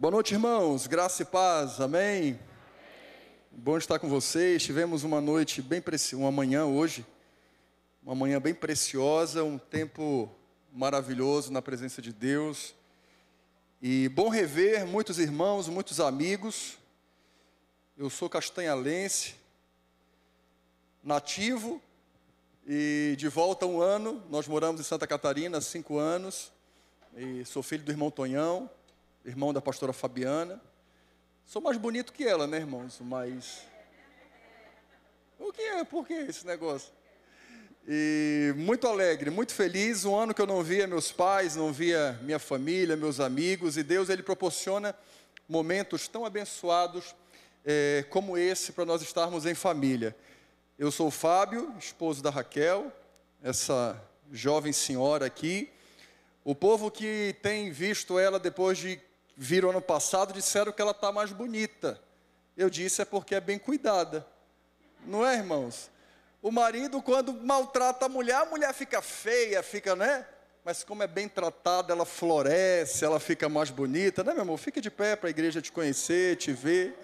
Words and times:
Boa 0.00 0.12
noite, 0.12 0.32
irmãos. 0.32 0.86
Graça 0.86 1.22
e 1.22 1.24
paz. 1.24 1.80
Amém. 1.80 2.18
Amém. 2.18 2.40
Bom 3.50 3.76
estar 3.76 3.98
com 3.98 4.08
vocês. 4.08 4.62
Tivemos 4.62 5.02
uma 5.02 5.20
noite 5.20 5.60
bem 5.60 5.80
preciosa, 5.80 6.22
uma 6.22 6.30
manhã 6.30 6.66
hoje, 6.66 7.04
uma 8.00 8.14
manhã 8.14 8.40
bem 8.40 8.54
preciosa, 8.54 9.42
um 9.42 9.58
tempo 9.58 10.32
maravilhoso 10.72 11.52
na 11.52 11.60
presença 11.60 12.00
de 12.00 12.12
Deus. 12.12 12.76
E 13.82 14.08
bom 14.10 14.28
rever 14.28 14.86
muitos 14.86 15.18
irmãos, 15.18 15.66
muitos 15.66 15.98
amigos. 15.98 16.78
Eu 17.96 18.08
sou 18.08 18.30
castanhalense, 18.30 19.34
nativo 21.02 21.82
e 22.64 23.16
de 23.18 23.26
volta 23.26 23.66
um 23.66 23.80
ano. 23.80 24.22
Nós 24.30 24.46
moramos 24.46 24.80
em 24.80 24.84
Santa 24.84 25.08
Catarina 25.08 25.58
há 25.58 25.60
cinco 25.60 25.98
anos. 25.98 26.52
E 27.16 27.44
sou 27.44 27.64
filho 27.64 27.82
do 27.82 27.90
irmão 27.90 28.12
Tonhão 28.12 28.70
irmão 29.24 29.52
da 29.52 29.60
pastora 29.60 29.92
Fabiana. 29.92 30.60
Sou 31.46 31.62
mais 31.62 31.76
bonito 31.76 32.12
que 32.12 32.24
ela, 32.24 32.46
né, 32.46 32.58
irmãos? 32.58 32.98
Mas. 33.00 33.62
O 35.38 35.52
que 35.52 35.62
é? 35.62 35.84
Por 35.84 36.06
que 36.06 36.14
esse 36.14 36.46
negócio? 36.46 36.92
E 37.86 38.52
muito 38.56 38.86
alegre, 38.86 39.30
muito 39.30 39.54
feliz. 39.54 40.04
Um 40.04 40.14
ano 40.14 40.34
que 40.34 40.42
eu 40.42 40.46
não 40.46 40.62
via 40.62 40.86
meus 40.86 41.10
pais, 41.10 41.56
não 41.56 41.72
via 41.72 42.18
minha 42.22 42.38
família, 42.38 42.96
meus 42.96 43.18
amigos. 43.18 43.76
E 43.76 43.82
Deus, 43.82 44.08
Ele 44.08 44.22
proporciona 44.22 44.94
momentos 45.48 46.06
tão 46.06 46.26
abençoados 46.26 47.14
é, 47.64 48.04
como 48.10 48.36
esse 48.36 48.72
para 48.72 48.84
nós 48.84 49.00
estarmos 49.00 49.46
em 49.46 49.54
família. 49.54 50.14
Eu 50.78 50.90
sou 50.90 51.08
o 51.08 51.10
Fábio, 51.10 51.74
esposo 51.78 52.22
da 52.22 52.30
Raquel, 52.30 52.92
essa 53.42 54.00
jovem 54.30 54.72
senhora 54.72 55.26
aqui. 55.26 55.70
O 56.44 56.54
povo 56.54 56.90
que 56.90 57.34
tem 57.42 57.70
visto 57.70 58.18
ela 58.18 58.38
depois 58.38 58.78
de 58.78 59.00
viram 59.40 59.70
ano 59.70 59.80
passado 59.80 60.32
disseram 60.32 60.72
que 60.72 60.82
ela 60.82 60.90
está 60.90 61.12
mais 61.12 61.30
bonita. 61.30 62.00
Eu 62.56 62.68
disse 62.68 63.00
é 63.00 63.04
porque 63.04 63.36
é 63.36 63.40
bem 63.40 63.56
cuidada. 63.56 64.26
Não 65.06 65.24
é, 65.24 65.36
irmãos? 65.36 65.88
O 66.42 66.50
marido, 66.50 67.00
quando 67.00 67.32
maltrata 67.32 68.06
a 68.06 68.08
mulher, 68.08 68.34
a 68.34 68.44
mulher 68.46 68.74
fica 68.74 69.00
feia, 69.00 69.62
fica, 69.62 69.94
né? 69.94 70.26
Mas 70.64 70.82
como 70.82 71.04
é 71.04 71.06
bem 71.06 71.28
tratada, 71.28 71.92
ela 71.92 72.04
floresce, 72.04 73.04
ela 73.04 73.20
fica 73.20 73.48
mais 73.48 73.70
bonita, 73.70 74.24
né, 74.24 74.32
meu 74.32 74.42
amor? 74.42 74.58
Fique 74.58 74.80
de 74.80 74.90
pé 74.90 75.14
para 75.14 75.28
a 75.28 75.30
igreja 75.30 75.62
te 75.62 75.70
conhecer, 75.70 76.36
te 76.36 76.52
ver. 76.52 76.98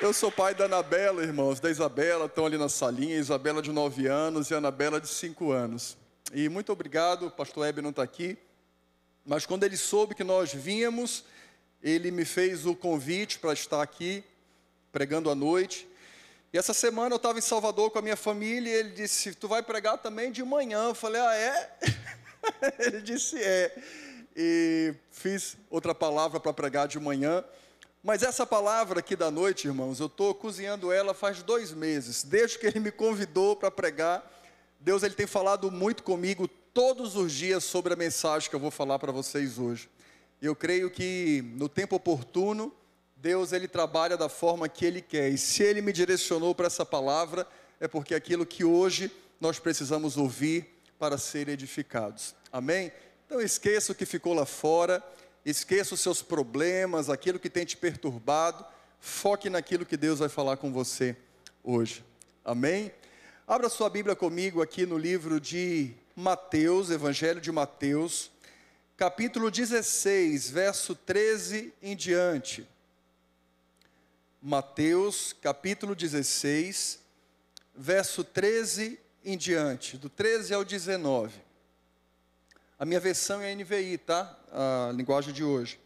Eu 0.00 0.14
sou 0.14 0.32
pai 0.32 0.54
da 0.54 0.64
Anabela, 0.64 1.22
irmãos, 1.22 1.60
da 1.60 1.68
Isabela, 1.68 2.24
estão 2.24 2.46
ali 2.46 2.56
na 2.56 2.70
salinha, 2.70 3.18
Isabela 3.18 3.60
de 3.60 3.70
9 3.70 4.06
anos 4.06 4.50
e 4.50 4.54
Anabela 4.54 4.98
de 4.98 5.08
5 5.08 5.52
anos. 5.52 5.94
E 6.32 6.48
muito 6.48 6.72
obrigado, 6.72 7.26
o 7.26 7.30
pastor 7.30 7.66
Hebe 7.66 7.82
não 7.82 7.90
está 7.90 8.02
aqui, 8.02 8.38
mas 9.26 9.44
quando 9.44 9.64
ele 9.64 9.76
soube 9.76 10.14
que 10.14 10.24
nós 10.24 10.54
vínhamos, 10.54 11.22
ele 11.82 12.10
me 12.10 12.24
fez 12.24 12.64
o 12.64 12.74
convite 12.74 13.38
para 13.38 13.52
estar 13.52 13.82
aqui, 13.82 14.24
pregando 14.90 15.28
à 15.28 15.34
noite. 15.34 15.86
E 16.50 16.56
essa 16.56 16.72
semana 16.72 17.12
eu 17.12 17.18
estava 17.18 17.38
em 17.38 17.42
Salvador 17.42 17.90
com 17.90 17.98
a 17.98 18.02
minha 18.02 18.16
família 18.16 18.70
e 18.70 18.74
ele 18.74 18.90
disse: 18.92 19.34
Tu 19.34 19.46
vai 19.46 19.62
pregar 19.62 19.98
também 19.98 20.32
de 20.32 20.42
manhã? 20.42 20.84
Eu 20.84 20.94
falei: 20.94 21.20
Ah, 21.20 21.34
é? 21.36 21.78
ele 22.80 23.02
disse: 23.02 23.36
É. 23.38 23.76
E 24.34 24.94
fiz 25.10 25.58
outra 25.68 25.94
palavra 25.94 26.40
para 26.40 26.54
pregar 26.54 26.88
de 26.88 26.98
manhã. 26.98 27.44
Mas 28.02 28.22
essa 28.22 28.46
palavra 28.46 29.00
aqui 29.00 29.14
da 29.14 29.30
noite, 29.30 29.68
irmãos, 29.68 30.00
eu 30.00 30.06
estou 30.06 30.34
cozinhando 30.34 30.90
ela 30.90 31.12
faz 31.12 31.42
dois 31.42 31.70
meses, 31.70 32.22
desde 32.22 32.58
que 32.58 32.66
ele 32.66 32.80
me 32.80 32.90
convidou 32.90 33.54
para 33.54 33.70
pregar. 33.70 34.24
Deus 34.80 35.02
ele 35.02 35.14
tem 35.14 35.26
falado 35.26 35.70
muito 35.70 36.02
comigo 36.02 36.48
todos 36.72 37.14
os 37.14 37.30
dias 37.30 37.62
sobre 37.62 37.92
a 37.92 37.96
mensagem 37.96 38.48
que 38.48 38.56
eu 38.56 38.60
vou 38.60 38.70
falar 38.70 38.98
para 38.98 39.12
vocês 39.12 39.58
hoje. 39.58 39.90
Eu 40.40 40.56
creio 40.56 40.90
que 40.90 41.44
no 41.56 41.68
tempo 41.68 41.94
oportuno, 41.94 42.74
Deus 43.16 43.52
ele 43.52 43.68
trabalha 43.68 44.16
da 44.16 44.30
forma 44.30 44.66
que 44.66 44.86
ele 44.86 45.02
quer. 45.02 45.28
E 45.28 45.36
se 45.36 45.62
ele 45.62 45.82
me 45.82 45.92
direcionou 45.92 46.54
para 46.54 46.68
essa 46.68 46.86
palavra, 46.86 47.46
é 47.78 47.86
porque 47.86 48.14
aquilo 48.14 48.46
que 48.46 48.64
hoje 48.64 49.12
nós 49.38 49.58
precisamos 49.58 50.16
ouvir 50.16 50.80
para 50.98 51.18
ser 51.18 51.50
edificados. 51.50 52.34
Amém? 52.50 52.90
Então 53.26 53.42
esqueça 53.42 53.92
o 53.92 53.94
que 53.94 54.06
ficou 54.06 54.32
lá 54.32 54.46
fora 54.46 55.04
esqueça 55.50 55.94
os 55.94 56.00
seus 56.00 56.22
problemas, 56.22 57.10
aquilo 57.10 57.38
que 57.38 57.50
tem 57.50 57.64
te 57.64 57.76
perturbado, 57.76 58.64
foque 59.00 59.50
naquilo 59.50 59.84
que 59.84 59.96
Deus 59.96 60.18
vai 60.18 60.28
falar 60.28 60.56
com 60.56 60.72
você 60.72 61.16
hoje. 61.62 62.04
Amém? 62.44 62.92
Abra 63.46 63.68
sua 63.68 63.90
Bíblia 63.90 64.14
comigo 64.14 64.62
aqui 64.62 64.86
no 64.86 64.96
livro 64.96 65.40
de 65.40 65.92
Mateus, 66.14 66.90
Evangelho 66.90 67.40
de 67.40 67.50
Mateus, 67.50 68.30
capítulo 68.96 69.50
16, 69.50 70.50
verso 70.50 70.94
13 70.94 71.72
em 71.82 71.96
diante. 71.96 72.68
Mateus, 74.40 75.32
capítulo 75.32 75.94
16, 75.94 77.00
verso 77.74 78.22
13 78.22 78.98
em 79.24 79.36
diante, 79.36 79.96
do 79.98 80.08
13 80.08 80.54
ao 80.54 80.64
19. 80.64 81.49
A 82.80 82.86
minha 82.86 82.98
versão 82.98 83.42
é 83.42 83.54
NVI, 83.54 83.98
tá? 83.98 84.34
A 84.50 84.90
linguagem 84.94 85.34
de 85.34 85.44
hoje. 85.44 85.78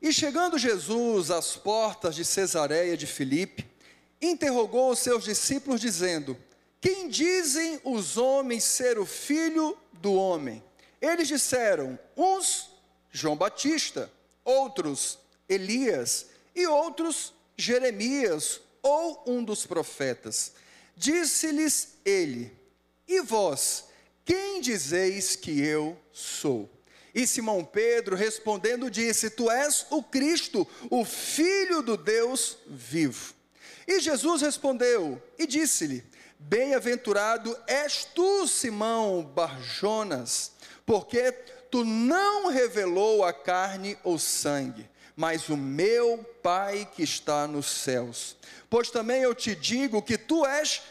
E 0.00 0.12
chegando 0.12 0.56
Jesus 0.56 1.28
às 1.28 1.56
portas 1.56 2.14
de 2.14 2.24
Cesareia 2.24 2.96
de 2.96 3.04
Filipe, 3.04 3.68
interrogou 4.22 4.92
os 4.92 5.00
seus 5.00 5.24
discípulos, 5.24 5.80
dizendo: 5.80 6.38
Quem 6.80 7.08
dizem 7.08 7.80
os 7.82 8.16
homens 8.16 8.62
ser 8.62 8.96
o 8.96 9.04
filho 9.04 9.76
do 9.94 10.14
homem? 10.14 10.62
Eles 11.02 11.26
disseram: 11.26 11.98
uns 12.16 12.70
João 13.10 13.34
Batista, 13.34 14.08
outros 14.44 15.18
Elias 15.48 16.26
e 16.54 16.64
outros 16.64 17.34
Jeremias 17.56 18.60
ou 18.80 19.20
um 19.26 19.42
dos 19.42 19.66
profetas. 19.66 20.52
Disse-lhes 20.96 21.96
ele: 22.04 22.56
E 23.08 23.20
vós? 23.20 23.92
Quem 24.24 24.60
dizeis 24.60 25.36
que 25.36 25.60
eu 25.60 25.98
sou? 26.12 26.70
E 27.14 27.26
Simão 27.26 27.64
Pedro 27.64 28.16
respondendo 28.16 28.90
disse: 28.90 29.30
Tu 29.30 29.50
és 29.50 29.86
o 29.90 30.02
Cristo, 30.02 30.66
o 30.90 31.04
Filho 31.04 31.82
do 31.82 31.96
Deus 31.96 32.58
vivo. 32.66 33.34
E 33.86 34.00
Jesus 34.00 34.42
respondeu 34.42 35.22
e 35.38 35.46
disse-lhe: 35.46 36.04
Bem-aventurado 36.38 37.56
és 37.66 38.04
tu, 38.14 38.48
Simão 38.48 39.22
Barjonas, 39.22 40.52
porque 40.84 41.30
tu 41.70 41.84
não 41.84 42.48
revelou 42.48 43.24
a 43.24 43.32
carne 43.32 43.96
ou 44.02 44.18
sangue, 44.18 44.88
mas 45.14 45.48
o 45.48 45.56
meu 45.56 46.18
Pai 46.42 46.86
que 46.94 47.02
está 47.02 47.46
nos 47.46 47.66
céus. 47.66 48.36
Pois 48.68 48.90
também 48.90 49.22
eu 49.22 49.34
te 49.34 49.54
digo 49.54 50.02
que 50.02 50.18
tu 50.18 50.44
és 50.44 50.82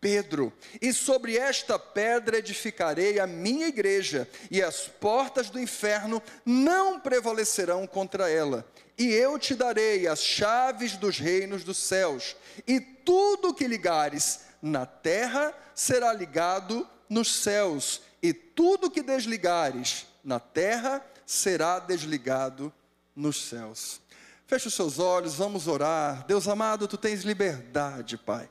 Pedro, 0.00 0.52
e 0.80 0.92
sobre 0.92 1.36
esta 1.36 1.78
pedra 1.78 2.38
edificarei 2.38 3.18
a 3.18 3.26
minha 3.26 3.66
igreja, 3.66 4.28
e 4.50 4.62
as 4.62 4.86
portas 4.86 5.50
do 5.50 5.58
inferno 5.58 6.22
não 6.44 7.00
prevalecerão 7.00 7.86
contra 7.86 8.30
ela. 8.30 8.64
E 8.96 9.08
eu 9.12 9.38
te 9.38 9.54
darei 9.54 10.06
as 10.06 10.22
chaves 10.22 10.96
dos 10.96 11.18
reinos 11.18 11.64
dos 11.64 11.76
céus, 11.76 12.36
e 12.66 12.80
tudo 12.80 13.54
que 13.54 13.66
ligares 13.66 14.40
na 14.62 14.86
terra 14.86 15.54
será 15.74 16.12
ligado 16.12 16.88
nos 17.08 17.42
céus, 17.42 18.02
e 18.22 18.32
tudo 18.32 18.90
que 18.90 19.02
desligares 19.02 20.06
na 20.22 20.38
terra 20.38 21.04
será 21.26 21.78
desligado 21.78 22.72
nos 23.14 23.48
céus. 23.48 24.00
Feche 24.46 24.68
os 24.68 24.74
seus 24.74 24.98
olhos, 24.98 25.34
vamos 25.34 25.68
orar. 25.68 26.24
Deus 26.26 26.48
amado, 26.48 26.88
tu 26.88 26.96
tens 26.96 27.22
liberdade, 27.22 28.16
Pai. 28.16 28.48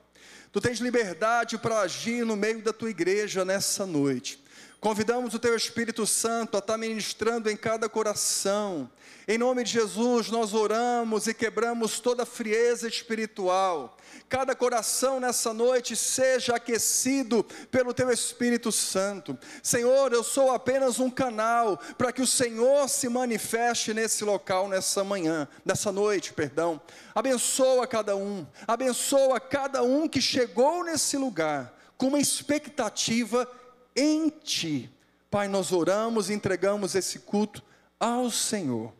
Tu 0.57 0.61
tens 0.61 0.79
liberdade 0.79 1.55
para 1.59 1.81
agir 1.81 2.25
no 2.25 2.35
meio 2.35 2.63
da 2.63 2.73
tua 2.73 2.89
igreja 2.89 3.45
nessa 3.45 3.85
noite. 3.85 4.43
Convidamos 4.87 5.33
o 5.33 5.39
Teu 5.39 5.53
Espírito 5.53 6.07
Santo 6.07 6.55
a 6.55 6.59
estar 6.59 6.77
ministrando 6.77 7.49
em 7.49 7.57
cada 7.57 7.89
coração. 7.89 8.89
Em 9.27 9.37
nome 9.37 9.65
de 9.65 9.73
Jesus, 9.73 10.29
nós 10.29 10.53
oramos 10.53 11.27
e 11.27 11.33
quebramos 11.33 11.99
toda 11.99 12.25
frieza 12.25 12.87
espiritual. 12.87 13.97
Cada 14.29 14.55
coração 14.55 15.19
nessa 15.19 15.53
noite 15.53 15.93
seja 15.93 16.55
aquecido 16.55 17.43
pelo 17.69 17.93
Teu 17.93 18.09
Espírito 18.09 18.71
Santo. 18.71 19.37
Senhor, 19.61 20.13
eu 20.13 20.23
sou 20.23 20.53
apenas 20.53 21.01
um 21.01 21.09
canal 21.09 21.77
para 21.97 22.13
que 22.13 22.21
o 22.21 22.25
Senhor 22.25 22.87
se 22.87 23.09
manifeste 23.09 23.93
nesse 23.93 24.23
local 24.23 24.69
nessa 24.69 25.03
manhã, 25.03 25.49
nessa 25.65 25.91
noite, 25.91 26.31
perdão. 26.31 26.79
Abençoa 27.13 27.85
cada 27.85 28.15
um, 28.15 28.47
abençoa 28.65 29.37
cada 29.37 29.83
um 29.83 30.07
que 30.07 30.21
chegou 30.21 30.85
nesse 30.85 31.17
lugar 31.17 31.75
com 31.97 32.07
uma 32.07 32.19
expectativa 32.19 33.49
em 33.97 34.29
Ti. 34.29 34.89
Pai, 35.29 35.47
nós 35.47 35.73
oramos 35.73 36.29
e 36.29 36.33
entregamos 36.33 36.93
esse 36.95 37.19
culto 37.19 37.63
ao 37.99 38.29
Senhor. 38.29 38.93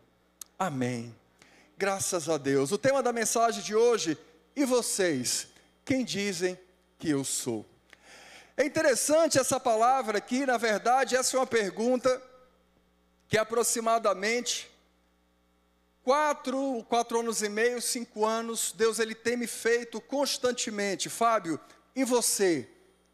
Amém. 0.58 1.14
Graças 1.78 2.28
a 2.28 2.36
Deus. 2.36 2.72
O 2.72 2.76
tema 2.76 3.02
da 3.02 3.12
mensagem 3.12 3.62
de 3.62 3.74
hoje, 3.74 4.18
e 4.56 4.64
vocês, 4.64 5.46
quem 5.84 6.04
dizem 6.04 6.58
que 6.98 7.08
eu 7.08 7.22
sou? 7.22 7.64
É 8.56 8.64
interessante 8.66 9.38
essa 9.38 9.60
palavra 9.60 10.18
aqui, 10.18 10.44
na 10.44 10.56
verdade, 10.56 11.14
essa 11.14 11.36
é 11.36 11.40
uma 11.40 11.46
pergunta 11.46 12.20
que 13.28 13.38
aproximadamente 13.38 14.68
quatro, 16.02 16.84
quatro 16.88 17.20
anos 17.20 17.42
e 17.42 17.48
meio, 17.48 17.80
cinco 17.80 18.26
anos, 18.26 18.74
Deus 18.76 18.98
ele 18.98 19.14
tem 19.14 19.36
me 19.36 19.46
feito 19.46 20.00
constantemente. 20.00 21.08
Fábio, 21.08 21.60
e 21.94 22.02
você? 22.02 22.68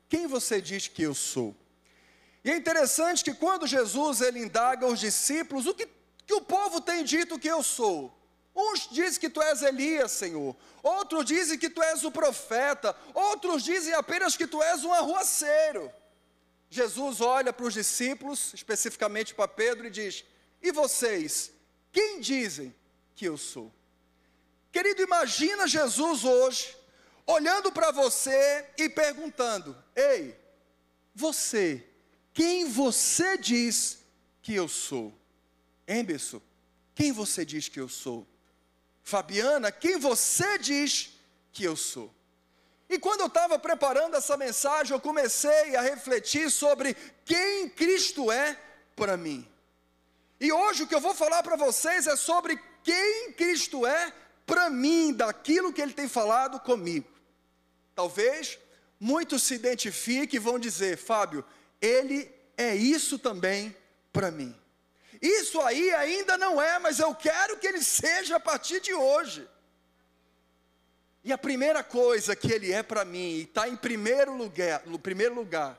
Quem 0.08 0.26
você 0.26 0.62
diz 0.62 0.88
que 0.88 1.02
eu 1.02 1.14
sou? 1.14 1.54
E 2.44 2.50
é 2.50 2.56
interessante 2.56 3.24
que 3.24 3.32
quando 3.32 3.66
Jesus 3.66 4.20
ele 4.20 4.38
indaga 4.38 4.86
os 4.86 5.00
discípulos, 5.00 5.66
o 5.66 5.74
que, 5.74 5.88
que 6.26 6.34
o 6.34 6.42
povo 6.42 6.80
tem 6.80 7.02
dito 7.02 7.38
que 7.38 7.48
eu 7.48 7.62
sou? 7.62 8.14
Uns 8.54 8.86
dizem 8.90 9.18
que 9.18 9.30
tu 9.30 9.42
és 9.42 9.62
Elias, 9.62 10.12
Senhor. 10.12 10.54
Outros 10.82 11.24
dizem 11.24 11.58
que 11.58 11.70
tu 11.70 11.82
és 11.82 12.04
o 12.04 12.10
profeta. 12.10 12.94
Outros 13.14 13.64
dizem 13.64 13.94
apenas 13.94 14.36
que 14.36 14.46
tu 14.46 14.62
és 14.62 14.84
um 14.84 14.92
arruaceiro. 14.92 15.90
Jesus 16.68 17.20
olha 17.20 17.52
para 17.52 17.66
os 17.66 17.74
discípulos, 17.74 18.52
especificamente 18.52 19.34
para 19.34 19.48
Pedro, 19.48 19.86
e 19.86 19.90
diz: 19.90 20.24
E 20.62 20.70
vocês, 20.70 21.50
quem 21.90 22.20
dizem 22.20 22.74
que 23.16 23.24
eu 23.24 23.36
sou? 23.36 23.72
Querido, 24.70 25.02
imagina 25.02 25.66
Jesus 25.66 26.24
hoje, 26.24 26.76
olhando 27.26 27.72
para 27.72 27.90
você 27.90 28.66
e 28.76 28.88
perguntando: 28.88 29.76
Ei, 29.96 30.38
você, 31.14 31.84
quem 32.34 32.68
você 32.68 33.38
diz 33.38 34.00
que 34.42 34.52
eu 34.52 34.68
sou? 34.68 35.14
Emberson, 35.88 36.42
quem 36.94 37.12
você 37.12 37.44
diz 37.44 37.68
que 37.68 37.80
eu 37.80 37.88
sou? 37.88 38.26
Fabiana, 39.02 39.70
quem 39.70 39.98
você 39.98 40.58
diz 40.58 41.12
que 41.52 41.62
eu 41.62 41.76
sou? 41.76 42.12
E 42.88 42.98
quando 42.98 43.20
eu 43.20 43.28
estava 43.28 43.58
preparando 43.58 44.16
essa 44.16 44.36
mensagem, 44.36 44.92
eu 44.92 45.00
comecei 45.00 45.76
a 45.76 45.80
refletir 45.80 46.50
sobre 46.50 46.94
quem 47.24 47.68
Cristo 47.68 48.30
é 48.30 48.58
para 48.96 49.16
mim. 49.16 49.48
E 50.40 50.52
hoje 50.52 50.82
o 50.82 50.86
que 50.86 50.94
eu 50.94 51.00
vou 51.00 51.14
falar 51.14 51.42
para 51.42 51.56
vocês 51.56 52.06
é 52.06 52.16
sobre 52.16 52.60
quem 52.82 53.32
Cristo 53.32 53.86
é 53.86 54.12
para 54.44 54.68
mim, 54.68 55.12
daquilo 55.12 55.72
que 55.72 55.80
Ele 55.80 55.92
tem 55.92 56.08
falado 56.08 56.60
comigo. 56.60 57.08
Talvez 57.94 58.58
muitos 58.98 59.42
se 59.44 59.54
identifiquem 59.54 60.36
e 60.36 60.42
vão 60.42 60.58
dizer, 60.58 60.98
Fábio, 60.98 61.44
Ele 61.84 62.32
é 62.56 62.74
isso 62.74 63.18
também 63.18 63.76
para 64.10 64.30
mim. 64.30 64.58
Isso 65.20 65.60
aí 65.60 65.92
ainda 65.92 66.38
não 66.38 66.60
é, 66.60 66.78
mas 66.78 66.98
eu 66.98 67.14
quero 67.14 67.58
que 67.58 67.66
ele 67.66 67.82
seja 67.82 68.36
a 68.36 68.40
partir 68.40 68.80
de 68.80 68.94
hoje. 68.94 69.46
E 71.22 71.32
a 71.32 71.36
primeira 71.36 71.82
coisa 71.82 72.34
que 72.34 72.50
ele 72.50 72.72
é 72.72 72.82
para 72.82 73.04
mim, 73.04 73.36
e 73.36 73.42
está 73.42 73.68
em 73.68 73.76
primeiro 73.76 74.34
lugar, 74.34 74.82
no 74.86 74.98
primeiro 74.98 75.34
lugar, 75.34 75.78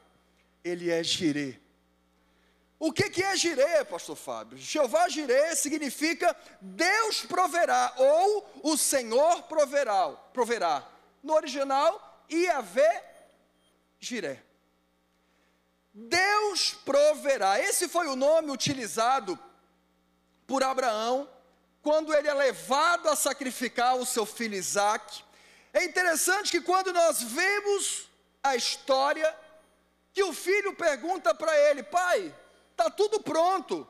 ele 0.64 0.92
é 0.92 1.04
girê. 1.04 1.60
O 2.78 2.92
que, 2.92 3.10
que 3.10 3.24
é 3.24 3.36
girê, 3.36 3.84
pastor 3.86 4.16
Fábio? 4.16 4.58
Jeová 4.60 5.08
girê 5.10 5.56
significa 5.56 6.36
Deus 6.62 7.22
proverá, 7.26 7.94
ou 7.98 8.60
o 8.62 8.78
Senhor 8.78 9.44
proverá. 9.44 10.10
proverá. 10.34 10.88
No 11.24 11.34
original, 11.34 12.24
Iavé 12.30 13.04
giré. 14.00 14.45
Deus 15.98 16.74
proverá. 16.84 17.58
Esse 17.58 17.88
foi 17.88 18.08
o 18.08 18.18
nome 18.18 18.52
utilizado 18.52 19.40
por 20.46 20.62
Abraão 20.62 21.30
quando 21.82 22.14
ele 22.14 22.28
é 22.28 22.34
levado 22.34 23.08
a 23.08 23.16
sacrificar 23.16 23.96
o 23.96 24.06
seu 24.06 24.26
filho 24.26 24.56
Isaac. 24.56 25.24
É 25.72 25.86
interessante 25.86 26.52
que 26.52 26.60
quando 26.60 26.92
nós 26.92 27.24
vemos 27.24 28.10
a 28.44 28.58
história, 28.58 29.34
que 30.12 30.22
o 30.22 30.34
filho 30.34 30.76
pergunta 30.76 31.34
para 31.34 31.58
ele: 31.70 31.82
Pai, 31.82 32.36
está 32.72 32.90
tudo 32.90 33.22
pronto. 33.22 33.88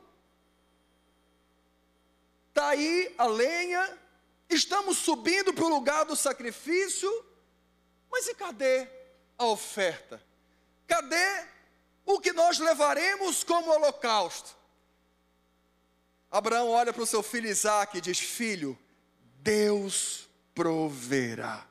Está 2.48 2.68
aí 2.68 3.12
a 3.18 3.26
lenha, 3.26 3.98
estamos 4.48 4.96
subindo 4.98 5.52
para 5.52 5.64
o 5.64 5.68
lugar 5.68 6.04
do 6.04 6.14
sacrifício, 6.14 7.10
mas 8.08 8.28
e 8.28 8.34
cadê 8.34 8.88
a 9.36 9.44
oferta? 9.46 10.22
Cadê 10.86 11.55
nós 12.46 12.58
levaremos 12.60 13.42
como 13.42 13.72
holocausto. 13.72 14.54
Abraão 16.30 16.68
olha 16.68 16.92
para 16.92 17.02
o 17.02 17.06
seu 17.06 17.22
filho 17.22 17.48
Isaac 17.48 17.98
e 17.98 18.00
diz: 18.00 18.20
Filho, 18.20 18.78
Deus 19.38 20.28
proverá. 20.54 21.66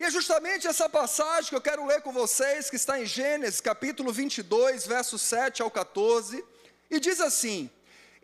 E 0.00 0.04
é 0.04 0.10
justamente 0.10 0.66
essa 0.66 0.88
passagem 0.88 1.50
que 1.50 1.56
eu 1.56 1.60
quero 1.60 1.84
ler 1.84 2.00
com 2.00 2.12
vocês, 2.12 2.70
que 2.70 2.76
está 2.76 2.98
em 2.98 3.04
Gênesis 3.04 3.60
capítulo 3.60 4.10
22, 4.10 4.86
versos 4.86 5.20
7 5.20 5.60
ao 5.60 5.70
14, 5.70 6.42
e 6.90 6.98
diz 6.98 7.20
assim: 7.20 7.70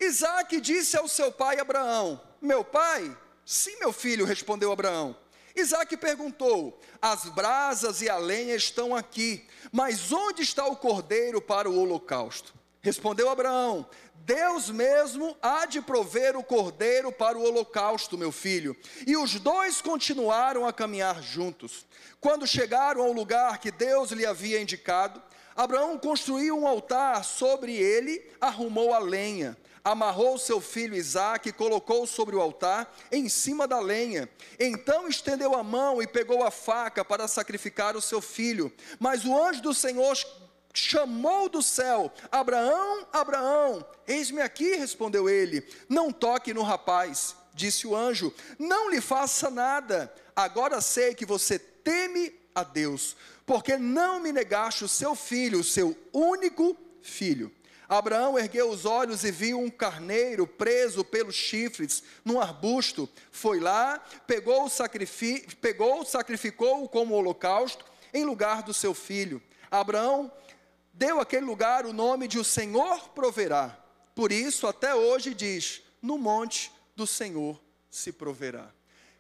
Isaac 0.01 0.61
disse 0.63 0.97
ao 0.97 1.09
seu 1.09 1.31
pai 1.31 1.59
Abraão: 1.59 2.19
Meu 2.41 2.65
pai? 2.65 3.15
Sim, 3.45 3.77
meu 3.81 3.93
filho, 3.93 4.25
respondeu 4.25 4.73
Abraão. 4.73 5.15
Isaac 5.55 5.97
perguntou: 5.97 6.81
As 7.01 7.27
brasas 7.27 8.03
e 8.03 8.09
a 8.09 8.17
lenha 8.17 8.57
estão 8.57 8.95
aqui, 8.95 9.47
mas 9.71 10.13
onde 10.13 10.43
está 10.43 10.67
o 10.67 10.77
cordeiro 10.77 11.41
para 11.41 11.71
o 11.71 11.79
holocausto? 11.79 12.53
Respondeu 12.81 13.31
Abraão: 13.31 13.87
Deus 14.17 14.69
mesmo 14.69 15.37
há 15.41 15.67
de 15.67 15.81
prover 15.81 16.37
o 16.37 16.43
cordeiro 16.43 17.13
para 17.13 17.39
o 17.39 17.43
holocausto, 17.43 18.19
meu 18.19 18.33
filho. 18.33 18.77
E 19.07 19.17
os 19.17 19.39
dois 19.39 19.81
continuaram 19.81 20.67
a 20.67 20.73
caminhar 20.73 21.23
juntos. 21.23 21.87
Quando 22.21 22.47
chegaram 22.47 23.03
ao 23.03 23.13
lugar 23.13 23.59
que 23.59 23.71
Deus 23.71 24.11
lhe 24.11 24.27
havia 24.27 24.61
indicado, 24.61 25.23
Abraão 25.55 25.99
construiu 25.99 26.59
um 26.59 26.67
altar 26.67 27.25
sobre 27.25 27.77
ele, 27.77 28.29
arrumou 28.41 28.93
a 28.93 28.99
lenha 28.99 29.57
amarrou 29.85 30.39
seu 30.39 30.61
filho 30.63 30.97
Isaque 30.97 31.51
e 31.51 31.53
colocou 31.53 32.07
sobre 32.07 32.35
o 32.35 32.41
altar, 32.41 32.93
em 33.13 33.29
cima 33.29 33.69
da 33.69 33.79
lenha. 33.79 34.29
Então 34.59 35.07
estendeu 35.07 35.55
a 35.55 35.63
mão 35.63 36.03
e 36.03 36.07
pegou 36.07 36.43
a 36.43 36.51
faca 36.51 37.05
para 37.05 37.29
sacrificar 37.29 37.95
o 37.95 38.01
seu 38.01 38.23
filho. 38.23 38.73
Mas 38.99 39.27
o 39.27 39.37
anjo 39.37 39.61
do 39.61 39.75
Senhor 39.75 40.17
chamou 40.73 41.49
do 41.51 41.63
céu: 41.63 42.11
Abraão, 42.33 43.07
Abraão, 43.13 43.87
eis-me 44.07 44.41
aqui, 44.41 44.75
respondeu 44.77 45.29
ele. 45.29 45.67
Não 45.87 46.11
toque 46.11 46.55
no 46.55 46.63
rapaz, 46.63 47.37
disse 47.53 47.87
o 47.87 47.95
anjo, 47.95 48.33
não 48.59 48.91
lhe 48.91 49.03
faça 49.03 49.51
nada. 49.51 50.13
Agora 50.35 50.81
sei 50.81 51.15
que 51.15 51.27
você 51.27 51.59
teme 51.59 52.35
a 52.55 52.65
Deus, 52.65 53.17
porque 53.45 53.77
não 53.77 54.19
me 54.19 54.33
negaste 54.33 54.85
o 54.85 54.89
seu 54.89 55.15
filho, 55.15 55.61
o 55.61 55.65
seu 55.65 55.97
único 56.13 56.77
filho. 57.03 57.53
Abraão 57.99 58.39
ergueu 58.39 58.71
os 58.71 58.85
olhos 58.85 59.25
e 59.25 59.31
viu 59.31 59.61
um 59.61 59.71
carneiro 59.71 60.47
preso 60.47 61.05
pelos 61.05 61.35
chifres 61.35 62.03
num 62.25 62.41
arbusto. 62.41 63.09
Foi 63.31 63.61
lá, 63.61 63.99
pegou 64.27 64.65
o 64.65 64.69
sacrifício, 64.69 65.57
pegou, 65.57 66.05
sacrificou-o 66.05 66.89
como 66.89 67.15
holocausto 67.15 67.85
em 68.13 68.25
lugar 68.25 68.63
do 68.63 68.75
seu 68.75 68.95
filho. 68.95 69.43
Abraão 69.71 70.31
deu 70.93 71.21
àquele 71.21 71.45
lugar 71.45 71.85
o 71.87 71.93
nome 71.93 72.29
de 72.29 72.39
o 72.39 72.45
Senhor 72.45 73.09
proverá. 73.11 73.79
Por 74.15 74.31
isso, 74.31 74.67
até 74.67 74.95
hoje 74.95 75.35
diz: 75.35 75.83
no 76.01 76.17
monte 76.17 76.71
do 76.95 77.07
Senhor 77.07 77.61
se 77.91 78.13
proverá. 78.13 78.71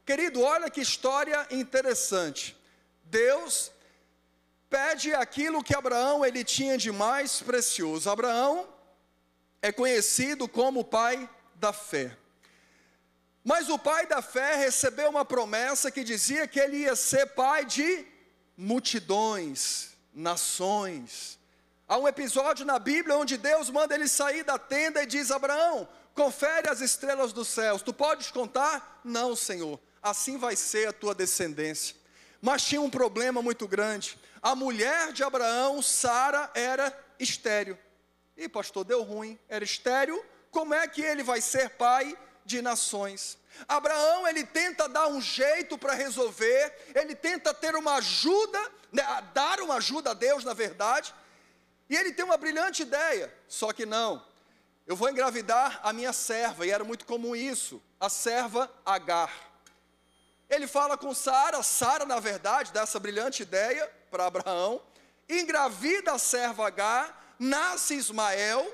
Querido, 0.06 0.42
olha 0.42 0.70
que 0.70 0.80
história 0.80 1.46
interessante. 1.50 2.56
Deus 3.04 3.72
pede 4.74 5.14
aquilo 5.14 5.62
que 5.62 5.72
Abraão 5.72 6.26
ele 6.26 6.42
tinha 6.42 6.76
de 6.76 6.90
mais 6.90 7.40
precioso. 7.40 8.10
Abraão 8.10 8.68
é 9.62 9.70
conhecido 9.70 10.48
como 10.48 10.80
o 10.80 10.84
pai 10.84 11.30
da 11.54 11.72
fé. 11.72 12.18
Mas 13.44 13.68
o 13.68 13.78
pai 13.78 14.04
da 14.06 14.20
fé 14.20 14.56
recebeu 14.56 15.10
uma 15.10 15.24
promessa 15.24 15.92
que 15.92 16.02
dizia 16.02 16.48
que 16.48 16.58
ele 16.58 16.78
ia 16.78 16.96
ser 16.96 17.24
pai 17.34 17.64
de 17.64 18.04
multidões, 18.56 19.90
nações. 20.12 21.38
Há 21.86 21.96
um 21.96 22.08
episódio 22.08 22.66
na 22.66 22.80
Bíblia 22.80 23.16
onde 23.16 23.36
Deus 23.36 23.70
manda 23.70 23.94
ele 23.94 24.08
sair 24.08 24.42
da 24.42 24.58
tenda 24.58 25.04
e 25.04 25.06
diz: 25.06 25.30
Abraão, 25.30 25.86
confere 26.16 26.68
as 26.68 26.80
estrelas 26.80 27.32
dos 27.32 27.46
céus, 27.46 27.80
tu 27.80 27.94
podes 27.94 28.32
contar? 28.32 29.00
Não, 29.04 29.36
Senhor, 29.36 29.78
assim 30.02 30.36
vai 30.36 30.56
ser 30.56 30.88
a 30.88 30.92
tua 30.92 31.14
descendência. 31.14 31.94
Mas 32.42 32.64
tinha 32.64 32.80
um 32.80 32.90
problema 32.90 33.40
muito 33.40 33.68
grande 33.68 34.18
a 34.44 34.54
mulher 34.54 35.10
de 35.10 35.24
Abraão, 35.24 35.80
Sara, 35.80 36.50
era 36.54 36.94
estéreo. 37.18 37.78
E 38.36 38.46
pastor, 38.46 38.84
deu 38.84 39.02
ruim, 39.02 39.38
era 39.48 39.64
estéreo, 39.64 40.22
como 40.50 40.74
é 40.74 40.86
que 40.86 41.00
ele 41.00 41.22
vai 41.22 41.40
ser 41.40 41.70
pai 41.70 42.14
de 42.44 42.60
nações? 42.60 43.38
Abraão, 43.66 44.28
ele 44.28 44.44
tenta 44.44 44.86
dar 44.86 45.06
um 45.06 45.18
jeito 45.18 45.78
para 45.78 45.94
resolver, 45.94 46.74
ele 46.94 47.14
tenta 47.14 47.54
ter 47.54 47.74
uma 47.74 47.94
ajuda, 47.94 48.60
né, 48.92 49.02
dar 49.32 49.60
uma 49.60 49.76
ajuda 49.76 50.10
a 50.10 50.14
Deus, 50.14 50.44
na 50.44 50.52
verdade, 50.52 51.14
e 51.88 51.96
ele 51.96 52.12
tem 52.12 52.24
uma 52.24 52.36
brilhante 52.36 52.82
ideia, 52.82 53.32
só 53.48 53.72
que 53.72 53.86
não, 53.86 54.22
eu 54.86 54.94
vou 54.94 55.08
engravidar 55.08 55.80
a 55.82 55.90
minha 55.90 56.12
serva, 56.12 56.66
e 56.66 56.70
era 56.70 56.84
muito 56.84 57.06
comum 57.06 57.34
isso, 57.34 57.82
a 57.98 58.10
serva 58.10 58.70
Agar. 58.84 59.32
Ele 60.50 60.66
fala 60.66 60.98
com 60.98 61.14
Sara, 61.14 61.62
Sara, 61.62 62.04
na 62.04 62.20
verdade, 62.20 62.72
dá 62.72 62.82
essa 62.82 63.00
brilhante 63.00 63.42
ideia, 63.42 63.90
para 64.14 64.26
Abraão, 64.26 64.80
engravida 65.28 66.12
a 66.12 66.18
serva 66.18 66.68
H, 66.68 67.12
nasce 67.36 67.94
Ismael, 67.94 68.72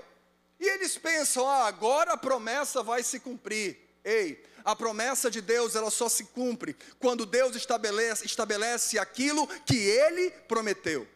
e 0.59 0.69
eles 0.69 0.99
pensam: 0.99 1.49
ah, 1.49 1.67
agora 1.67 2.13
a 2.13 2.17
promessa 2.19 2.83
vai 2.83 3.03
se 3.03 3.19
cumprir. 3.19 3.79
Ei, 4.05 4.45
a 4.63 4.77
promessa 4.77 5.31
de 5.31 5.41
Deus 5.41 5.75
ela 5.75 5.91
só 5.91 6.11
se 6.11 6.25
cumpre 6.25 6.77
quando 6.99 7.25
Deus 7.25 7.57
estabelece, 7.57 8.27
estabelece 8.27 8.99
aquilo 8.99 9.47
que 9.65 9.79
Ele 9.79 10.31
prometeu. 10.47 11.09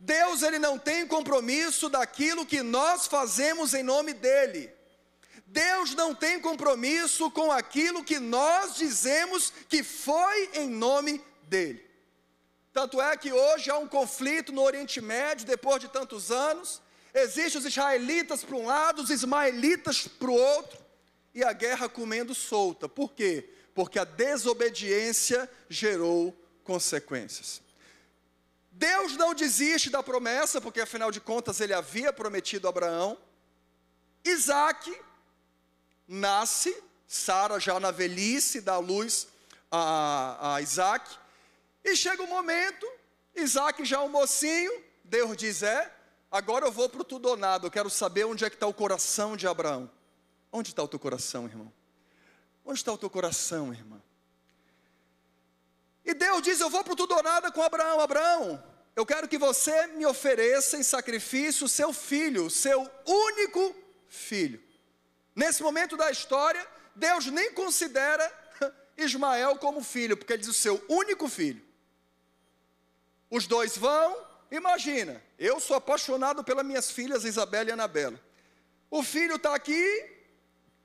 Deus 0.00 0.42
ele 0.42 0.58
não 0.58 0.76
tem 0.76 1.06
compromisso 1.06 1.88
daquilo 1.88 2.44
que 2.44 2.60
nós 2.60 3.06
fazemos 3.06 3.72
em 3.72 3.82
nome 3.82 4.12
dele. 4.12 4.70
Deus 5.46 5.94
não 5.94 6.14
tem 6.14 6.40
compromisso 6.40 7.30
com 7.30 7.50
aquilo 7.50 8.04
que 8.04 8.18
nós 8.18 8.74
dizemos 8.74 9.52
que 9.68 9.82
foi 9.82 10.50
em 10.54 10.68
nome 10.68 11.22
dele. 11.44 11.83
Tanto 12.74 13.00
é 13.00 13.16
que 13.16 13.32
hoje 13.32 13.70
há 13.70 13.78
um 13.78 13.86
conflito 13.86 14.50
no 14.50 14.60
Oriente 14.60 15.00
Médio, 15.00 15.46
depois 15.46 15.80
de 15.80 15.86
tantos 15.86 16.32
anos. 16.32 16.82
Existem 17.14 17.60
os 17.60 17.64
israelitas 17.64 18.42
para 18.42 18.56
um 18.56 18.66
lado, 18.66 19.00
os 19.00 19.10
ismaelitas 19.10 20.08
para 20.08 20.28
o 20.28 20.34
outro, 20.34 20.76
e 21.32 21.44
a 21.44 21.52
guerra 21.52 21.88
comendo 21.88 22.34
solta. 22.34 22.88
Por 22.88 23.12
quê? 23.12 23.48
Porque 23.76 23.96
a 23.96 24.04
desobediência 24.04 25.48
gerou 25.68 26.36
consequências. 26.64 27.62
Deus 28.72 29.16
não 29.16 29.34
desiste 29.34 29.88
da 29.88 30.02
promessa, 30.02 30.60
porque 30.60 30.80
afinal 30.80 31.12
de 31.12 31.20
contas 31.20 31.60
ele 31.60 31.72
havia 31.72 32.12
prometido 32.12 32.66
a 32.66 32.70
Abraão. 32.70 33.16
Isaac 34.24 34.92
nasce, 36.08 36.76
Sara 37.06 37.60
já 37.60 37.78
na 37.78 37.92
velhice 37.92 38.60
dá 38.60 38.78
luz 38.78 39.28
a, 39.70 40.56
a 40.56 40.60
Isaac. 40.60 41.23
E 41.84 41.94
chega 41.94 42.22
o 42.22 42.26
um 42.26 42.28
momento, 42.28 42.86
Isaac 43.34 43.84
já 43.84 43.98
é 43.98 44.00
um 44.00 44.08
mocinho, 44.08 44.72
Deus 45.04 45.36
diz: 45.36 45.62
É, 45.62 45.92
agora 46.30 46.66
eu 46.66 46.72
vou 46.72 46.88
para 46.88 47.02
o 47.02 47.04
tudo 47.04 47.28
ou 47.28 47.36
nada, 47.36 47.66
eu 47.66 47.70
quero 47.70 47.90
saber 47.90 48.24
onde 48.24 48.44
é 48.44 48.50
que 48.50 48.56
está 48.56 48.66
o 48.66 48.74
coração 48.74 49.36
de 49.36 49.46
Abraão. 49.46 49.90
Onde 50.50 50.70
está 50.70 50.82
o 50.82 50.88
teu 50.88 50.98
coração, 50.98 51.46
irmão? 51.46 51.72
Onde 52.64 52.78
está 52.78 52.92
o 52.92 52.98
teu 52.98 53.10
coração, 53.10 53.72
irmã? 53.72 54.00
E 56.04 56.14
Deus 56.14 56.42
diz: 56.42 56.60
Eu 56.60 56.70
vou 56.70 56.82
para 56.84 56.92
o 56.92 56.96
tudo 56.96 57.14
ou 57.14 57.22
nada 57.22 57.50
com 57.50 57.62
Abraão. 57.62 58.00
Abraão, 58.00 58.64
eu 58.94 59.04
quero 59.04 59.26
que 59.26 59.36
você 59.36 59.88
me 59.88 60.06
ofereça 60.06 60.76
em 60.76 60.82
sacrifício 60.82 61.68
seu 61.68 61.92
filho, 61.92 62.48
seu 62.48 62.88
único 63.04 63.74
filho. 64.08 64.62
Nesse 65.34 65.62
momento 65.62 65.96
da 65.96 66.10
história, 66.10 66.64
Deus 66.94 67.26
nem 67.26 67.52
considera 67.52 68.32
Ismael 68.96 69.56
como 69.56 69.82
filho, 69.82 70.16
porque 70.16 70.32
ele 70.32 70.40
diz 70.40 70.50
o 70.50 70.54
seu 70.54 70.82
único 70.88 71.28
filho. 71.28 71.73
Os 73.34 73.48
dois 73.48 73.76
vão, 73.76 74.16
imagina, 74.48 75.20
eu 75.36 75.58
sou 75.58 75.74
apaixonado 75.74 76.44
pelas 76.44 76.64
minhas 76.64 76.92
filhas 76.92 77.24
Isabela 77.24 77.68
e 77.68 77.72
Anabela. 77.72 78.20
O 78.88 79.02
filho 79.02 79.34
está 79.34 79.52
aqui, 79.56 79.84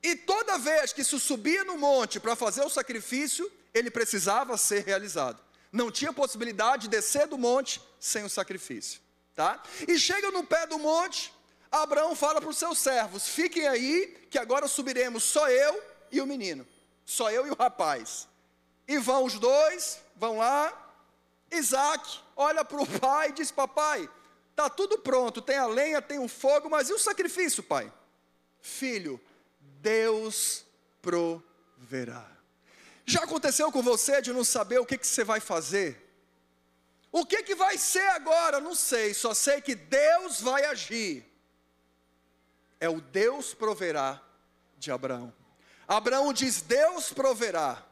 e 0.01 0.15
toda 0.15 0.57
vez 0.57 0.91
que 0.91 1.03
se 1.03 1.19
subia 1.19 1.63
no 1.63 1.77
monte 1.77 2.19
para 2.19 2.35
fazer 2.35 2.63
o 2.63 2.69
sacrifício, 2.69 3.47
ele 3.71 3.91
precisava 3.91 4.57
ser 4.57 4.83
realizado. 4.83 5.39
Não 5.71 5.91
tinha 5.91 6.11
possibilidade 6.11 6.83
de 6.83 6.87
descer 6.87 7.27
do 7.27 7.37
monte 7.37 7.79
sem 7.99 8.23
o 8.23 8.29
sacrifício. 8.29 8.99
Tá? 9.35 9.61
E 9.87 9.99
chega 9.99 10.31
no 10.31 10.43
pé 10.43 10.65
do 10.65 10.79
monte, 10.79 11.31
Abraão 11.71 12.15
fala 12.15 12.41
para 12.41 12.49
os 12.49 12.57
seus 12.57 12.79
servos: 12.79 13.27
fiquem 13.27 13.67
aí, 13.67 14.27
que 14.31 14.39
agora 14.39 14.67
subiremos 14.67 15.23
só 15.23 15.47
eu 15.51 15.83
e 16.11 16.19
o 16.19 16.25
menino, 16.25 16.65
só 17.05 17.29
eu 17.29 17.45
e 17.45 17.51
o 17.51 17.55
rapaz. 17.55 18.27
E 18.87 18.97
vão 18.97 19.23
os 19.23 19.35
dois, 19.37 19.99
vão 20.15 20.39
lá, 20.39 20.73
Isaac 21.51 22.27
olha 22.39 22.63
para 22.63 22.81
o 22.81 22.87
pai 22.99 23.29
e 23.29 23.33
diz: 23.33 23.51
Papai, 23.51 24.09
está 24.49 24.69
tudo 24.69 24.97
pronto, 24.99 25.41
tem 25.41 25.57
a 25.57 25.67
lenha, 25.67 26.01
tem 26.01 26.17
o 26.17 26.27
fogo, 26.27 26.69
mas 26.69 26.89
e 26.89 26.93
o 26.93 26.97
sacrifício, 26.97 27.61
pai? 27.61 27.91
Filho, 28.61 29.19
Deus 29.59 30.65
proverá. 31.01 32.25
Já 33.05 33.23
aconteceu 33.23 33.71
com 33.71 33.81
você 33.81 34.21
de 34.21 34.31
não 34.31 34.43
saber 34.43 34.79
o 34.79 34.85
que, 34.85 34.97
que 34.97 35.07
você 35.07 35.23
vai 35.23 35.39
fazer? 35.39 36.07
O 37.11 37.25
que, 37.25 37.41
que 37.43 37.55
vai 37.55 37.77
ser 37.77 38.07
agora? 38.09 38.59
Não 38.59 38.75
sei, 38.75 39.13
só 39.13 39.33
sei 39.33 39.61
que 39.61 39.73
Deus 39.75 40.39
vai 40.41 40.65
agir. 40.65 41.25
É 42.79 42.87
o 42.87 43.01
Deus 43.01 43.53
proverá 43.53 44.21
de 44.77 44.91
Abraão. 44.91 45.33
Abraão 45.87 46.31
diz: 46.31 46.61
Deus 46.61 47.11
proverá. 47.11 47.83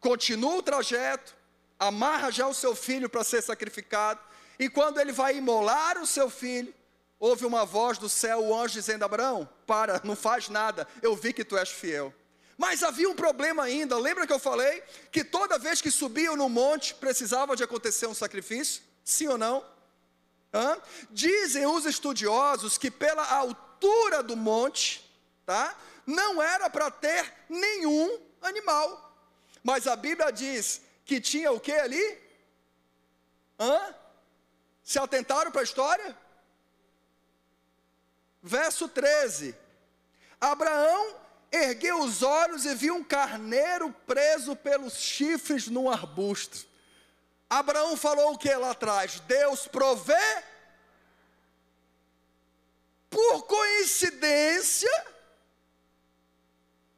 Continua 0.00 0.56
o 0.56 0.62
trajeto, 0.62 1.36
amarra 1.78 2.30
já 2.30 2.46
o 2.46 2.54
seu 2.54 2.74
filho 2.74 3.08
para 3.08 3.24
ser 3.24 3.42
sacrificado, 3.42 4.20
e 4.58 4.68
quando 4.68 4.98
ele 4.98 5.12
vai 5.12 5.36
imolar 5.36 5.98
o 5.98 6.06
seu 6.06 6.30
filho, 6.30 6.74
ouve 7.18 7.44
uma 7.44 7.64
voz 7.64 7.98
do 7.98 8.08
céu, 8.08 8.44
o 8.44 8.58
anjo 8.58 8.74
dizendo: 8.74 9.04
Abraão, 9.04 9.48
para, 9.66 10.00
não 10.04 10.16
faz 10.16 10.48
nada, 10.48 10.86
eu 11.02 11.14
vi 11.14 11.32
que 11.32 11.44
tu 11.44 11.56
és 11.56 11.68
fiel. 11.68 12.12
Mas 12.56 12.82
havia 12.82 13.08
um 13.08 13.14
problema 13.14 13.64
ainda, 13.64 13.98
lembra 13.98 14.26
que 14.26 14.32
eu 14.32 14.38
falei 14.38 14.82
que 15.12 15.22
toda 15.22 15.58
vez 15.58 15.82
que 15.82 15.90
subiam 15.90 16.34
no 16.36 16.48
monte 16.48 16.94
precisava 16.94 17.54
de 17.54 17.62
acontecer 17.62 18.06
um 18.06 18.14
sacrifício? 18.14 18.82
Sim 19.04 19.28
ou 19.28 19.38
não? 19.38 19.62
Hã? 20.54 20.78
Dizem 21.10 21.66
os 21.66 21.84
estudiosos 21.84 22.78
que 22.78 22.90
pela 22.90 23.30
altura 23.30 24.22
do 24.22 24.34
monte, 24.34 25.04
tá? 25.44 25.76
Não 26.06 26.42
era 26.42 26.70
para 26.70 26.90
ter 26.90 27.30
nenhum 27.48 28.18
animal. 28.40 29.02
Mas 29.62 29.86
a 29.86 29.94
Bíblia 29.94 30.30
diz 30.30 30.80
que 31.06 31.20
tinha 31.20 31.52
o 31.52 31.60
que 31.60 31.72
ali? 31.72 32.18
Hã? 33.58 33.94
Se 34.82 34.98
atentaram 34.98 35.52
para 35.52 35.60
a 35.60 35.64
história? 35.64 36.18
Verso 38.42 38.88
13. 38.88 39.56
Abraão 40.40 41.16
ergueu 41.50 42.00
os 42.00 42.22
olhos 42.22 42.64
e 42.64 42.74
viu 42.74 42.96
um 42.96 43.04
carneiro 43.04 43.90
preso 44.04 44.56
pelos 44.56 44.94
chifres 44.94 45.68
num 45.68 45.88
arbusto. 45.88 46.66
Abraão 47.48 47.96
falou 47.96 48.34
o 48.34 48.38
que 48.38 48.52
lá 48.52 48.72
atrás? 48.72 49.20
Deus 49.20 49.68
provê. 49.68 50.42
Por 53.08 53.44
coincidência. 53.44 55.06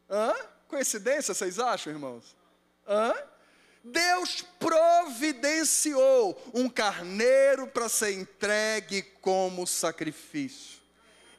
Hã? 0.08 0.34
Coincidência, 0.66 1.34
vocês 1.34 1.58
acham, 1.58 1.92
irmãos? 1.92 2.34
Hã? 2.86 3.14
Deus 3.92 4.45
providenciou 4.59 6.40
um 6.54 6.68
carneiro 6.68 7.66
para 7.66 7.88
ser 7.88 8.12
entregue 8.12 9.02
como 9.21 9.66
sacrifício. 9.66 10.78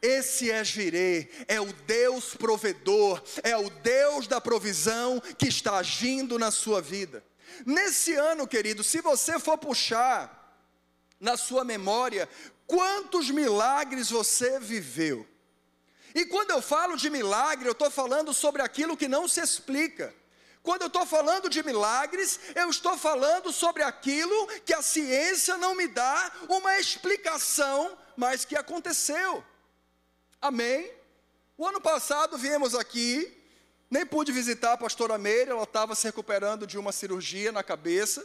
Esse 0.01 0.49
é 0.49 0.63
Jirê, 0.63 1.27
é 1.47 1.59
o 1.59 1.73
Deus 1.73 2.33
provedor, 2.35 3.21
é 3.43 3.57
o 3.57 3.69
Deus 3.69 4.27
da 4.27 4.39
provisão 4.39 5.21
que 5.37 5.47
está 5.47 5.77
agindo 5.77 6.39
na 6.39 6.51
sua 6.51 6.81
vida. 6.81 7.23
Nesse 7.65 8.13
ano, 8.13 8.47
querido, 8.47 8.83
se 8.83 9.01
você 9.01 9.37
for 9.39 9.57
puxar 9.57 10.39
na 11.19 11.35
sua 11.35 11.65
memória 11.65 12.29
quantos 12.65 13.29
milagres 13.29 14.09
você 14.09 14.59
viveu. 14.59 15.27
E 16.15 16.25
quando 16.25 16.51
eu 16.51 16.61
falo 16.61 16.95
de 16.95 17.09
milagre, 17.09 17.67
eu 17.67 17.73
estou 17.73 17.91
falando 17.91 18.33
sobre 18.33 18.61
aquilo 18.61 18.95
que 18.95 19.07
não 19.07 19.27
se 19.27 19.41
explica. 19.41 20.13
Quando 20.69 20.83
eu 20.83 20.87
estou 20.87 21.03
falando 21.03 21.49
de 21.49 21.63
milagres, 21.63 22.39
eu 22.53 22.69
estou 22.69 22.95
falando 22.95 23.51
sobre 23.51 23.81
aquilo 23.81 24.45
que 24.63 24.71
a 24.71 24.83
ciência 24.83 25.57
não 25.57 25.73
me 25.73 25.87
dá 25.87 26.31
uma 26.47 26.77
explicação, 26.77 27.97
mas 28.15 28.45
que 28.45 28.55
aconteceu. 28.55 29.43
Amém? 30.39 30.93
O 31.57 31.65
ano 31.65 31.81
passado 31.81 32.37
viemos 32.37 32.75
aqui, 32.75 33.35
nem 33.89 34.05
pude 34.05 34.31
visitar 34.31 34.73
a 34.73 34.77
pastora 34.77 35.17
Meire, 35.17 35.49
ela 35.49 35.63
estava 35.63 35.95
se 35.95 36.05
recuperando 36.05 36.67
de 36.67 36.77
uma 36.77 36.91
cirurgia 36.91 37.51
na 37.51 37.63
cabeça. 37.63 38.23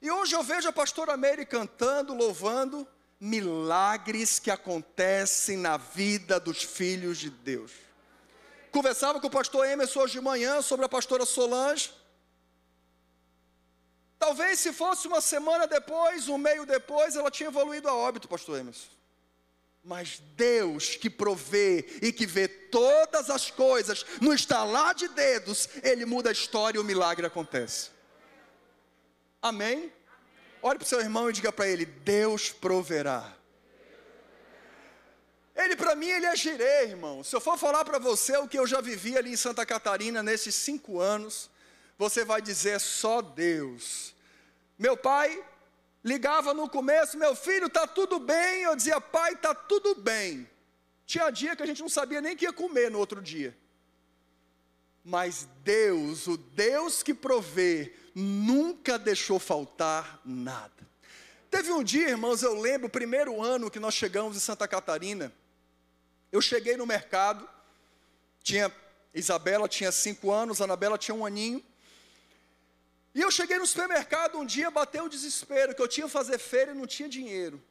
E 0.00 0.10
hoje 0.10 0.34
eu 0.34 0.42
vejo 0.42 0.70
a 0.70 0.72
pastora 0.72 1.14
Meire 1.14 1.44
cantando, 1.44 2.14
louvando 2.14 2.88
milagres 3.20 4.38
que 4.38 4.50
acontecem 4.50 5.58
na 5.58 5.76
vida 5.76 6.40
dos 6.40 6.62
filhos 6.62 7.18
de 7.18 7.28
Deus. 7.28 7.85
Conversava 8.76 9.18
com 9.18 9.28
o 9.28 9.30
pastor 9.30 9.66
Emerson 9.66 10.00
hoje 10.00 10.12
de 10.12 10.20
manhã 10.20 10.60
sobre 10.60 10.84
a 10.84 10.88
pastora 10.88 11.24
Solange. 11.24 11.90
Talvez 14.18 14.58
se 14.58 14.70
fosse 14.70 15.08
uma 15.08 15.22
semana 15.22 15.66
depois, 15.66 16.28
um 16.28 16.36
meio 16.36 16.66
depois, 16.66 17.16
ela 17.16 17.30
tinha 17.30 17.48
evoluído 17.48 17.88
a 17.88 17.94
óbito, 17.94 18.28
pastor 18.28 18.58
Emerson. 18.58 18.90
Mas 19.82 20.20
Deus 20.36 20.94
que 20.94 21.08
provê 21.08 21.86
e 22.02 22.12
que 22.12 22.26
vê 22.26 22.48
todas 22.48 23.30
as 23.30 23.50
coisas, 23.50 24.04
no 24.20 24.34
estalar 24.34 24.94
de 24.94 25.08
dedos, 25.08 25.70
Ele 25.82 26.04
muda 26.04 26.28
a 26.28 26.32
história 26.32 26.76
e 26.76 26.80
o 26.80 26.84
milagre 26.84 27.24
acontece. 27.24 27.88
Amém? 29.40 29.90
Olhe 30.60 30.78
para 30.78 30.84
o 30.84 30.88
seu 30.88 31.00
irmão 31.00 31.30
e 31.30 31.32
diga 31.32 31.50
para 31.50 31.66
ele: 31.66 31.86
Deus 31.86 32.50
proverá. 32.50 33.34
Ele 35.56 35.74
para 35.74 35.94
mim, 35.94 36.08
ele 36.08 36.26
é 36.26 36.36
girê, 36.36 36.84
irmão. 36.84 37.24
Se 37.24 37.34
eu 37.34 37.40
for 37.40 37.56
falar 37.56 37.82
para 37.84 37.98
você 37.98 38.36
o 38.36 38.46
que 38.46 38.58
eu 38.58 38.66
já 38.66 38.82
vivi 38.82 39.16
ali 39.16 39.32
em 39.32 39.36
Santa 39.36 39.64
Catarina 39.64 40.22
nesses 40.22 40.54
cinco 40.54 41.00
anos, 41.00 41.50
você 41.96 42.24
vai 42.24 42.42
dizer 42.42 42.78
só 42.78 43.22
Deus. 43.22 44.14
Meu 44.78 44.96
pai 44.98 45.42
ligava 46.04 46.52
no 46.52 46.68
começo, 46.68 47.16
meu 47.16 47.34
filho, 47.34 47.70
tá 47.70 47.86
tudo 47.86 48.20
bem? 48.20 48.62
Eu 48.62 48.76
dizia, 48.76 49.00
pai, 49.00 49.34
tá 49.34 49.54
tudo 49.54 49.94
bem. 49.94 50.48
Tinha 51.06 51.30
dia 51.30 51.56
que 51.56 51.62
a 51.62 51.66
gente 51.66 51.80
não 51.80 51.88
sabia 51.88 52.20
nem 52.20 52.36
que 52.36 52.44
ia 52.44 52.52
comer 52.52 52.90
no 52.90 52.98
outro 52.98 53.22
dia. 53.22 53.56
Mas 55.02 55.48
Deus, 55.64 56.26
o 56.26 56.36
Deus 56.36 57.02
que 57.02 57.14
provê, 57.14 57.94
nunca 58.14 58.98
deixou 58.98 59.38
faltar 59.38 60.20
nada. 60.24 60.86
Teve 61.48 61.72
um 61.72 61.82
dia, 61.82 62.10
irmãos, 62.10 62.42
eu 62.42 62.54
lembro, 62.60 62.88
o 62.88 62.90
primeiro 62.90 63.40
ano 63.40 63.70
que 63.70 63.80
nós 63.80 63.94
chegamos 63.94 64.36
em 64.36 64.40
Santa 64.40 64.68
Catarina, 64.68 65.32
eu 66.36 66.42
cheguei 66.42 66.76
no 66.76 66.86
mercado, 66.86 67.48
tinha 68.42 68.70
Isabela 69.14 69.66
tinha 69.66 69.90
cinco 69.90 70.30
anos, 70.30 70.60
Anabela 70.60 70.98
tinha 70.98 71.14
um 71.14 71.24
aninho. 71.24 71.64
E 73.14 73.22
eu 73.22 73.30
cheguei 73.30 73.58
no 73.58 73.66
supermercado 73.66 74.38
um 74.38 74.44
dia, 74.44 74.70
bateu 74.70 75.04
o 75.04 75.08
desespero, 75.08 75.74
que 75.74 75.80
eu 75.80 75.88
tinha 75.88 76.06
que 76.06 76.12
fazer 76.12 76.38
feira 76.38 76.72
e 76.72 76.74
não 76.74 76.86
tinha 76.86 77.08
dinheiro. 77.08 77.62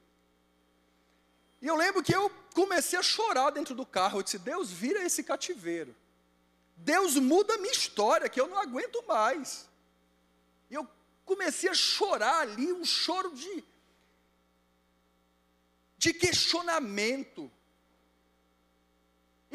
E 1.62 1.68
eu 1.68 1.76
lembro 1.76 2.02
que 2.02 2.16
eu 2.16 2.32
comecei 2.56 2.98
a 2.98 3.04
chorar 3.04 3.52
dentro 3.52 3.76
do 3.76 3.86
carro. 3.86 4.18
Eu 4.18 4.24
disse: 4.24 4.40
Deus, 4.40 4.72
vira 4.72 5.04
esse 5.04 5.24
cativeiro. 5.24 5.96
Deus 6.76 7.16
muda 7.16 7.54
a 7.54 7.58
minha 7.60 7.72
história, 7.72 8.28
que 8.28 8.42
eu 8.42 8.48
não 8.48 8.58
aguento 8.58 9.04
mais. 9.08 9.70
E 10.72 10.74
eu 10.74 10.88
comecei 11.24 11.70
a 11.70 11.76
chorar 11.76 12.42
ali, 12.42 12.74
um 12.74 12.84
choro 12.84 13.36
de, 13.36 13.64
de 15.96 16.12
questionamento. 16.12 17.52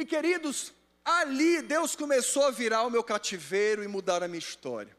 E 0.01 0.07
queridos, 0.07 0.73
ali 1.05 1.61
Deus 1.61 1.95
começou 1.95 2.45
a 2.45 2.51
virar 2.51 2.85
o 2.85 2.91
meu 2.91 3.05
cativeiro 3.05 3.85
e 3.85 3.87
mudar 3.87 4.23
a 4.23 4.29
minha 4.29 4.39
história. 4.39 4.97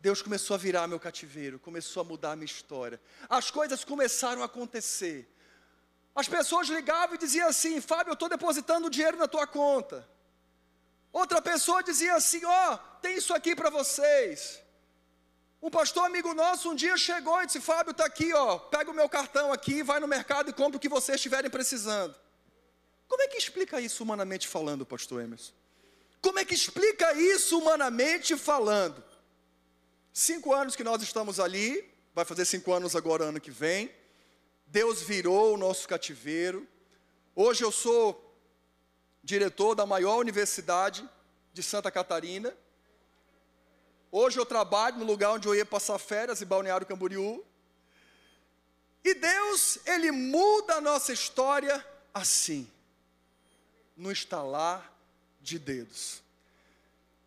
Deus 0.00 0.20
começou 0.20 0.54
a 0.56 0.58
virar 0.58 0.88
meu 0.88 0.98
cativeiro, 0.98 1.60
começou 1.60 2.00
a 2.00 2.04
mudar 2.04 2.32
a 2.32 2.36
minha 2.36 2.44
história. 2.44 3.00
As 3.28 3.52
coisas 3.52 3.84
começaram 3.84 4.42
a 4.42 4.46
acontecer. 4.46 5.32
As 6.12 6.26
pessoas 6.26 6.66
ligavam 6.66 7.14
e 7.14 7.18
diziam 7.18 7.46
assim: 7.46 7.80
Fábio, 7.80 8.10
eu 8.10 8.14
estou 8.14 8.28
depositando 8.28 8.90
dinheiro 8.90 9.16
na 9.16 9.28
tua 9.28 9.46
conta. 9.46 10.08
Outra 11.12 11.40
pessoa 11.40 11.80
dizia 11.80 12.16
assim: 12.16 12.44
Ó, 12.44 12.74
oh, 12.74 12.78
tem 13.00 13.16
isso 13.16 13.32
aqui 13.32 13.54
para 13.54 13.70
vocês. 13.70 14.60
Um 15.62 15.70
pastor 15.70 16.04
amigo 16.04 16.34
nosso 16.34 16.72
um 16.72 16.74
dia 16.74 16.96
chegou 16.96 17.40
e 17.40 17.46
disse: 17.46 17.60
Fábio, 17.60 17.92
está 17.92 18.06
aqui, 18.06 18.34
ó, 18.34 18.58
pega 18.58 18.90
o 18.90 18.94
meu 18.94 19.08
cartão 19.08 19.52
aqui, 19.52 19.84
vai 19.84 20.00
no 20.00 20.08
mercado 20.08 20.50
e 20.50 20.52
compra 20.52 20.78
o 20.78 20.80
que 20.80 20.88
vocês 20.88 21.14
estiverem 21.14 21.48
precisando. 21.48 22.23
Como 23.14 23.22
é 23.22 23.28
que 23.28 23.38
explica 23.38 23.80
isso 23.80 24.02
humanamente 24.02 24.48
falando, 24.48 24.84
pastor 24.84 25.22
Emerson? 25.22 25.52
Como 26.20 26.36
é 26.40 26.44
que 26.44 26.52
explica 26.52 27.14
isso 27.14 27.56
humanamente 27.56 28.36
falando? 28.36 29.04
Cinco 30.12 30.52
anos 30.52 30.74
que 30.74 30.82
nós 30.82 31.00
estamos 31.00 31.38
ali, 31.38 31.88
vai 32.12 32.24
fazer 32.24 32.44
cinco 32.44 32.72
anos 32.72 32.96
agora, 32.96 33.26
ano 33.26 33.40
que 33.40 33.52
vem. 33.52 33.88
Deus 34.66 35.00
virou 35.00 35.54
o 35.54 35.56
nosso 35.56 35.86
cativeiro. 35.86 36.66
Hoje 37.36 37.62
eu 37.62 37.70
sou 37.70 38.36
diretor 39.22 39.76
da 39.76 39.86
maior 39.86 40.16
universidade 40.16 41.08
de 41.52 41.62
Santa 41.62 41.92
Catarina. 41.92 42.52
Hoje 44.10 44.40
eu 44.40 44.44
trabalho 44.44 44.98
no 44.98 45.04
lugar 45.04 45.34
onde 45.34 45.46
eu 45.46 45.54
ia 45.54 45.64
passar 45.64 46.00
férias, 46.00 46.42
em 46.42 46.46
Balneário 46.46 46.84
Camboriú. 46.84 47.44
E 49.04 49.14
Deus, 49.14 49.78
Ele 49.86 50.10
muda 50.10 50.74
a 50.74 50.80
nossa 50.80 51.12
história 51.12 51.86
assim 52.12 52.73
no 53.96 54.10
estalar 54.10 54.92
de 55.40 55.58
dedos. 55.58 56.22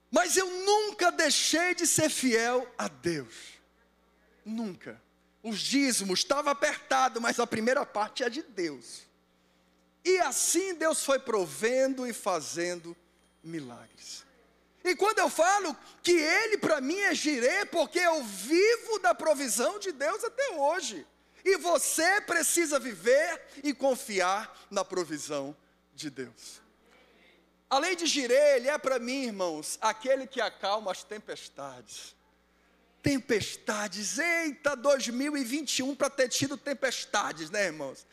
Mas 0.10 0.38
eu 0.38 0.50
nunca 0.50 1.12
deixei 1.12 1.76
de 1.76 1.86
ser 1.86 2.10
fiel 2.10 2.70
a 2.78 2.88
Deus. 2.88 3.34
Nunca. 4.46 5.02
Os 5.44 5.60
dízimos 5.60 6.20
estava 6.20 6.52
apertado, 6.52 7.22
mas 7.22 7.40
a 7.40 7.48
primeira 7.48 7.86
parte 7.86 8.24
é 8.24 8.30
de 8.30 8.42
Deus. 8.42 9.04
E 10.04 10.20
assim 10.20 10.74
Deus 10.74 11.04
foi 11.04 11.20
provendo 11.20 12.08
e 12.08 12.14
fazendo 12.14 12.96
milagres. 13.44 14.26
E 14.84 14.96
quando 14.96 15.20
eu 15.20 15.30
falo 15.30 15.76
que 16.02 16.14
Ele 16.14 16.58
para 16.58 16.80
mim 16.80 16.98
é 17.00 17.14
girê, 17.14 17.66
porque 17.66 18.00
eu 18.00 18.24
vivo 18.24 19.00
da 19.00 19.14
provisão 19.14 19.78
de 19.80 19.92
Deus 19.92 20.24
até 20.24 20.52
hoje. 20.52 21.06
E 21.44 21.58
você 21.58 22.22
precisa 22.22 22.80
viver 22.80 23.42
e 23.64 23.74
confiar 23.74 24.66
na 24.72 24.84
provisão 24.84 25.56
de 25.98 26.10
Deus. 26.10 26.62
A 27.70 27.80
lei 27.80 27.96
de 27.96 28.06
Jirê, 28.06 28.56
ele 28.56 28.70
é 28.70 28.78
para 28.78 28.98
mim, 28.98 29.26
irmãos, 29.26 29.78
aquele 29.82 30.26
que 30.26 30.40
acalma 30.40 30.92
as 30.92 31.04
tempestades. 31.04 32.16
Tempestades, 33.04 34.18
eita, 34.18 34.76
2021 34.76 35.96
para 35.96 36.10
ter 36.10 36.30
tido 36.30 36.56
tempestades, 36.56 37.50
né, 37.50 37.66
irmãos? 37.66 38.06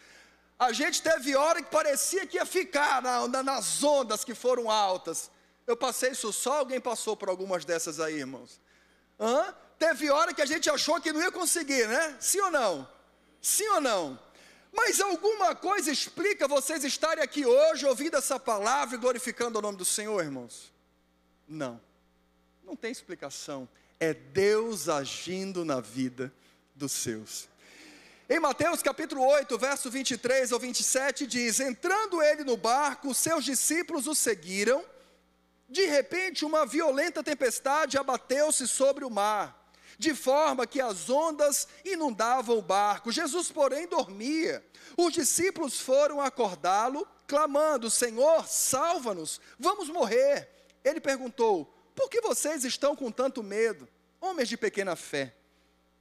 A 0.59 0.73
gente 0.73 1.03
teve 1.03 1.37
hora 1.37 1.63
que 1.63 1.71
parecia 1.71 2.27
que 2.27 2.37
ia 2.37 2.47
ficar 2.47 3.03
na, 3.03 3.29
na, 3.29 3.43
nas 3.43 3.83
ondas 3.83 4.25
que 4.25 4.35
foram 4.35 4.71
altas. 4.71 5.31
Eu 5.67 5.77
passei 5.77 6.11
isso 6.11 6.33
só, 6.33 6.59
alguém 6.59 6.81
passou 6.81 7.17
por 7.17 7.29
algumas 7.29 7.65
dessas 7.65 8.01
aí, 8.01 8.19
irmãos. 8.19 8.61
Hã? 9.19 9.55
Teve 9.79 10.11
hora 10.11 10.33
que 10.33 10.43
a 10.43 10.47
gente 10.47 10.69
achou 10.71 11.01
que 11.01 11.13
não 11.13 11.21
ia 11.21 11.33
conseguir, 11.33 11.87
né? 11.89 12.17
Sim 12.21 12.41
ou 12.41 12.51
não? 12.51 12.89
Sim 13.41 13.69
ou 13.69 13.81
não? 13.81 14.19
Mas 14.75 15.01
alguma 15.01 15.55
coisa 15.55 15.91
explica 15.93 16.49
vocês 16.49 16.83
estarem 16.83 17.23
aqui 17.23 17.47
hoje 17.47 17.87
ouvindo 17.87 18.17
essa 18.17 18.41
palavra 18.41 18.97
e 18.97 18.99
glorificando 18.99 19.59
o 19.59 19.63
nome 19.63 19.79
do 19.79 19.85
Senhor, 19.85 20.21
irmãos? 20.21 20.73
Não. 21.47 21.81
Não 22.65 22.75
tem 22.75 22.91
explicação. 22.91 23.69
É 24.01 24.13
Deus 24.13 24.89
agindo 24.89 25.65
na 25.65 25.81
vida 25.81 26.33
dos 26.75 26.91
seus. 26.91 27.49
Em 28.29 28.41
Mateus 28.41 28.83
capítulo 28.83 29.25
8, 29.25 29.57
verso 29.57 29.89
23 29.89 30.51
ao 30.51 30.59
27 30.59 31.25
diz: 31.25 31.61
Entrando 31.61 32.21
ele 32.21 32.43
no 32.43 32.57
barco, 32.57 33.15
seus 33.15 33.45
discípulos 33.45 34.09
o 34.09 34.15
seguiram. 34.15 34.85
De 35.69 35.87
repente, 35.87 36.45
uma 36.45 36.67
violenta 36.67 37.23
tempestade 37.23 37.97
abateu-se 37.97 38.67
sobre 38.67 39.05
o 39.05 39.11
mar 39.11 39.64
de 39.99 40.15
forma 40.15 40.67
que 40.67 40.81
as 40.81 41.09
ondas 41.09 41.69
inundavam 41.85 42.59
o 42.59 42.63
barco. 42.63 43.13
Jesus, 43.13 43.51
porém, 43.51 43.87
dormia. 43.87 44.65
Os 44.97 45.13
discípulos 45.13 45.81
foram 45.81 46.21
acordá-lo, 46.21 47.07
clamando: 47.27 47.91
Senhor, 47.91 48.47
salva-nos, 48.47 49.41
vamos 49.59 49.89
morrer. 49.89 50.49
Ele 50.85 51.01
perguntou: 51.01 51.73
Por 51.95 52.09
que 52.09 52.21
vocês 52.21 52.65
estão 52.65 52.95
com 52.95 53.11
tanto 53.11 53.43
medo, 53.43 53.89
homens 54.21 54.49
de 54.49 54.57
pequena 54.57 54.97
fé? 54.97 55.35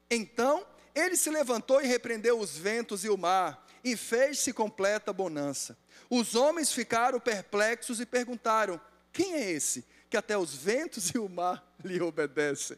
Então 0.10 0.66
ele 0.94 1.16
se 1.16 1.30
levantou 1.30 1.82
e 1.82 1.88
repreendeu 1.88 2.40
os 2.40 2.56
ventos 2.56 3.04
e 3.04 3.10
o 3.10 3.18
mar, 3.18 3.66
e 3.84 3.98
fez-se 3.98 4.54
completa 4.54 5.12
bonança. 5.12 5.78
Os 6.10 6.36
homens 6.36 6.72
ficaram 6.72 7.20
perplexos 7.20 8.00
e 8.00 8.06
perguntaram: 8.06 8.80
Quem 9.12 9.34
é 9.34 9.52
esse 9.52 9.86
que 10.14 10.18
até 10.18 10.38
os 10.38 10.54
ventos 10.54 11.10
e 11.10 11.18
o 11.18 11.28
mar 11.28 11.66
lhe 11.84 12.00
obedecem? 12.00 12.78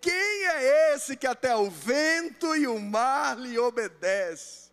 Quem 0.00 0.46
é 0.46 0.94
esse 0.94 1.16
que 1.16 1.26
até 1.26 1.56
o 1.56 1.68
vento 1.68 2.54
e 2.54 2.68
o 2.68 2.78
mar 2.78 3.36
lhe 3.36 3.58
obedece? 3.58 4.70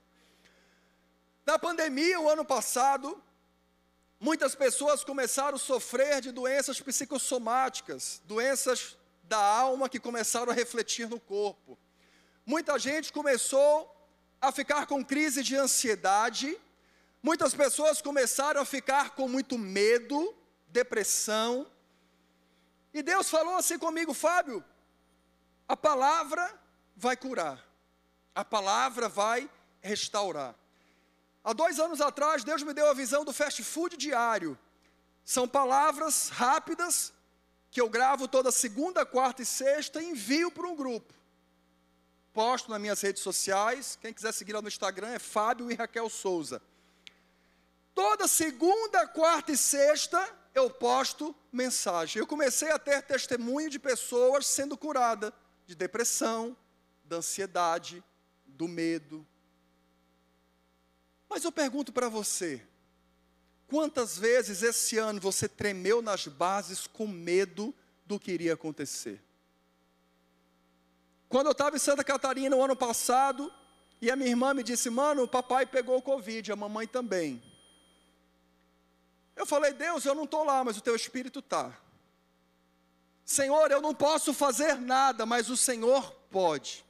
Na 1.44 1.58
pandemia, 1.58 2.20
o 2.20 2.30
ano 2.30 2.46
passado, 2.46 3.20
muitas 4.20 4.54
pessoas 4.54 5.04
começaram 5.04 5.56
a 5.56 5.60
sofrer 5.60 6.22
de 6.22 6.32
doenças 6.32 6.80
psicossomáticas, 6.80 8.22
doenças 8.26 8.96
da 9.24 9.44
alma 9.44 9.90
que 9.90 10.00
começaram 10.00 10.52
a 10.52 10.56
refletir 10.56 11.10
no 11.10 11.20
corpo. 11.20 11.80
Muita 12.46 12.78
gente 12.78 13.12
começou 13.12 13.92
a 14.40 14.52
ficar 14.52 14.86
com 14.86 15.04
crise 15.04 15.42
de 15.42 15.56
ansiedade, 15.56 16.56
muitas 17.24 17.56
pessoas 17.56 18.04
começaram 18.04 18.62
a 18.62 18.66
ficar 18.66 19.16
com 19.16 19.28
muito 19.28 19.58
medo, 19.58 20.38
depressão. 20.72 21.68
E 22.94 23.02
Deus 23.02 23.30
falou 23.30 23.56
assim 23.56 23.78
comigo, 23.78 24.14
Fábio, 24.14 24.64
a 25.68 25.78
palavra 25.78 26.60
vai 26.96 27.16
curar, 27.16 27.64
a 28.34 28.44
palavra 28.44 29.08
vai 29.08 29.50
restaurar. 29.82 30.56
Há 31.44 31.54
dois 31.54 31.80
anos 31.80 32.02
atrás, 32.02 32.44
Deus 32.44 32.62
me 32.64 32.74
deu 32.74 32.90
a 32.90 32.94
visão 32.94 33.26
do 33.26 33.34
fast 33.34 33.64
food 33.64 33.98
diário. 33.98 34.58
São 35.24 35.48
palavras 35.48 36.30
rápidas 36.30 37.14
que 37.72 37.80
eu 37.80 37.90
gravo 37.90 38.28
toda 38.28 38.52
segunda, 38.52 39.06
quarta 39.06 39.42
e 39.42 39.46
sexta 39.46 40.02
e 40.02 40.10
envio 40.10 40.52
para 40.52 40.68
um 40.68 40.76
grupo. 40.76 41.14
Posto 42.34 42.70
nas 42.70 42.80
minhas 42.80 43.02
redes 43.02 43.24
sociais. 43.24 43.98
Quem 44.02 44.14
quiser 44.14 44.34
seguir 44.34 44.54
lá 44.54 44.62
no 44.62 44.68
Instagram 44.68 45.10
é 45.10 45.20
Fábio 45.20 45.72
e 45.72 45.74
Raquel 45.74 46.10
Souza. 46.10 46.62
Toda 47.96 48.28
segunda, 48.28 49.08
quarta 49.08 49.52
e 49.52 49.58
sexta 49.58 50.41
eu 50.54 50.70
posto 50.70 51.36
mensagem. 51.52 52.20
Eu 52.20 52.28
comecei 52.28 52.72
a 52.72 52.80
ter 52.80 53.02
testemunho 53.04 53.70
de 53.70 53.80
pessoas 53.80 54.46
sendo 54.46 54.78
curadas 54.78 55.32
de 55.66 55.76
depressão, 55.76 56.56
da 57.04 57.18
ansiedade, 57.18 58.04
do 58.46 58.68
medo. 58.68 59.26
Mas 61.30 61.44
eu 61.44 61.52
pergunto 61.52 61.94
para 61.94 62.10
você: 62.10 62.62
quantas 63.68 64.18
vezes 64.18 64.62
esse 64.62 64.98
ano 64.98 65.20
você 65.20 65.48
tremeu 65.48 66.02
nas 66.02 66.28
bases 66.28 66.88
com 66.88 67.08
medo 67.08 67.74
do 68.06 68.20
que 68.20 68.32
iria 68.32 68.54
acontecer? 68.54 69.24
Quando 71.30 71.46
eu 71.46 71.54
estava 71.54 71.78
em 71.78 71.80
Santa 71.80 72.04
Catarina 72.04 72.54
no 72.54 72.62
ano 72.62 72.76
passado, 72.76 73.52
e 74.02 74.12
a 74.12 74.16
minha 74.16 74.30
irmã 74.30 74.54
me 74.54 74.64
disse: 74.64 74.90
Mano, 74.90 75.24
o 75.24 75.28
papai 75.28 75.66
pegou 75.66 75.98
o 75.98 76.02
Covid, 76.02 76.52
a 76.52 76.56
mamãe 76.56 76.86
também. 76.86 77.42
Eu 79.36 79.46
falei: 79.46 79.74
Deus, 79.74 80.06
eu 80.06 80.16
não 80.16 80.26
estou 80.26 80.44
lá, 80.44 80.64
mas 80.64 80.78
o 80.78 80.82
teu 80.82 80.96
espírito 80.96 81.40
está. 81.40 81.72
Senhor, 83.26 83.72
eu 83.72 83.82
não 83.82 83.94
posso 83.94 84.34
fazer 84.34 84.76
nada, 84.76 85.26
mas 85.26 85.50
o 85.50 85.56
Senhor 85.56 86.12
pode. 86.30 86.86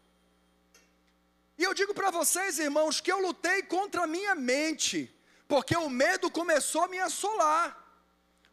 E 1.58 1.63
eu 1.63 1.73
digo 1.73 1.93
para 1.93 2.10
vocês, 2.10 2.58
irmãos, 2.58 2.99
que 2.99 3.12
eu 3.12 3.19
lutei 3.19 3.62
contra 3.62 4.04
a 4.04 4.08
minha 4.08 4.34
mente, 4.34 5.13
porque 5.47 5.77
o 5.77 5.89
medo 5.89 6.32
começou 6.32 6.84
a 6.84 6.88
me 6.88 6.99
assolar. 6.99 7.77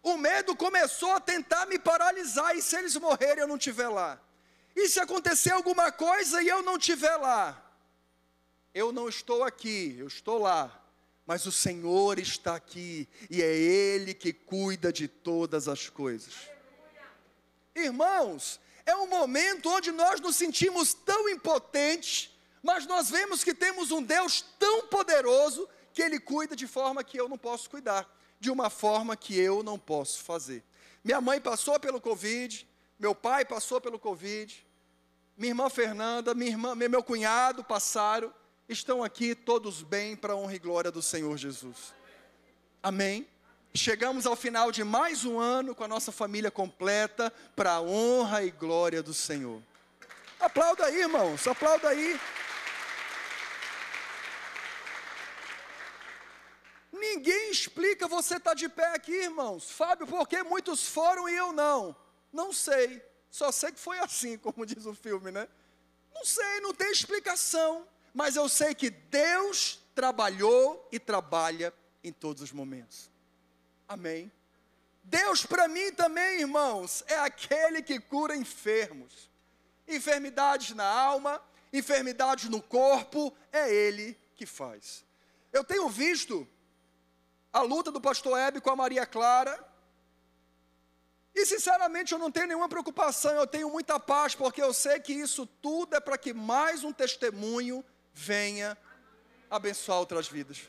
O 0.03 0.17
medo 0.17 0.55
começou 0.55 1.13
a 1.13 1.21
tentar 1.21 1.67
me 1.67 1.79
paralisar, 1.79 2.57
e 2.57 2.61
se 2.61 2.77
eles 2.77 2.95
morrerem 2.97 3.41
eu 3.41 3.49
não 3.49 3.57
estiver 3.57 3.89
lá? 3.89 4.21
E 4.77 4.89
se 4.89 5.01
acontecer 5.01 5.51
alguma 5.51 5.91
coisa 5.91 6.43
e 6.43 6.49
eu 6.49 6.63
não 6.63 6.77
estiver 6.77 7.17
lá? 7.17 7.61
Eu 8.75 8.93
não 8.93 9.09
estou 9.09 9.43
aqui, 9.43 9.97
eu 9.99 10.07
estou 10.07 10.39
lá, 10.39 10.78
mas 11.29 11.45
o 11.45 11.53
Senhor 11.53 12.19
está 12.19 12.57
aqui, 12.57 13.07
e 13.29 13.43
é 13.43 13.55
Ele 13.55 14.15
que 14.15 14.33
cuida 14.33 14.91
de 14.91 15.07
todas 15.07 15.69
as 15.69 15.91
coisas. 15.91 16.33
Irmãos, 17.77 18.59
é 18.87 18.97
um 18.97 19.07
momento 19.07 19.69
onde 19.69 19.93
nós 19.93 20.23
nos 20.23 20.37
sentimos 20.37 20.95
tão 20.95 21.29
impotentes, 21.29 22.31
mas 22.63 22.87
nós 22.87 23.11
vemos 23.11 23.45
que 23.45 23.53
temos 23.53 23.91
um 23.91 24.03
Deus 24.03 24.43
tão 24.59 24.87
poderoso 24.87 25.69
que 25.93 26.01
Ele 26.01 26.19
cuida 26.19 26.57
de 26.57 26.67
forma 26.67 27.05
que 27.05 27.21
eu 27.21 27.29
não 27.29 27.37
posso 27.37 27.69
cuidar, 27.69 28.11
de 28.41 28.51
uma 28.51 28.71
forma 28.71 29.15
que 29.15 29.39
eu 29.39 29.63
não 29.63 29.79
posso 29.79 30.25
fazer. 30.25 30.65
Minha 31.05 31.21
mãe 31.21 31.39
passou 31.39 31.79
pelo 31.79 32.01
Covid, 32.01 32.67
meu 32.99 33.15
pai 33.15 33.45
passou 33.45 33.83
pelo 33.83 33.99
Covid, 33.99 34.67
minha 35.37 35.51
irmã 35.51 35.69
Fernanda, 35.69 36.33
minha 36.33 36.53
irmã, 36.53 36.75
meu 36.75 37.03
cunhado 37.03 37.63
passaram, 37.63 38.33
estão 38.69 39.03
aqui 39.03 39.35
todos 39.35 39.83
bem 39.83 40.15
para 40.15 40.35
a 40.35 40.37
honra 40.37 40.55
e 40.55 40.59
glória 40.59 40.91
do 40.91 41.01
Senhor 41.01 41.35
Jesus. 41.39 41.95
Amém? 42.83 43.27
Chegamos 43.75 44.27
ao 44.27 44.37
final 44.37 44.71
de 44.71 44.85
mais 44.85 45.25
um 45.25 45.39
ano 45.39 45.75
com 45.75 45.85
a 45.85 45.89
nossa 45.89 46.13
família 46.13 46.51
completa 46.51 47.33
para 47.57 47.73
a 47.73 47.81
honra 47.81 48.45
e 48.45 48.51
glória 48.51 49.03
do 49.03 49.15
Senhor. 49.15 49.63
Aplauda 50.39 50.85
aí, 50.85 51.01
irmãos, 51.01 51.47
aplauda 51.47 51.89
aí. 51.89 52.21
Ninguém 56.93 57.51
explica 57.51 58.07
você 58.07 58.37
estar 58.37 58.51
tá 58.51 58.55
de 58.55 58.69
pé 58.69 58.95
aqui, 58.95 59.13
irmãos. 59.13 59.71
Fábio, 59.71 60.07
por 60.07 60.29
que 60.29 60.43
muitos 60.43 60.87
foram 60.87 61.27
e 61.29 61.35
eu 61.35 61.53
não? 61.53 61.97
Não 62.31 62.53
sei. 62.53 63.03
Só 63.31 63.51
sei 63.51 63.73
que 63.73 63.81
foi 63.81 63.99
assim, 63.99 64.37
como 64.39 64.67
diz 64.67 64.85
o 64.85 64.95
filme, 64.95 65.31
né? 65.31 65.49
Não 66.15 66.25
sei, 66.25 66.61
não 66.61 66.75
tem 66.75 66.91
explicação. 66.91 67.87
Mas 68.19 68.35
eu 68.35 68.49
sei 68.49 68.75
que 68.75 68.91
Deus 68.91 69.81
trabalhou 69.95 70.89
e 70.91 70.99
trabalha 70.99 71.73
em 72.03 72.13
todos 72.13 72.43
os 72.43 72.51
momentos. 72.51 73.09
Amém. 73.87 74.33
Deus 75.05 75.47
para 75.47 75.69
mim 75.69 75.93
também, 75.93 76.41
irmãos, 76.41 77.05
é 77.07 77.15
aquele 77.21 77.81
que 77.81 78.01
cura 78.01 78.35
enfermos. 78.35 79.31
Enfermidades 79.87 80.75
na 80.75 80.85
alma, 80.85 81.41
enfermidades 81.73 82.51
no 82.51 82.61
corpo, 82.61 83.33
é 83.53 83.73
Ele 83.73 84.19
que 84.35 84.45
faz. 84.45 85.05
Eu 85.53 85.63
tenho 85.63 85.89
visto 85.89 86.45
a 87.53 87.63
luta 87.63 87.93
do 87.93 88.01
pastor 88.01 88.37
Hebe 88.37 88.61
com 88.61 88.71
a 88.71 88.75
Maria 88.75 89.07
Clara, 89.07 89.65
e 91.33 91.47
sinceramente 91.47 92.13
eu 92.13 92.19
não 92.19 92.33
tenho 92.33 92.49
nenhuma 92.49 92.69
preocupação, 92.69 93.31
eu 93.37 93.47
tenho 93.47 93.71
muita 93.71 94.01
paz, 94.01 94.35
porque 94.35 94.61
eu 94.61 94.75
sei 94.75 94.99
que 94.99 95.13
isso 95.13 95.47
tudo 95.47 95.95
é 95.95 96.01
para 96.01 96.19
que 96.19 96.35
mais 96.35 96.83
um 96.83 96.93
testemunho 96.93 97.85
venha 98.13 98.77
abençoar 99.51 99.99
outras 99.99 100.29
vidas. 100.29 100.69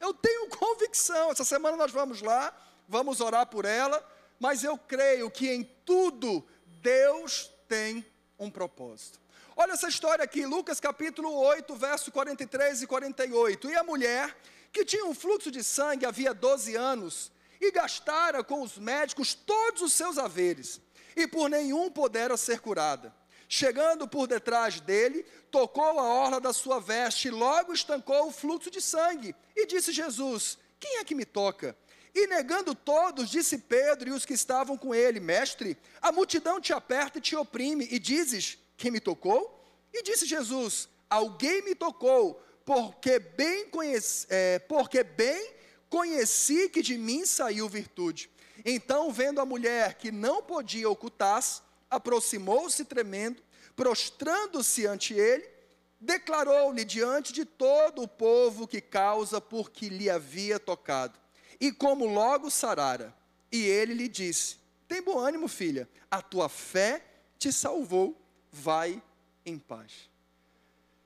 Eu 0.00 0.14
tenho 0.14 0.48
convicção. 0.48 1.30
Essa 1.30 1.44
semana 1.44 1.76
nós 1.76 1.92
vamos 1.92 2.22
lá, 2.22 2.54
vamos 2.88 3.20
orar 3.20 3.46
por 3.46 3.64
ela, 3.64 4.04
mas 4.38 4.64
eu 4.64 4.76
creio 4.78 5.30
que 5.30 5.50
em 5.50 5.64
tudo 5.84 6.46
Deus 6.80 7.50
tem 7.68 8.04
um 8.38 8.50
propósito. 8.50 9.20
Olha 9.56 9.72
essa 9.72 9.88
história 9.88 10.24
aqui, 10.24 10.46
Lucas 10.46 10.80
capítulo 10.80 11.34
8, 11.34 11.74
verso 11.76 12.10
43 12.10 12.82
e 12.82 12.86
48. 12.86 13.70
E 13.70 13.76
a 13.76 13.84
mulher, 13.84 14.34
que 14.72 14.84
tinha 14.84 15.04
um 15.04 15.14
fluxo 15.14 15.50
de 15.50 15.62
sangue 15.62 16.06
havia 16.06 16.32
12 16.32 16.74
anos, 16.74 17.30
e 17.60 17.70
gastara 17.70 18.42
com 18.42 18.62
os 18.62 18.78
médicos 18.78 19.34
todos 19.34 19.82
os 19.82 19.92
seus 19.92 20.16
haveres, 20.16 20.80
e 21.14 21.26
por 21.26 21.50
nenhum 21.50 21.90
pudera 21.90 22.38
ser 22.38 22.60
curada. 22.60 23.14
Chegando 23.52 24.06
por 24.06 24.28
detrás 24.28 24.78
dele, 24.78 25.24
tocou 25.50 25.98
a 25.98 26.04
orla 26.04 26.40
da 26.40 26.52
sua 26.52 26.78
veste, 26.78 27.26
e 27.26 27.32
logo 27.32 27.72
estancou 27.72 28.28
o 28.28 28.30
fluxo 28.30 28.70
de 28.70 28.80
sangue. 28.80 29.34
E 29.56 29.66
disse 29.66 29.90
Jesus: 29.90 30.56
Quem 30.78 30.98
é 30.98 31.04
que 31.04 31.16
me 31.16 31.24
toca? 31.24 31.76
E 32.14 32.28
negando 32.28 32.76
todos, 32.76 33.28
disse 33.28 33.58
Pedro 33.58 34.08
e 34.08 34.12
os 34.12 34.24
que 34.24 34.34
estavam 34.34 34.78
com 34.78 34.94
ele: 34.94 35.18
Mestre, 35.18 35.76
a 36.00 36.12
multidão 36.12 36.60
te 36.60 36.72
aperta 36.72 37.18
e 37.18 37.20
te 37.20 37.34
oprime, 37.34 37.88
e 37.90 37.98
dizes: 37.98 38.56
Quem 38.76 38.92
me 38.92 39.00
tocou? 39.00 39.60
E 39.92 40.00
disse 40.04 40.26
Jesus: 40.26 40.88
Alguém 41.10 41.60
me 41.62 41.74
tocou, 41.74 42.40
porque 42.64 43.18
bem, 43.18 43.68
conheci, 43.68 44.28
é, 44.30 44.60
porque 44.60 45.02
bem 45.02 45.54
conheci 45.88 46.68
que 46.68 46.82
de 46.82 46.96
mim 46.96 47.26
saiu 47.26 47.68
virtude. 47.68 48.30
Então, 48.64 49.10
vendo 49.10 49.40
a 49.40 49.44
mulher 49.44 49.94
que 49.94 50.12
não 50.12 50.40
podia 50.40 50.88
ocultar-se, 50.88 51.62
aproximou-se 51.90 52.84
tremendo, 52.84 53.42
prostrando-se 53.74 54.86
ante 54.86 55.14
ele, 55.14 55.48
declarou-lhe 56.00 56.84
diante 56.84 57.32
de 57.32 57.44
todo 57.44 58.02
o 58.02 58.08
povo 58.08 58.66
que 58.66 58.80
causa 58.80 59.40
porque 59.40 59.88
lhe 59.88 60.08
havia 60.08 60.58
tocado, 60.58 61.18
e 61.60 61.70
como 61.72 62.06
logo 62.06 62.50
sarara. 62.50 63.14
E 63.52 63.66
ele 63.66 63.94
lhe 63.94 64.08
disse: 64.08 64.56
Tem 64.86 65.02
bom 65.02 65.18
ânimo, 65.18 65.48
filha, 65.48 65.88
a 66.10 66.22
tua 66.22 66.48
fé 66.48 67.04
te 67.38 67.52
salvou, 67.52 68.16
vai 68.50 69.02
em 69.44 69.58
paz. 69.58 70.08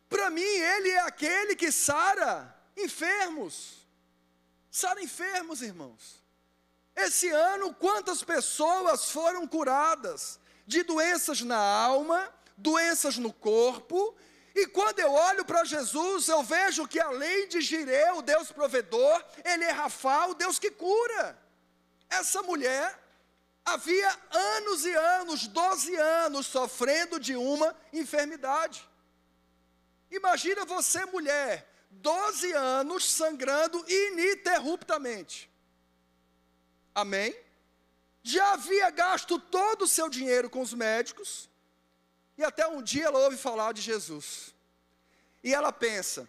Para 0.08 0.30
mim, 0.30 0.42
ele 0.42 0.90
é 0.90 1.00
aquele 1.00 1.56
que 1.56 1.72
sara 1.72 2.54
enfermos. 2.76 3.84
Sara 4.70 5.02
enfermos, 5.02 5.62
irmãos. 5.62 6.22
Esse 6.94 7.28
ano, 7.28 7.74
quantas 7.74 8.22
pessoas 8.22 9.10
foram 9.10 9.46
curadas? 9.46 10.38
De 10.66 10.82
doenças 10.82 11.40
na 11.42 11.56
alma, 11.56 12.32
doenças 12.56 13.18
no 13.18 13.32
corpo. 13.32 14.16
E 14.54 14.66
quando 14.66 15.00
eu 15.00 15.10
olho 15.10 15.44
para 15.44 15.64
Jesus, 15.64 16.28
eu 16.28 16.42
vejo 16.42 16.86
que 16.86 17.00
além 17.00 17.48
de 17.48 17.60
Jireh, 17.60 18.12
o 18.12 18.22
Deus 18.22 18.52
provedor, 18.52 19.24
ele 19.44 19.64
é 19.64 19.70
Rafa, 19.70 20.28
o 20.28 20.34
Deus 20.34 20.58
que 20.58 20.70
cura. 20.70 21.38
Essa 22.08 22.42
mulher 22.42 22.98
havia 23.64 24.18
anos 24.30 24.84
e 24.84 24.94
anos, 24.94 25.46
12 25.48 25.96
anos, 25.96 26.46
sofrendo 26.46 27.18
de 27.18 27.34
uma 27.34 27.74
enfermidade. 27.92 28.88
Imagina 30.10 30.64
você, 30.64 31.04
mulher, 31.06 31.68
12 31.90 32.52
anos 32.52 33.10
sangrando 33.10 33.84
ininterruptamente. 33.88 35.50
Amém? 36.94 37.34
Já 38.24 38.54
havia 38.54 38.90
gasto 38.90 39.38
todo 39.38 39.82
o 39.82 39.88
seu 39.88 40.08
dinheiro 40.08 40.50
com 40.50 40.60
os 40.60 40.74
médicos, 40.74 41.48
e 42.36 42.42
até 42.42 42.66
um 42.66 42.82
dia 42.82 43.04
ela 43.04 43.20
ouve 43.20 43.36
falar 43.36 43.72
de 43.72 43.80
Jesus. 43.80 44.52
E 45.42 45.54
ela 45.54 45.70
pensa: 45.70 46.28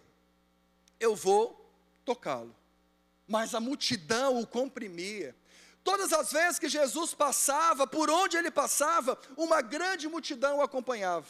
eu 1.00 1.14
vou 1.14 1.72
tocá-lo. 2.04 2.54
Mas 3.26 3.54
a 3.54 3.60
multidão 3.60 4.38
o 4.38 4.46
comprimia. 4.46 5.34
Todas 5.82 6.12
as 6.12 6.32
vezes 6.32 6.58
que 6.58 6.68
Jesus 6.68 7.14
passava, 7.14 7.86
por 7.86 8.10
onde 8.10 8.36
ele 8.36 8.50
passava, 8.50 9.18
uma 9.36 9.60
grande 9.60 10.08
multidão 10.08 10.58
o 10.58 10.62
acompanhava. 10.62 11.26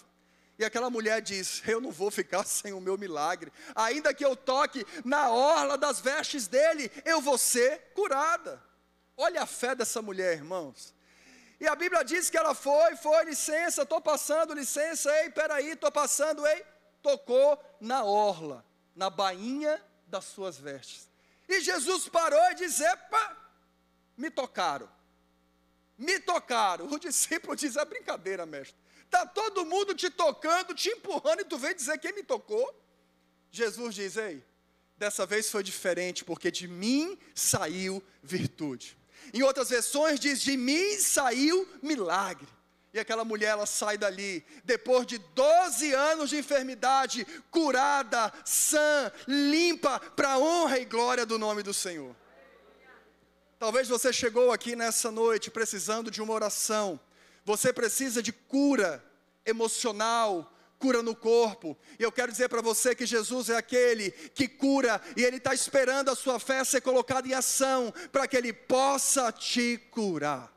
E 0.59 0.64
aquela 0.64 0.90
mulher 0.90 1.20
diz: 1.20 1.62
Eu 1.66 1.81
não 1.81 1.90
vou 1.90 2.11
ficar 2.11 2.44
sem 2.46 2.72
o 2.72 2.81
meu 2.81 2.96
milagre. 2.96 3.52
Ainda 3.74 4.14
que 4.14 4.24
eu 4.24 4.35
toque 4.35 4.87
na 5.05 5.31
orla 5.31 5.76
das 5.76 6.00
vestes 6.00 6.46
dele, 6.46 6.90
eu 7.05 7.20
vou 7.20 7.38
ser 7.38 7.92
curada. 7.94 8.62
Olha 9.16 9.42
a 9.42 9.46
fé 9.46 9.74
dessa 9.74 10.02
mulher, 10.02 10.35
irmãos. 10.35 10.94
E 11.59 11.66
a 11.66 11.74
Bíblia 11.74 12.05
diz 12.05 12.29
que 12.29 12.37
ela 12.37 12.55
foi, 12.55 12.96
foi, 12.96 13.24
licença, 13.24 13.83
estou 13.83 14.00
passando, 14.00 14.52
licença, 14.52 15.11
ei, 15.22 15.31
peraí, 15.31 15.70
estou 15.70 15.90
passando, 15.90 16.46
ei. 16.46 16.64
Tocou 17.02 17.59
na 17.81 18.05
orla, 18.05 18.64
na 18.94 19.09
bainha 19.09 19.83
das 20.07 20.24
suas 20.24 20.59
vestes. 20.59 21.09
E 21.48 21.61
Jesus 21.61 22.09
parou 22.09 22.50
e 22.50 22.55
disse: 22.57 22.85
Epa, 22.85 23.37
me 24.16 24.31
tocaram. 24.31 24.88
Me 25.96 26.18
tocaram. 26.18 26.87
O 26.92 26.98
discípulo 26.98 27.57
diz: 27.57 27.76
É 27.76 27.85
brincadeira, 27.85 28.44
mestre. 28.44 28.76
Está 29.05 29.24
todo 29.24 29.64
mundo 29.64 29.94
te 29.94 30.11
tocando, 30.11 30.74
te 30.74 30.90
empurrando, 30.90 31.40
e 31.40 31.44
tu 31.44 31.57
vem 31.57 31.74
dizer 31.74 31.96
quem 31.98 32.12
me 32.12 32.22
tocou? 32.22 32.74
Jesus 33.50 33.94
diz: 33.94 34.16
Ei, 34.16 34.44
dessa 34.96 35.24
vez 35.24 35.50
foi 35.50 35.62
diferente, 35.62 36.24
porque 36.24 36.50
de 36.50 36.68
mim 36.68 37.18
saiu 37.35 38.02
virtude. 38.22 38.96
Em 39.32 39.42
outras 39.42 39.70
versões 39.70 40.20
diz: 40.20 40.40
De 40.40 40.56
mim 40.56 40.98
saiu 40.98 41.68
milagre. 41.82 42.46
E 42.96 42.98
aquela 42.98 43.26
mulher, 43.26 43.48
ela 43.48 43.66
sai 43.66 43.98
dali, 43.98 44.42
depois 44.64 45.06
de 45.06 45.18
12 45.18 45.92
anos 45.92 46.30
de 46.30 46.38
enfermidade, 46.38 47.26
curada, 47.50 48.32
sã, 48.42 49.12
limpa, 49.28 50.00
para 50.00 50.32
a 50.32 50.38
honra 50.38 50.78
e 50.78 50.86
glória 50.86 51.26
do 51.26 51.38
nome 51.38 51.62
do 51.62 51.74
Senhor. 51.74 52.16
Talvez 53.58 53.86
você 53.86 54.12
chegou 54.14 54.50
aqui 54.50 54.74
nessa 54.74 55.10
noite 55.10 55.50
precisando 55.50 56.10
de 56.10 56.22
uma 56.22 56.32
oração. 56.32 56.98
Você 57.44 57.70
precisa 57.70 58.22
de 58.22 58.32
cura 58.32 59.04
emocional, 59.44 60.50
cura 60.87 61.03
no 61.03 61.16
corpo. 61.16 61.77
E 61.99 62.03
eu 62.05 62.12
quero 62.12 62.31
dizer 62.31 62.49
para 62.49 62.62
você 62.62 62.94
que 62.94 63.05
Jesus 63.05 63.51
é 63.51 63.57
aquele 63.57 64.12
que 64.12 64.46
cura 64.46 65.03
e 65.16 65.25
Ele 65.25 65.38
está 65.38 65.53
esperando 65.53 66.11
a 66.11 66.14
sua 66.14 66.38
fé 66.38 66.62
ser 66.62 66.81
colocada 66.81 67.27
em 67.27 67.33
ação 67.33 67.92
para 68.12 68.29
que 68.29 68.37
Ele 68.37 68.53
possa 68.53 69.33
te 69.33 69.79
curar. 69.90 70.53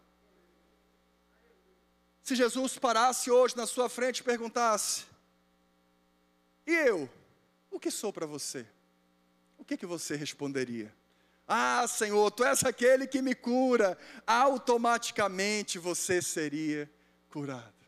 Se 2.21 2.35
Jesus 2.35 2.77
parasse 2.77 3.31
hoje 3.31 3.57
na 3.57 3.65
sua 3.65 3.89
frente 3.89 4.19
e 4.19 4.23
perguntasse: 4.23 5.05
E 6.67 6.75
eu? 6.75 7.09
O 7.71 7.79
que 7.79 7.89
sou 7.89 8.13
para 8.13 8.27
você? 8.27 8.67
O 9.57 9.65
que, 9.65 9.75
que 9.75 9.85
você 9.87 10.15
responderia? 10.15 10.93
Ah, 11.47 11.87
Senhor, 11.87 12.29
tu 12.29 12.43
és 12.43 12.63
aquele 12.63 13.07
que 13.07 13.19
me 13.19 13.33
cura. 13.33 13.97
Automaticamente 14.27 15.79
você 15.79 16.21
seria 16.21 16.87
curado. 17.31 17.78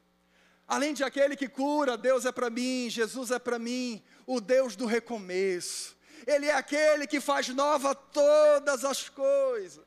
Além 0.72 0.94
de 0.94 1.04
aquele 1.04 1.36
que 1.36 1.50
cura, 1.50 1.98
Deus 1.98 2.26
é 2.26 2.32
para 2.32 2.50
mim, 2.50 2.90
Jesus 2.90 3.30
é 3.30 3.38
para 3.38 3.60
mim, 3.60 4.02
o 4.26 4.40
Deus 4.40 4.74
do 4.74 4.86
recomeço. 4.86 5.98
Ele 6.26 6.46
é 6.46 6.54
aquele 6.54 7.06
que 7.06 7.20
faz 7.20 7.50
nova 7.50 7.94
todas 7.94 8.86
as 8.86 9.10
coisas. 9.10 9.84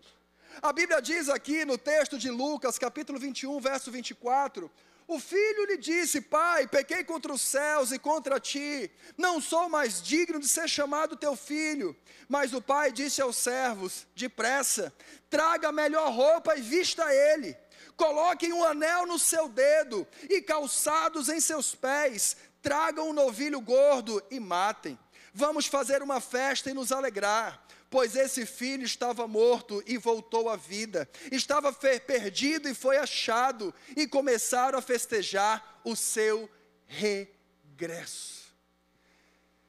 A 0.61 0.75
Bíblia 0.75 1.01
diz 1.01 1.31
aqui 1.31 1.64
no 1.64 1.79
texto 1.79 2.18
de 2.18 2.29
Lucas, 2.29 2.79
capítulo 2.79 3.18
21, 3.18 3.59
verso 3.61 3.90
24: 3.90 4.70
O 5.09 5.18
filho 5.18 5.64
lhe 5.64 5.79
disse: 5.79 6.20
Pai, 6.20 6.66
pequei 6.66 7.03
contra 7.03 7.33
os 7.33 7.40
céus 7.40 7.90
e 7.90 7.99
contra 7.99 8.38
ti, 8.38 8.90
não 9.16 9.40
sou 9.40 9.70
mais 9.70 10.03
digno 10.03 10.38
de 10.38 10.47
ser 10.47 10.68
chamado 10.68 11.16
teu 11.16 11.35
filho. 11.35 11.97
Mas 12.29 12.53
o 12.53 12.61
pai 12.61 12.92
disse 12.92 13.23
aos 13.23 13.37
servos: 13.37 14.07
Depressa, 14.14 14.92
traga 15.31 15.68
a 15.68 15.73
melhor 15.73 16.12
roupa 16.12 16.55
e 16.59 16.61
vista 16.61 17.11
ele. 17.11 17.57
Coloquem 17.96 18.52
um 18.52 18.64
anel 18.64 19.07
no 19.07 19.18
seu 19.18 19.48
dedo 19.48 20.07
e 20.28 20.42
calçados 20.42 21.28
em 21.28 21.40
seus 21.40 21.74
pés. 21.74 22.37
Tragam 22.61 23.11
um 23.11 23.12
novilho 23.12 23.61
gordo 23.61 24.22
e 24.30 24.40
matem. 24.40 24.98
Vamos 25.33 25.66
fazer 25.66 26.02
uma 26.02 26.20
festa 26.20 26.70
e 26.70 26.74
nos 26.74 26.92
alegrar 26.92 27.64
pois 27.94 28.16
esse 28.16 28.44
filho 28.44 28.83
estava 28.83 29.28
morto 29.28 29.80
e 29.87 29.96
voltou 29.96 30.48
à 30.48 30.57
vida, 30.57 31.09
estava 31.30 31.72
perdido 31.72 32.68
e 32.68 32.74
foi 32.74 32.96
achado, 32.96 33.72
e 33.96 34.04
começaram 34.04 34.76
a 34.76 34.83
festejar 34.83 35.80
o 35.85 35.94
seu 35.94 36.50
regresso. 36.88 38.52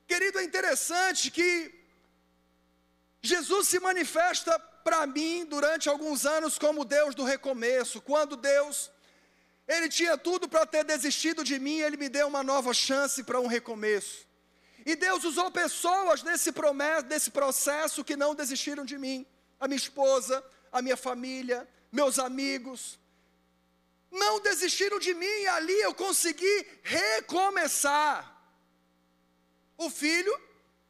Querido, 0.08 0.40
é 0.40 0.44
interessante 0.44 1.30
que 1.30 1.72
Jesus 3.22 3.68
se 3.68 3.80
manifesta 3.80 4.58
para 4.86 5.08
mim 5.08 5.46
durante 5.46 5.90
alguns 5.90 6.28
anos 6.28 6.60
como 6.60 6.86
Deus 6.86 7.16
do 7.16 7.24
recomeço, 7.24 8.00
quando 8.00 8.38
Deus 8.38 8.92
ele 9.68 9.90
tinha 9.90 10.16
tudo 10.16 10.48
para 10.48 10.64
ter 10.64 10.84
desistido 10.84 11.44
de 11.44 11.58
mim, 11.58 11.80
ele 11.80 11.98
me 11.98 12.08
deu 12.08 12.28
uma 12.28 12.44
nova 12.44 12.72
chance 12.72 13.24
para 13.24 13.42
um 13.42 13.48
recomeço. 13.48 14.28
E 14.86 14.96
Deus 14.96 15.24
usou 15.24 15.50
pessoas 15.50 16.22
nesse, 16.22 16.54
nesse 17.10 17.32
processo 17.32 18.04
que 18.04 18.16
não 18.16 18.36
desistiram 18.36 18.86
de 18.86 18.96
mim. 19.00 19.26
A 19.60 19.68
minha 19.68 19.84
esposa, 19.86 20.46
a 20.72 20.84
minha 20.84 20.96
família, 20.96 21.68
meus 21.92 22.20
amigos. 22.20 23.00
Não 24.12 24.40
desistiram 24.40 25.00
de 25.00 25.16
mim 25.16 25.26
e 25.26 25.48
ali 25.48 25.82
eu 25.82 25.96
consegui 25.96 26.68
recomeçar. 26.84 28.40
O 29.76 29.90
filho 29.90 30.40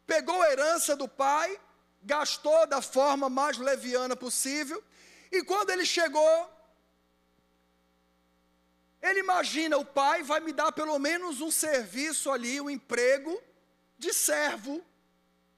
pegou 0.06 0.42
a 0.42 0.52
herança 0.52 0.98
do 0.98 1.08
pai, 1.08 1.58
gastou 2.06 2.68
da 2.68 2.82
forma 2.82 3.30
mais 3.30 3.58
leviana 3.58 4.16
possível, 4.16 4.82
e 5.32 5.44
quando 5.44 5.72
ele 5.72 5.86
chegou, 5.86 6.50
ele 9.02 9.20
imagina: 9.20 9.78
o 9.78 9.84
pai 9.84 10.24
vai 10.24 10.40
me 10.40 10.54
dar 10.54 10.72
pelo 10.72 10.98
menos 11.00 11.42
um 11.42 11.52
serviço 11.52 12.32
ali, 12.32 12.62
um 12.62 12.70
emprego 12.70 13.42
de 13.98 14.14
servo 14.14 14.82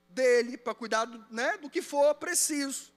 dele 0.10 0.58
para 0.58 0.74
cuidar 0.74 1.06
do, 1.06 1.24
né, 1.30 1.58
do 1.58 1.70
que 1.70 1.82
for 1.82 2.16
preciso. 2.16 2.92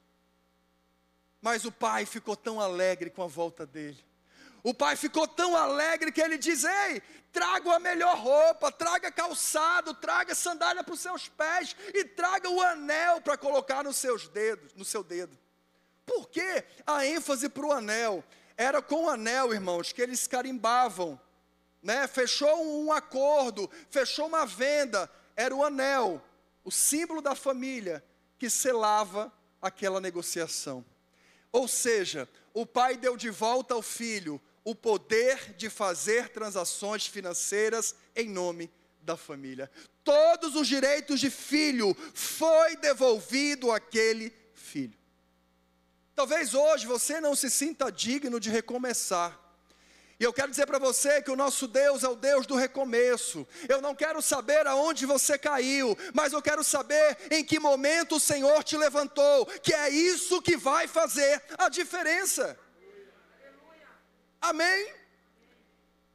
Mas 1.41 1.65
o 1.65 1.73
pai 1.73 2.07
ficou 2.07 2.37
tão 2.37 2.61
alegre 2.61 3.11
com 3.11 3.23
a 3.23 3.27
volta 3.27 3.67
dele. 3.67 4.03
O 4.63 4.75
pai 4.75 4.97
ficou 4.97 5.27
tão 5.27 5.57
alegre 5.57 6.13
que 6.13 6.21
ele 6.21 6.37
diz: 6.37 6.65
Ei, 6.65 7.03
traga 7.33 7.75
a 7.75 7.79
melhor 7.79 8.17
roupa, 8.19 8.71
traga 8.71 9.11
calçado, 9.11 9.95
traga 9.95 10.35
sandália 10.35 10.85
para 10.85 10.95
os 10.95 11.01
seus 11.01 11.29
pés 11.29 11.75
e 11.95 12.05
traga 12.05 12.49
o 12.49 12.61
anel 12.61 13.21
para 13.21 13.37
colocar 13.37 13.83
nos 13.85 13.97
seus 13.97 14.29
dedos, 14.29 14.75
no 14.75 14.85
seu 14.85 15.03
dedo. 15.03 15.39
Por 16.05 16.29
que 16.29 16.65
a 16.87 17.07
ênfase 17.07 17.49
para 17.49 17.67
o 17.67 17.73
anel? 17.73 18.25
Era 18.57 18.83
com 18.83 19.05
o 19.05 19.09
anel, 19.09 19.55
irmãos, 19.55 19.93
que 19.93 20.03
eles 20.03 20.27
carimbavam, 20.27 21.19
né? 21.83 22.07
Fechou 22.07 22.83
um 22.83 22.93
acordo, 22.93 23.71
fechou 23.89 24.27
uma 24.27 24.45
venda, 24.45 25.11
era 25.35 25.55
o 25.55 25.65
anel, 25.65 26.23
o 26.63 26.71
símbolo 26.71 27.23
da 27.23 27.35
família, 27.35 28.05
que 28.39 28.51
selava 28.51 29.33
aquela 29.63 30.01
negociação. 30.01 30.85
Ou 31.53 31.67
seja, 31.67 32.29
o 32.53 32.67
pai 32.67 32.97
deu 32.97 33.17
de 33.17 33.31
volta 33.31 33.75
ao 33.75 33.83
filho 33.83 34.41
o 34.65 34.75
poder 34.75 35.55
de 35.55 35.71
fazer 35.71 36.29
transações 36.29 37.07
financeiras 37.07 37.95
em 38.15 38.29
nome 38.29 38.71
da 39.03 39.17
família. 39.17 39.71
Todos 40.05 40.55
os 40.55 40.67
direitos 40.67 41.21
de 41.21 41.31
filho 41.31 41.97
foi 42.15 42.77
devolvido 42.77 43.71
àquele 43.71 44.33
filho. 44.55 44.99
Talvez 46.15 46.55
hoje 46.55 46.87
você 46.87 47.21
não 47.21 47.35
se 47.35 47.49
sinta 47.49 47.91
digno 47.91 48.39
de 48.39 48.51
recomeçar. 48.51 49.39
E 50.19 50.25
eu 50.25 50.35
quero 50.35 50.51
dizer 50.51 50.67
para 50.67 50.79
você 50.79 51.23
que 51.23 51.31
o 51.31 51.37
nosso 51.37 51.67
Deus 51.67 52.05
é 52.05 52.09
o 52.09 52.15
Deus 52.15 52.47
do 52.47 52.55
recomeço. 52.55 53.49
Eu 53.67 53.81
não 53.81 53.95
quero 53.95 54.21
saber 54.21 54.67
aonde 54.67 55.07
você 55.07 55.39
caiu, 55.39 55.97
mas 56.13 56.35
eu 56.35 56.43
quero 56.43 56.63
saber 56.63 57.17
em 57.31 57.43
que 57.43 57.59
momento 57.59 58.17
o 58.17 58.21
Senhor 58.21 58.63
te 58.63 58.77
levantou, 58.77 59.47
que 59.47 59.73
é 59.73 59.89
isso 59.89 60.43
que 60.43 60.59
vai 60.59 60.87
fazer 60.87 61.43
a 61.57 61.71
diferença. 61.71 62.59
Amém? 64.41 64.95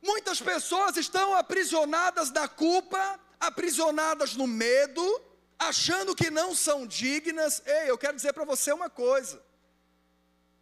Muitas 0.02 0.42
pessoas 0.42 0.98
estão 0.98 1.36
aprisionadas 1.36 2.32
na 2.32 2.48
culpa, 2.48 3.20
aprisionadas 3.40 4.36
no 4.36 4.48
medo, 4.48 5.22
achando 5.58 6.16
que 6.16 6.30
não 6.30 6.54
são 6.56 6.86
dignas. 6.86 7.62
Ei, 7.66 7.90
eu 7.90 7.98
quero 7.98 8.16
dizer 8.16 8.34
para 8.34 8.46
você 8.46 8.72
uma 8.72 8.90
coisa: 8.90 9.42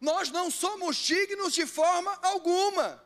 nós 0.00 0.30
não 0.30 0.50
somos 0.50 0.96
dignos 0.96 1.52
de 1.52 1.66
forma 1.66 2.18
alguma 2.22 3.04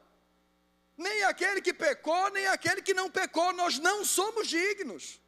nem 0.99 1.23
aquele 1.23 1.63
que 1.63 1.73
pecou, 1.73 2.29
nem 2.31 2.49
aquele 2.49 2.83
que 2.83 2.93
não 2.93 3.09
pecou, 3.09 3.53
nós 3.53 3.79
não 3.79 4.05
somos 4.05 4.49
dignos. 4.49 5.21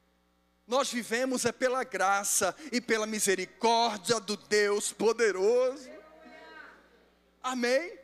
Nós 0.66 0.92
vivemos 0.92 1.44
é 1.44 1.52
pela 1.52 1.84
graça 1.84 2.54
e 2.72 2.80
pela 2.80 3.06
misericórdia 3.06 4.18
do 4.18 4.36
Deus 4.36 4.92
poderoso. 4.92 5.88
Amém? 7.40 7.98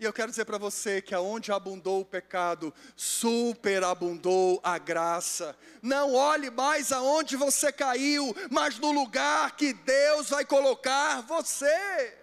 E 0.00 0.04
eu 0.04 0.12
quero 0.12 0.30
dizer 0.30 0.44
para 0.44 0.58
você 0.58 1.02
que 1.02 1.12
aonde 1.12 1.50
abundou 1.50 2.02
o 2.02 2.04
pecado, 2.04 2.72
superabundou 2.94 4.60
a 4.62 4.78
graça. 4.78 5.56
Não 5.82 6.14
olhe 6.14 6.50
mais 6.50 6.92
aonde 6.92 7.36
você 7.36 7.72
caiu, 7.72 8.34
mas 8.48 8.78
no 8.78 8.92
lugar 8.92 9.56
que 9.56 9.72
Deus 9.72 10.30
vai 10.30 10.44
colocar 10.44 11.22
você. 11.22 12.16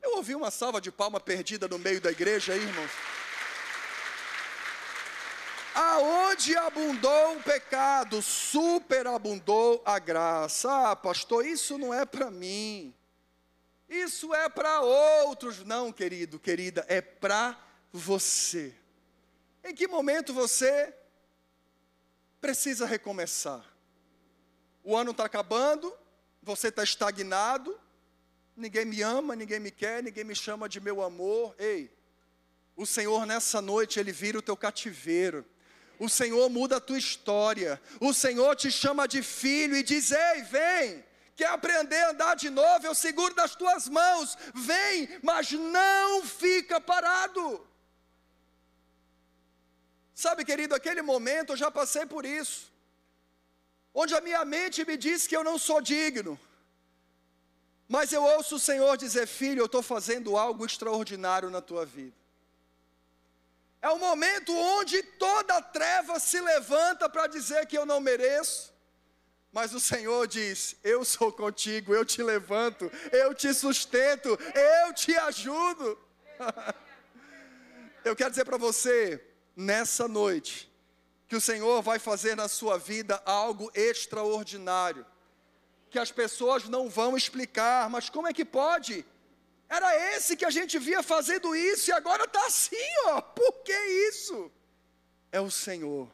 Eu 0.00 0.16
ouvi 0.16 0.36
uma 0.36 0.52
salva 0.52 0.80
de 0.80 0.92
palma 0.92 1.18
perdida 1.18 1.66
no 1.66 1.80
meio 1.80 2.00
da 2.00 2.12
igreja 2.12 2.52
aí, 2.52 2.62
irmãos. 2.62 2.90
Aonde 5.74 6.56
abundou 6.56 7.36
o 7.36 7.42
pecado, 7.42 8.22
superabundou 8.22 9.82
a 9.84 9.98
graça. 9.98 10.90
Ah, 10.90 10.96
pastor, 10.96 11.44
isso 11.44 11.76
não 11.76 11.92
é 11.92 12.06
para 12.06 12.30
mim. 12.30 12.94
Isso 13.90 14.32
é 14.32 14.48
para 14.48 14.82
outros. 14.82 15.64
Não, 15.64 15.92
querido, 15.92 16.38
querida, 16.38 16.86
é 16.88 17.00
para 17.00 17.60
você. 17.92 18.72
Em 19.64 19.74
que 19.74 19.88
momento 19.88 20.32
você 20.32 20.94
precisa 22.40 22.86
recomeçar? 22.86 23.64
O 24.84 24.96
ano 24.96 25.10
está 25.10 25.24
acabando, 25.24 25.92
você 26.40 26.68
está 26.68 26.84
estagnado, 26.84 27.78
ninguém 28.56 28.84
me 28.84 29.02
ama, 29.02 29.34
ninguém 29.34 29.58
me 29.58 29.72
quer, 29.72 30.04
ninguém 30.04 30.22
me 30.22 30.36
chama 30.36 30.68
de 30.68 30.80
meu 30.80 31.02
amor. 31.02 31.52
Ei, 31.58 31.92
o 32.76 32.86
Senhor 32.86 33.26
nessa 33.26 33.60
noite, 33.60 33.98
Ele 33.98 34.12
vira 34.12 34.38
o 34.38 34.42
teu 34.42 34.56
cativeiro. 34.56 35.44
O 35.98 36.08
Senhor 36.08 36.48
muda 36.48 36.76
a 36.76 36.80
tua 36.80 36.96
história. 36.96 37.82
O 38.00 38.14
Senhor 38.14 38.54
te 38.54 38.70
chama 38.70 39.08
de 39.08 39.20
filho 39.20 39.76
e 39.76 39.82
diz: 39.82 40.12
Ei, 40.12 40.42
vem. 40.44 41.09
Quer 41.40 41.52
aprender 41.52 42.00
a 42.04 42.10
andar 42.10 42.34
de 42.36 42.50
novo? 42.50 42.86
Eu 42.86 42.94
seguro 42.94 43.34
das 43.34 43.54
tuas 43.60 43.88
mãos. 43.88 44.36
Vem, 44.54 45.08
mas 45.22 45.52
não 45.52 46.22
fica 46.22 46.78
parado. 46.78 47.66
Sabe, 50.14 50.44
querido, 50.44 50.74
aquele 50.74 51.00
momento 51.00 51.52
eu 51.52 51.56
já 51.56 51.70
passei 51.70 52.04
por 52.04 52.26
isso. 52.26 52.70
Onde 53.94 54.14
a 54.14 54.20
minha 54.20 54.44
mente 54.44 54.86
me 54.86 54.98
diz 54.98 55.26
que 55.26 55.34
eu 55.34 55.42
não 55.42 55.56
sou 55.58 55.80
digno. 55.80 56.38
Mas 57.88 58.12
eu 58.12 58.22
ouço 58.22 58.56
o 58.56 58.64
Senhor 58.68 58.98
dizer: 58.98 59.26
Filho, 59.26 59.62
eu 59.62 59.70
estou 59.70 59.82
fazendo 59.82 60.36
algo 60.36 60.66
extraordinário 60.66 61.48
na 61.48 61.62
tua 61.62 61.86
vida. 61.86 62.18
É 63.80 63.88
o 63.88 63.98
momento 63.98 64.54
onde 64.54 65.02
toda 65.26 65.62
treva 65.62 66.20
se 66.20 66.38
levanta 66.38 67.08
para 67.08 67.26
dizer 67.28 67.64
que 67.66 67.78
eu 67.78 67.86
não 67.86 67.98
mereço. 67.98 68.70
Mas 69.52 69.74
o 69.74 69.80
Senhor 69.80 70.26
diz: 70.26 70.76
Eu 70.82 71.04
sou 71.04 71.32
contigo, 71.32 71.94
eu 71.94 72.04
te 72.04 72.22
levanto, 72.22 72.90
eu 73.10 73.34
te 73.34 73.52
sustento, 73.52 74.28
eu 74.54 74.94
te 74.94 75.14
ajudo. 75.16 75.98
eu 78.04 78.14
quero 78.14 78.30
dizer 78.30 78.44
para 78.44 78.56
você, 78.56 79.22
nessa 79.56 80.06
noite, 80.06 80.70
que 81.26 81.34
o 81.34 81.40
Senhor 81.40 81.82
vai 81.82 81.98
fazer 81.98 82.36
na 82.36 82.48
sua 82.48 82.78
vida 82.78 83.20
algo 83.24 83.70
extraordinário, 83.74 85.04
que 85.90 85.98
as 85.98 86.12
pessoas 86.12 86.68
não 86.68 86.88
vão 86.88 87.16
explicar, 87.16 87.90
mas 87.90 88.08
como 88.08 88.28
é 88.28 88.32
que 88.32 88.44
pode? 88.44 89.04
Era 89.68 90.14
esse 90.14 90.36
que 90.36 90.44
a 90.44 90.50
gente 90.50 90.78
via 90.78 91.02
fazendo 91.02 91.54
isso 91.54 91.90
e 91.90 91.92
agora 91.92 92.24
está 92.24 92.44
assim, 92.46 92.76
ó. 93.06 93.20
Por 93.20 93.52
que 93.64 93.72
isso? 94.08 94.50
É 95.30 95.40
o 95.40 95.50
Senhor 95.50 96.08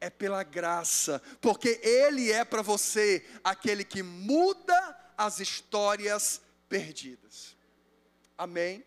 é 0.00 0.08
pela 0.08 0.42
graça, 0.42 1.20
porque 1.40 1.80
Ele 1.82 2.30
é 2.30 2.44
para 2.44 2.62
você 2.62 3.26
aquele 3.42 3.84
que 3.84 4.02
muda 4.02 5.12
as 5.16 5.40
histórias 5.40 6.40
perdidas. 6.68 7.56
Amém? 8.36 8.84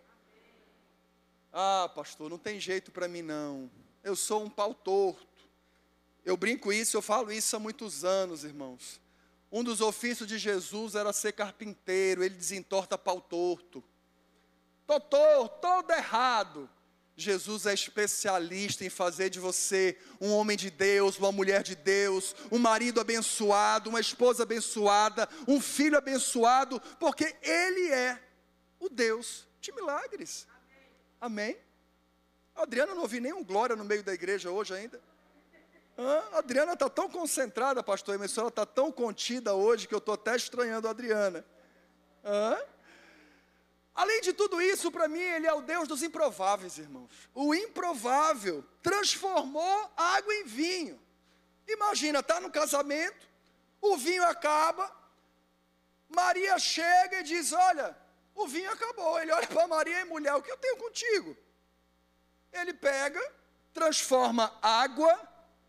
Ah, 1.52 1.92
pastor, 1.94 2.30
não 2.30 2.38
tem 2.38 2.60
jeito 2.60 2.92
para 2.92 3.08
mim 3.08 3.22
não. 3.22 3.70
Eu 4.04 4.16
sou 4.16 4.44
um 4.44 4.50
pau 4.50 4.74
torto. 4.74 5.28
Eu 6.24 6.38
brinco 6.38 6.72
isso, 6.72 6.96
eu 6.96 7.02
falo 7.02 7.32
isso 7.32 7.56
há 7.56 7.60
muitos 7.60 8.06
anos, 8.06 8.44
irmãos. 8.44 9.02
Um 9.52 9.64
dos 9.64 9.82
ofícios 9.82 10.30
de 10.30 10.38
Jesus 10.38 10.96
era 10.96 11.12
ser 11.12 11.34
carpinteiro, 11.34 12.24
ele 12.24 12.36
desentorta 12.36 12.98
pau 12.98 13.20
torto. 13.20 13.84
Tô 14.88 15.00
torto, 15.00 15.60
todo 15.60 15.92
errado. 15.92 16.70
Jesus 17.16 17.66
é 17.66 17.74
especialista 17.74 18.84
em 18.86 18.90
fazer 18.90 19.30
de 19.30 19.40
você 19.40 19.98
um 20.20 20.32
homem 20.32 20.58
de 20.58 20.72
Deus, 20.72 21.18
uma 21.18 21.32
mulher 21.32 21.62
de 21.62 21.76
Deus, 21.76 22.36
um 22.52 22.58
marido 22.58 23.00
abençoado, 23.00 23.90
uma 23.90 24.00
esposa 24.00 24.44
abençoada, 24.44 25.28
um 25.48 25.62
filho 25.62 25.98
abençoado, 25.98 26.82
porque 27.00 27.36
Ele 27.42 27.92
é 27.92 28.20
o 28.80 28.90
Deus 28.90 29.48
de 29.60 29.72
milagres. 29.72 30.48
Amém? 31.20 31.58
Adriana 32.56 32.94
não 32.94 33.02
ouvi 33.02 33.20
nenhum 33.20 33.44
glória 33.44 33.76
no 33.76 33.86
meio 33.86 34.04
da 34.04 34.14
igreja 34.14 34.50
hoje 34.52 34.74
ainda. 34.74 35.02
Hã? 35.98 36.24
A 36.34 36.38
Adriana 36.40 36.74
está 36.74 36.90
tão 36.90 37.10
concentrada, 37.10 37.84
pastor 37.84 38.16
Emerson, 38.16 38.42
ela 38.42 38.50
está 38.50 38.66
tão 38.66 38.92
contida 38.92 39.54
hoje 39.54 39.88
que 39.88 39.94
eu 39.94 40.00
estou 40.00 40.14
até 40.14 40.36
estranhando 40.36 40.88
a 40.88 40.92
Adriana. 40.92 41.46
Hã? 42.24 42.58
Além 44.02 44.20
de 44.22 44.34
tudo 44.34 44.60
isso, 44.60 44.92
para 44.92 45.08
mim, 45.08 45.20
Ele 45.20 45.46
é 45.46 45.54
o 45.54 45.62
Deus 45.62 45.88
dos 45.88 46.02
improváveis, 46.02 46.80
irmãos. 46.80 47.08
O 47.36 47.54
improvável 47.54 48.66
transformou 48.82 49.92
água 49.96 50.34
em 50.34 50.44
vinho. 50.44 51.00
Imagina, 51.68 52.18
está 52.18 52.40
no 52.40 52.50
casamento, 52.50 53.30
o 53.80 53.96
vinho 53.98 54.24
acaba, 54.24 54.92
Maria 56.10 56.58
chega 56.58 57.20
e 57.20 57.24
diz: 57.24 57.54
Olha, 57.54 57.96
o 58.34 58.48
vinho 58.48 58.72
acabou. 58.72 59.20
Ele 59.20 59.32
olha 59.32 59.46
para 59.46 59.68
Maria 59.68 60.02
e 60.02 60.06
mulher, 60.06 60.34
o 60.34 60.42
que 60.42 60.52
eu 60.52 60.58
tenho 60.58 60.78
contigo? 60.78 61.38
Ele 62.52 62.74
pega, 62.74 63.22
transforma 63.72 64.52
água 64.64 65.14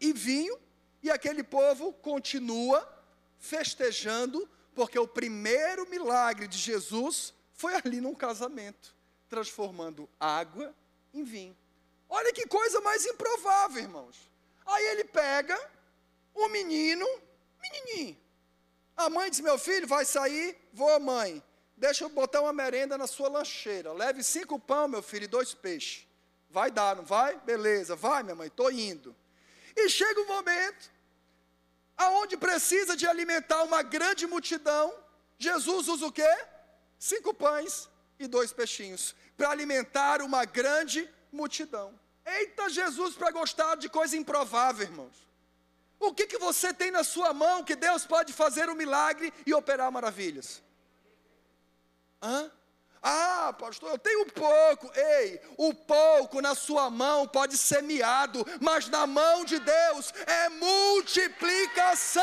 em 0.01 0.15
vinho, 0.15 0.59
e 1.03 1.11
aquele 1.11 1.43
povo 1.43 1.93
continua 1.93 2.81
festejando, 3.39 4.49
porque 4.75 4.99
o 4.99 5.07
primeiro 5.07 5.87
milagre 5.91 6.49
de 6.49 6.57
Jesus 6.57 7.35
foi 7.63 7.77
ali 7.77 8.01
num 8.01 8.13
casamento, 8.13 8.93
transformando 9.29 10.09
água 10.19 10.75
em 11.15 11.23
vinho. 11.23 11.57
Olha 12.09 12.33
que 12.33 12.45
coisa 12.49 12.81
mais 12.81 13.07
improvável, 13.07 13.81
irmãos. 13.81 14.17
Aí 14.67 14.85
ele 14.87 15.05
pega 15.05 15.57
o 16.35 16.49
menino, 16.49 17.07
menininho. 17.63 18.19
A 18.97 19.09
mãe 19.09 19.31
diz: 19.31 19.39
Meu 19.39 19.57
filho 19.59 19.87
vai 19.87 20.05
sair, 20.05 20.59
vou, 20.73 20.99
mãe. 20.99 21.41
Deixa 21.77 22.03
eu 22.03 22.09
botar 22.09 22.41
uma 22.41 22.53
merenda 22.53 22.99
na 22.99 23.07
sua 23.07 23.29
lancheira. 23.29 23.93
Leve 23.93 24.25
cinco 24.25 24.59
pão, 24.59 24.89
meu 24.89 25.03
filho, 25.03 25.25
e 25.25 25.29
dois 25.29 25.55
peixes. 25.55 26.05
Vai 26.51 26.69
dar, 26.69 26.97
não 26.97 27.05
vai? 27.05 27.39
Beleza, 27.43 27.95
vai, 27.95 28.25
minha 28.25 28.35
mãe, 28.35 28.49
estou 28.49 28.73
indo. 28.73 29.15
E 29.77 29.89
chega 29.89 30.21
um 30.21 30.27
momento 30.27 30.91
aonde 31.97 32.37
precisa 32.37 32.97
de 32.97 33.07
alimentar 33.07 33.63
uma 33.63 33.83
grande 33.85 34.27
multidão. 34.27 34.93
Jesus 35.39 35.87
usa 35.87 36.07
o 36.07 36.13
quê? 36.13 36.52
Cinco 37.03 37.35
pães 37.35 37.89
e 38.17 38.29
dois 38.29 38.53
peixinhos, 38.53 39.13
para 39.37 39.51
alimentar 39.51 40.23
uma 40.23 40.45
grande 40.45 41.11
multidão. 41.33 41.99
Eita 42.25 42.71
Jesus, 42.71 43.17
para 43.17 43.33
gostar 43.33 43.75
de 43.75 43.89
coisa 43.89 44.17
improvável, 44.17 44.87
irmãos. 44.87 45.27
O 45.99 46.15
que, 46.15 46.29
que 46.29 46.39
você 46.39 46.73
tem 46.73 46.93
na 46.93 47.03
sua 47.03 47.33
mão 47.33 47.65
que 47.65 47.75
Deus 47.75 48.07
pode 48.07 48.33
fazer 48.33 48.71
um 48.71 48.77
milagre 48.77 49.35
e 49.45 49.53
operar 49.53 49.91
maravilhas? 49.91 50.63
Hã? 52.23 52.49
Ah, 53.03 53.53
pastor, 53.59 53.91
eu 53.91 53.99
tenho 53.99 54.25
pouco. 54.27 54.89
Ei, 54.95 55.41
o 55.57 55.75
pouco 55.75 56.41
na 56.41 56.55
sua 56.55 56.89
mão 56.89 57.27
pode 57.27 57.59
ser 57.59 57.83
miado, 57.83 58.47
mas 58.61 58.89
na 58.89 59.09
mão 59.09 59.45
de 59.45 59.59
Deus 59.59 60.15
é 60.25 60.49
multiplicação. 60.51 62.23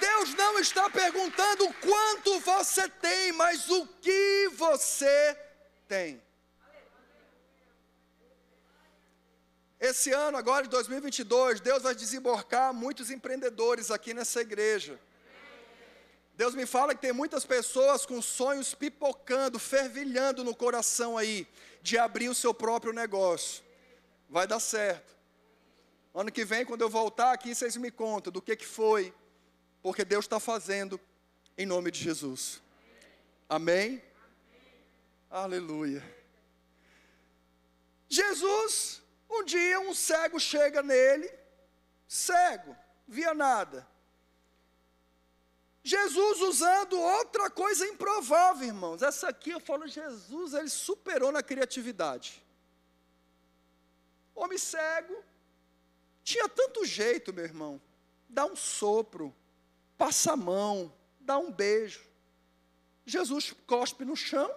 Deus 0.00 0.34
não 0.34 0.58
está 0.58 0.88
perguntando 0.90 1.72
quanto 1.74 2.40
você 2.40 2.88
tem, 2.88 3.32
mas 3.32 3.68
o 3.68 3.86
que 3.86 4.48
você 4.54 5.36
tem. 5.86 6.22
Esse 9.80 10.10
ano, 10.12 10.36
agora 10.36 10.64
de 10.64 10.70
2022, 10.70 11.60
Deus 11.60 11.82
vai 11.82 11.94
desembarcar 11.94 12.74
muitos 12.74 13.10
empreendedores 13.10 13.90
aqui 13.92 14.12
nessa 14.12 14.40
igreja. 14.40 14.98
Deus 16.34 16.54
me 16.54 16.66
fala 16.66 16.94
que 16.94 17.00
tem 17.00 17.12
muitas 17.12 17.44
pessoas 17.44 18.04
com 18.04 18.20
sonhos 18.22 18.74
pipocando, 18.74 19.58
fervilhando 19.58 20.42
no 20.42 20.54
coração 20.54 21.16
aí, 21.16 21.46
de 21.82 21.96
abrir 21.96 22.28
o 22.28 22.34
seu 22.34 22.52
próprio 22.52 22.92
negócio. 22.92 23.62
Vai 24.28 24.46
dar 24.46 24.60
certo. 24.60 25.16
Ano 26.14 26.32
que 26.32 26.44
vem, 26.44 26.64
quando 26.64 26.82
eu 26.82 26.88
voltar 26.88 27.32
aqui, 27.32 27.54
vocês 27.54 27.76
me 27.76 27.90
contam 27.90 28.32
do 28.32 28.42
que, 28.42 28.56
que 28.56 28.66
foi, 28.66 29.14
porque 29.88 30.04
Deus 30.04 30.26
está 30.26 30.38
fazendo 30.38 31.00
em 31.56 31.64
nome 31.64 31.90
de 31.90 32.04
Jesus. 32.04 32.60
Amém? 33.48 33.86
Amém? 33.86 34.02
Aleluia. 35.30 36.04
Jesus, 38.06 39.00
um 39.30 39.42
dia 39.44 39.80
um 39.80 39.94
cego 39.94 40.38
chega 40.38 40.82
nele, 40.82 41.32
cego, 42.06 42.76
via 43.06 43.32
nada. 43.32 43.88
Jesus 45.82 46.42
usando 46.42 47.00
outra 47.00 47.48
coisa 47.48 47.86
improvável, 47.86 48.68
irmãos. 48.68 49.00
Essa 49.00 49.30
aqui 49.30 49.52
eu 49.52 49.60
falo, 49.60 49.88
Jesus, 49.88 50.52
ele 50.52 50.68
superou 50.68 51.32
na 51.32 51.42
criatividade. 51.42 52.44
Homem 54.34 54.58
cego, 54.58 55.24
tinha 56.22 56.46
tanto 56.46 56.84
jeito, 56.84 57.32
meu 57.32 57.46
irmão. 57.46 57.80
Dá 58.28 58.44
um 58.44 58.54
sopro, 58.54 59.34
passa 59.98 60.32
a 60.32 60.36
mão, 60.36 60.94
dá 61.20 61.36
um 61.36 61.52
beijo. 61.52 62.08
Jesus 63.04 63.52
cospe 63.66 64.04
no 64.04 64.16
chão, 64.16 64.50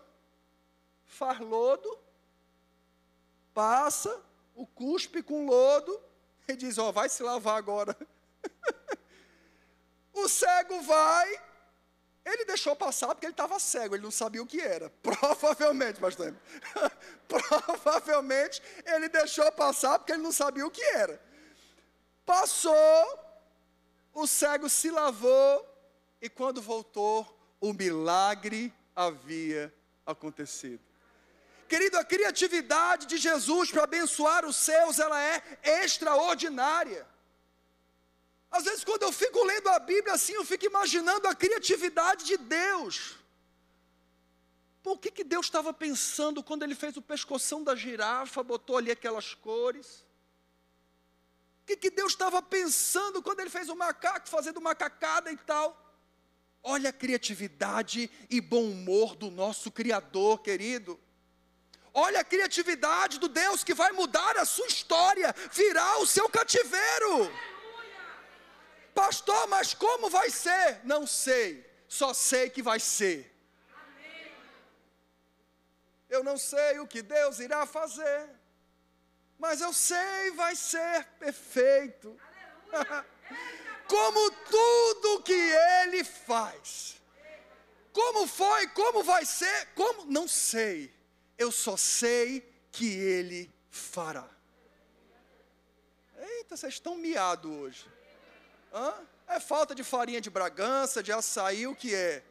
faz 1.04 1.39
lodo, 1.39 1.98
passa 3.54 4.22
o 4.54 4.68
cuspe 4.68 5.24
com 5.24 5.46
lodo 5.46 6.00
e 6.48 6.56
diz: 6.56 6.78
Ó, 6.78 6.89
oh, 6.89 6.94
vai 6.94 7.10
se 7.10 7.24
lavar 7.24 7.58
agora. 7.58 7.98
o 10.14 10.28
cego 10.30 10.82
vai, 10.82 11.42
ele 12.24 12.46
deixou 12.46 12.76
passar 12.76 13.08
porque 13.10 13.26
ele 13.26 13.34
estava 13.34 13.60
cego, 13.60 13.96
ele 13.96 14.04
não 14.04 14.12
sabia 14.12 14.44
o 14.44 14.48
que 14.48 14.62
era. 14.62 14.89
Provavelmente, 15.02 16.00
pastor. 16.00 16.36
Provavelmente 17.28 18.62
ele 18.86 19.10
deixou 19.10 19.52
passar 19.54 19.98
porque 19.98 20.12
ele 20.12 20.22
não 20.22 20.32
sabia 20.32 20.66
o 20.66 20.72
que 20.72 20.84
era. 20.84 21.22
Passou, 22.26 23.20
o 24.14 24.28
cego 24.28 24.70
se 24.70 24.91
lavou 24.91 25.68
e 26.22 26.30
quando 26.30 26.62
voltou, 26.62 27.26
o 27.59 27.74
milagre 27.74 28.74
havia 28.95 29.74
acontecido. 30.05 30.82
Querido, 31.68 31.97
a 31.97 32.03
criatividade 32.03 33.05
de 33.07 33.18
Jesus 33.18 33.72
para 33.72 33.86
abençoar 33.86 34.45
os 34.45 34.57
seus, 34.57 34.99
ela 34.99 35.20
é 35.24 35.41
extraordinária. 35.84 37.07
Às 38.51 38.66
vezes, 38.66 38.84
quando 38.84 39.03
eu 39.03 39.12
fico 39.14 39.41
lendo 39.45 39.70
a 39.70 39.80
Bíblia 39.80 40.14
assim, 40.14 40.34
eu 40.34 40.43
fico 40.43 40.66
imaginando 40.66 41.28
a 41.28 41.34
criatividade 41.34 42.26
de 42.26 42.36
Deus. 42.36 43.16
O 44.84 44.97
que, 44.97 45.09
que 45.09 45.24
Deus 45.24 45.45
estava 45.45 45.72
pensando 45.72 46.43
quando 46.43 46.64
ele 46.64 46.76
fez 46.76 46.97
o 46.97 47.01
pescoção 47.01 47.64
da 47.64 47.76
girafa, 47.76 48.43
botou 48.43 48.78
ali 48.78 48.91
aquelas 48.91 49.34
cores? 49.34 50.03
Que, 51.72 51.78
que 51.78 51.89
Deus 51.89 52.11
estava 52.11 52.41
pensando 52.41 53.22
quando 53.22 53.39
ele 53.39 53.49
fez 53.49 53.69
o 53.69 53.76
macaco, 53.76 54.28
fazendo 54.28 54.59
macacada 54.59 55.32
e 55.32 55.38
tal? 55.38 55.78
Olha 56.61 56.89
a 56.89 56.93
criatividade 56.93 58.11
e 58.30 58.41
bom 58.41 58.63
humor 58.63 59.15
do 59.15 59.32
nosso 59.32 59.72
Criador, 59.72 60.41
querido. 60.41 60.99
Olha 61.93 62.19
a 62.19 62.24
criatividade 62.24 63.19
do 63.19 63.30
Deus 63.30 63.63
que 63.63 63.74
vai 63.74 63.91
mudar 63.93 64.38
a 64.38 64.45
sua 64.45 64.67
história, 64.67 65.34
virar 65.51 65.99
o 65.99 66.05
seu 66.05 66.28
cativeiro. 66.30 67.32
Pastor, 68.93 69.47
mas 69.47 69.74
como 69.74 70.09
vai 70.09 70.30
ser? 70.30 70.82
Não 70.84 71.07
sei, 71.07 71.65
só 71.88 72.13
sei 72.13 72.49
que 72.49 72.61
vai 72.61 72.80
ser. 72.80 73.34
Eu 76.09 76.22
não 76.22 76.38
sei 76.38 76.80
o 76.80 76.88
que 76.88 77.01
Deus 77.01 77.39
irá 77.39 77.65
fazer, 77.65 78.30
mas 79.42 79.60
eu 79.60 79.74
sei 79.74 80.30
vai 80.36 80.56
ser 80.56 81.04
perfeito. 81.18 82.16
Como 83.88 84.32
tudo 84.32 85.24
que 85.24 85.34
Ele 85.34 86.04
faz. 86.04 87.02
Como 87.92 88.26
foi, 88.26 88.68
como 88.68 89.04
vai 89.04 89.26
ser, 89.26 89.68
como, 89.76 90.06
não 90.06 90.30
sei. 90.30 90.94
Eu 91.38 91.52
só 91.52 91.76
sei 91.76 92.50
que 92.72 92.88
Ele 92.88 93.52
fará. 93.70 94.30
Eita, 96.18 96.56
vocês 96.56 96.76
estão 96.76 96.96
miados 96.96 97.52
hoje. 97.52 97.86
Hã? 98.72 98.94
É 99.28 99.42
falta 99.42 99.76
de 99.76 99.84
farinha 99.84 100.22
de 100.22 100.30
Bragança, 100.30 101.04
de 101.04 101.12
açaí, 101.12 101.68
o 101.68 101.76
que 101.76 101.94
é? 101.94 102.24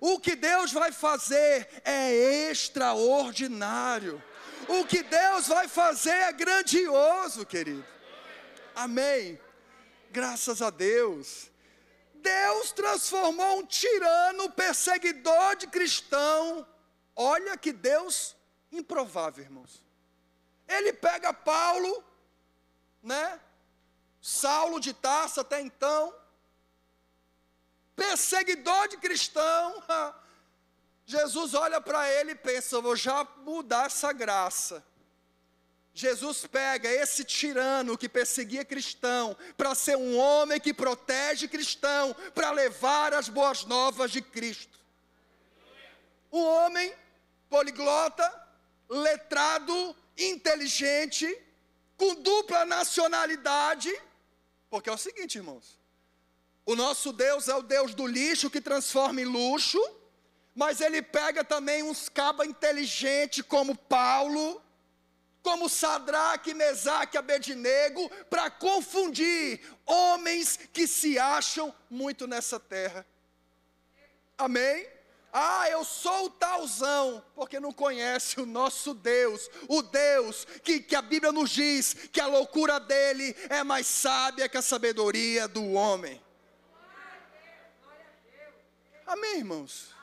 O 0.00 0.20
que 0.20 0.36
Deus 0.36 0.70
vai 0.70 0.92
fazer 0.92 1.68
é 1.84 2.12
extraordinário. 2.48 4.22
O 4.66 4.84
que 4.84 5.02
Deus 5.02 5.48
vai 5.48 5.68
fazer 5.68 6.10
é 6.10 6.32
grandioso, 6.32 7.46
querido. 7.46 7.84
Amém. 8.74 9.38
Graças 10.10 10.62
a 10.62 10.70
Deus. 10.70 11.50
Deus 12.14 12.72
transformou 12.72 13.58
um 13.58 13.66
tirano, 13.66 14.50
perseguidor 14.50 15.56
de 15.56 15.66
cristão. 15.66 16.66
Olha 17.14 17.56
que 17.56 17.72
Deus 17.72 18.36
improvável, 18.72 19.44
irmãos. 19.44 19.84
Ele 20.66 20.92
pega 20.92 21.32
Paulo, 21.32 22.04
né? 23.02 23.40
Saulo 24.20 24.80
de 24.80 24.92
Tarso 24.92 25.40
até 25.40 25.60
então, 25.60 26.14
perseguidor 27.96 28.88
de 28.88 28.96
cristão. 28.98 29.82
Jesus 31.08 31.54
olha 31.54 31.80
para 31.80 32.06
ele 32.12 32.32
e 32.32 32.34
pensa: 32.34 32.82
vou 32.82 32.94
já 32.94 33.26
mudar 33.38 33.86
essa 33.86 34.12
graça. 34.12 34.84
Jesus 35.94 36.46
pega 36.46 36.86
esse 36.86 37.24
tirano 37.24 37.96
que 37.96 38.10
perseguia 38.10 38.62
cristão, 38.62 39.34
para 39.56 39.74
ser 39.74 39.96
um 39.96 40.18
homem 40.18 40.60
que 40.60 40.74
protege 40.74 41.48
cristão, 41.48 42.14
para 42.34 42.50
levar 42.50 43.14
as 43.14 43.30
boas 43.30 43.64
novas 43.64 44.10
de 44.10 44.20
Cristo. 44.20 44.78
Um 46.30 46.44
homem 46.44 46.94
poliglota, 47.48 48.48
letrado, 48.86 49.96
inteligente, 50.18 51.26
com 51.96 52.16
dupla 52.16 52.66
nacionalidade, 52.66 53.90
porque 54.68 54.90
é 54.90 54.92
o 54.92 54.98
seguinte, 54.98 55.38
irmãos: 55.38 55.78
o 56.66 56.76
nosso 56.76 57.14
Deus 57.14 57.48
é 57.48 57.54
o 57.54 57.62
Deus 57.62 57.94
do 57.94 58.06
lixo 58.06 58.50
que 58.50 58.60
transforma 58.60 59.22
em 59.22 59.24
luxo, 59.24 59.82
mas 60.58 60.80
ele 60.80 61.00
pega 61.00 61.44
também 61.44 61.84
uns 61.84 62.08
cabas 62.08 62.48
inteligentes 62.48 63.44
como 63.46 63.76
Paulo, 63.76 64.60
como 65.40 65.68
Sadraque, 65.68 66.52
Mesaque, 66.52 67.16
Abednego, 67.16 68.10
para 68.28 68.50
confundir 68.50 69.60
homens 69.86 70.58
que 70.72 70.88
se 70.88 71.16
acham 71.16 71.72
muito 71.88 72.26
nessa 72.26 72.58
terra. 72.58 73.06
Amém? 74.36 74.84
Ah, 75.32 75.70
eu 75.70 75.84
sou 75.84 76.24
o 76.24 76.30
talzão, 76.30 77.24
porque 77.36 77.60
não 77.60 77.72
conhece 77.72 78.40
o 78.40 78.46
nosso 78.46 78.94
Deus, 78.94 79.48
o 79.68 79.80
Deus 79.80 80.44
que, 80.64 80.80
que 80.80 80.96
a 80.96 81.02
Bíblia 81.02 81.30
nos 81.30 81.50
diz 81.50 81.94
que 82.10 82.20
a 82.20 82.26
loucura 82.26 82.80
dele 82.80 83.36
é 83.48 83.62
mais 83.62 83.86
sábia 83.86 84.48
que 84.48 84.56
a 84.56 84.62
sabedoria 84.62 85.46
do 85.46 85.74
homem. 85.74 86.20
Amém, 89.06 89.36
irmãos? 89.36 89.97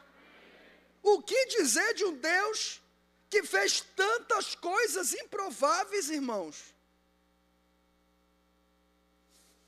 O 1.12 1.22
que 1.22 1.45
dizer 1.58 1.93
de 1.93 2.03
um 2.03 2.16
Deus 2.18 2.82
que 3.30 3.43
fez 3.43 3.80
tantas 3.95 4.56
coisas 4.56 5.14
improváveis, 5.14 6.10
irmãos? 6.10 6.74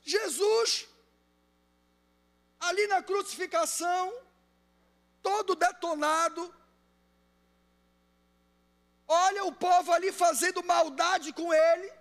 Jesus, 0.02 0.88
ali 2.58 2.88
na 2.88 3.04
crucificação, 3.04 4.12
todo 5.22 5.54
detonado, 5.54 6.52
olha 9.06 9.44
o 9.44 9.52
povo 9.52 9.92
ali 9.92 10.10
fazendo 10.10 10.64
maldade 10.64 11.32
com 11.32 11.54
ele, 11.54 11.92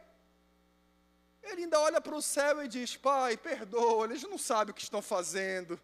ele 1.44 1.62
ainda 1.62 1.80
olha 1.80 2.02
para 2.02 2.16
o 2.16 2.24
céu 2.24 2.64
e 2.64 2.68
diz: 2.68 2.98
Pai, 2.98 3.38
perdoa, 3.38 4.06
eles 4.06 4.24
não 4.24 4.40
sabem 4.40 4.72
o 4.72 4.74
que 4.74 4.82
estão 4.82 5.02
fazendo. 5.02 5.80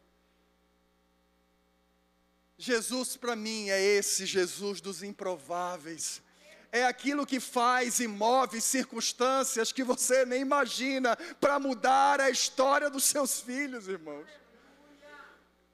Jesus 2.64 3.18
para 3.18 3.36
mim 3.36 3.70
é 3.70 3.82
esse 3.82 4.26
Jesus 4.26 4.80
dos 4.80 5.04
improváveis. 5.04 6.22
É 6.72 6.86
aquilo 6.86 7.26
que 7.26 7.38
faz 7.38 8.00
e 8.00 8.08
move 8.08 8.62
circunstâncias 8.62 9.74
que 9.74 9.84
você 9.84 10.26
nem 10.26 10.40
imagina 10.42 11.18
para 11.42 11.60
mudar 11.60 12.22
a 12.22 12.30
história 12.30 12.90
dos 12.90 13.04
seus 13.04 13.42
filhos, 13.42 13.90
irmãos. 13.90 14.30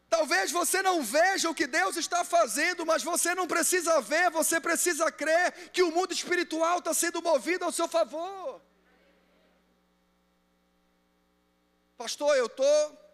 Talvez 0.10 0.52
você 0.52 0.82
não 0.82 1.04
veja 1.04 1.48
o 1.48 1.54
que 1.54 1.68
Deus 1.68 1.96
está 1.96 2.26
fazendo, 2.26 2.84
mas 2.88 3.04
você 3.04 3.36
não 3.36 3.48
precisa 3.48 4.02
ver, 4.02 4.32
você 4.32 4.60
precisa 4.60 5.12
crer 5.12 5.70
que 5.72 5.84
o 5.84 5.92
mundo 5.92 6.12
espiritual 6.12 6.80
está 6.80 6.92
sendo 6.92 7.22
movido 7.22 7.66
ao 7.66 7.72
seu 7.72 7.88
favor. 7.88 8.60
Pastor, 11.96 12.36
eu 12.36 12.48
estou 12.48 13.09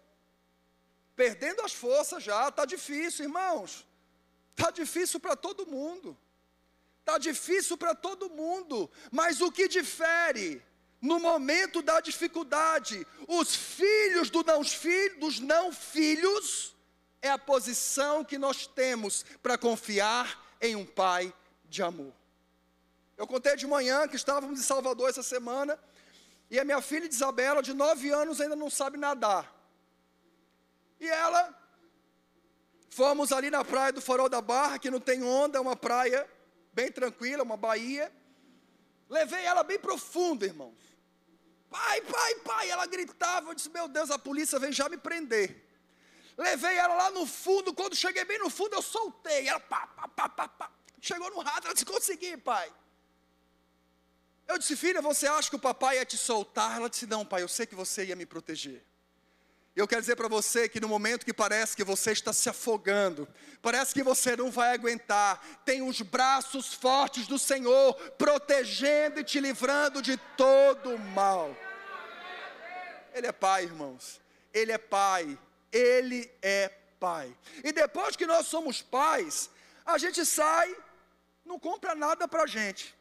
perdendo 1.16 1.62
as 1.62 1.74
forças 1.74 2.24
já, 2.24 2.50
está 2.50 2.66
difícil, 2.66 3.26
irmãos. 3.26 3.86
Está 4.58 4.72
difícil 4.72 5.20
para 5.20 5.36
todo 5.36 5.66
mundo. 5.66 6.18
Está 7.00 7.18
difícil 7.18 7.78
para 7.78 7.94
todo 7.94 8.30
mundo. 8.30 8.90
Mas 9.12 9.42
o 9.42 9.52
que 9.52 9.68
difere 9.68 10.62
no 11.02 11.20
momento 11.20 11.82
da 11.82 12.00
dificuldade, 12.00 13.06
os 13.28 13.56
filhos 13.56 14.30
do 14.30 14.44
não 14.44 14.64
filho, 14.64 15.20
dos 15.20 15.40
não 15.40 15.72
filhos, 15.72 16.76
é 17.22 17.30
a 17.30 17.38
posição 17.38 18.24
que 18.24 18.38
nós 18.38 18.66
temos 18.66 19.24
para 19.42 19.58
confiar 19.58 20.44
em 20.62 20.76
um 20.76 20.86
pai 20.86 21.34
de 21.66 21.84
amor. 21.84 22.14
Eu 23.18 23.26
contei 23.26 23.56
de 23.56 23.68
manhã 23.68 24.08
que 24.08 24.16
estávamos 24.16 24.60
em 24.60 24.64
Salvador 24.64 25.10
essa 25.10 25.24
semana, 25.24 25.80
e 26.50 26.60
a 26.60 26.66
minha 26.66 26.82
filha 26.82 27.08
Isabela, 27.08 27.62
de 27.62 27.74
nove 27.74 28.10
anos, 28.10 28.42
ainda 28.42 28.56
não 28.56 28.70
sabe 28.70 28.98
nadar. 28.98 29.55
E 31.00 31.08
ela, 31.08 31.54
fomos 32.90 33.32
ali 33.32 33.50
na 33.50 33.64
praia 33.64 33.92
do 33.92 34.02
Farol 34.02 34.30
da 34.30 34.42
Barra, 34.42 34.80
que 34.80 34.90
não 34.90 35.00
tem 35.00 35.24
onda, 35.24 35.58
é 35.58 35.62
uma 35.62 35.76
praia 35.76 36.30
bem 36.74 36.92
tranquila, 36.92 37.44
uma 37.44 37.58
baía. 37.58 38.12
Levei 39.10 39.44
ela 39.44 39.64
bem 39.64 39.80
profundo, 39.80 40.46
irmãos. 40.46 40.96
Pai, 41.70 42.02
pai, 42.02 42.36
pai, 42.36 42.70
ela 42.70 42.86
gritava, 42.86 43.50
eu 43.50 43.54
disse, 43.54 43.70
meu 43.70 43.88
Deus, 43.88 44.10
a 44.10 44.18
polícia 44.18 44.58
vem 44.60 44.72
já 44.72 44.88
me 44.88 44.98
prender. 44.98 45.64
Levei 46.38 46.76
ela 46.78 46.96
lá 46.96 47.12
no 47.12 47.26
fundo, 47.26 47.74
quando 47.74 47.96
cheguei 47.96 48.26
bem 48.26 48.40
no 48.40 48.50
fundo, 48.50 48.76
eu 48.76 48.82
soltei. 48.82 49.48
Ela 49.48 49.60
pá, 49.60 49.88
pá, 49.88 50.08
pá, 50.08 50.30
pá, 50.30 50.48
pá. 50.48 50.72
Chegou 51.02 51.30
no 51.30 51.40
rato, 51.40 51.66
ela 51.66 51.74
disse, 51.74 51.86
consegui, 51.86 52.38
pai. 52.38 52.72
Eu 54.48 54.58
disse, 54.58 54.76
filha, 54.76 55.02
você 55.02 55.28
acha 55.28 55.50
que 55.50 55.56
o 55.56 55.60
papai 55.60 55.98
ia 55.98 56.06
te 56.06 56.18
soltar? 56.18 56.78
Ela 56.78 56.90
disse, 56.90 57.08
não, 57.08 57.26
pai, 57.26 57.42
eu 57.42 57.48
sei 57.48 57.66
que 57.66 57.76
você 57.76 58.06
ia 58.06 58.16
me 58.16 58.26
proteger. 58.26 58.84
Eu 59.76 59.88
quero 59.88 60.00
dizer 60.00 60.16
para 60.16 60.30
você 60.30 60.70
que 60.70 60.80
no 60.80 60.88
momento 60.88 61.26
que 61.26 61.34
parece 61.34 61.76
que 61.76 61.84
você 61.84 62.14
está 62.14 62.32
se 62.32 62.48
afogando, 62.48 63.28
parece 63.62 63.94
que 63.94 64.02
você 64.02 64.34
não 64.36 64.50
vai 64.50 64.74
aguentar, 64.74 65.46
tem 65.66 65.82
os 65.82 66.02
braços 66.02 66.74
fortes 66.74 67.28
do 67.28 67.38
Senhor 67.38 67.94
protegendo 68.12 69.20
e 69.20 69.24
te 69.24 69.38
livrando 69.42 70.02
de 70.02 70.16
todo 70.38 70.96
o 70.96 71.00
mal. 71.00 71.54
Ele 73.14 73.28
é 73.28 73.34
pai, 73.34 73.64
irmãos. 73.64 74.22
Ele 74.54 74.72
é 74.72 74.78
pai. 74.78 75.38
Ele 75.74 76.32
é 76.42 76.70
pai. 76.98 77.36
E 77.62 77.74
depois 77.74 78.16
que 78.16 78.26
nós 78.26 78.48
somos 78.48 78.82
pais, 78.82 79.50
a 79.86 79.98
gente 79.98 80.26
sai, 80.26 80.74
não 81.46 81.60
compra 81.60 81.94
nada 81.94 82.30
para 82.30 82.44
a 82.44 82.48
gente. 82.48 82.96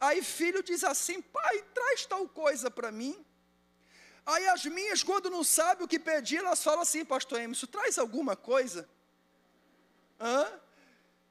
Aí 0.00 0.22
filho 0.22 0.60
diz 0.60 0.82
assim: 0.82 1.22
pai, 1.22 1.64
traz 1.72 2.04
tal 2.04 2.28
coisa 2.28 2.68
para 2.68 2.90
mim. 2.90 3.24
Aí 4.24 4.46
as 4.48 4.64
minhas, 4.64 5.02
quando 5.02 5.28
não 5.30 5.42
sabem 5.42 5.84
o 5.84 5.88
que 5.88 5.98
pedir, 5.98 6.38
elas 6.38 6.62
falam 6.62 6.82
assim, 6.82 7.04
pastor 7.04 7.40
Emerson, 7.40 7.66
traz 7.66 7.98
alguma 7.98 8.36
coisa. 8.36 8.88
Hã? 10.20 10.60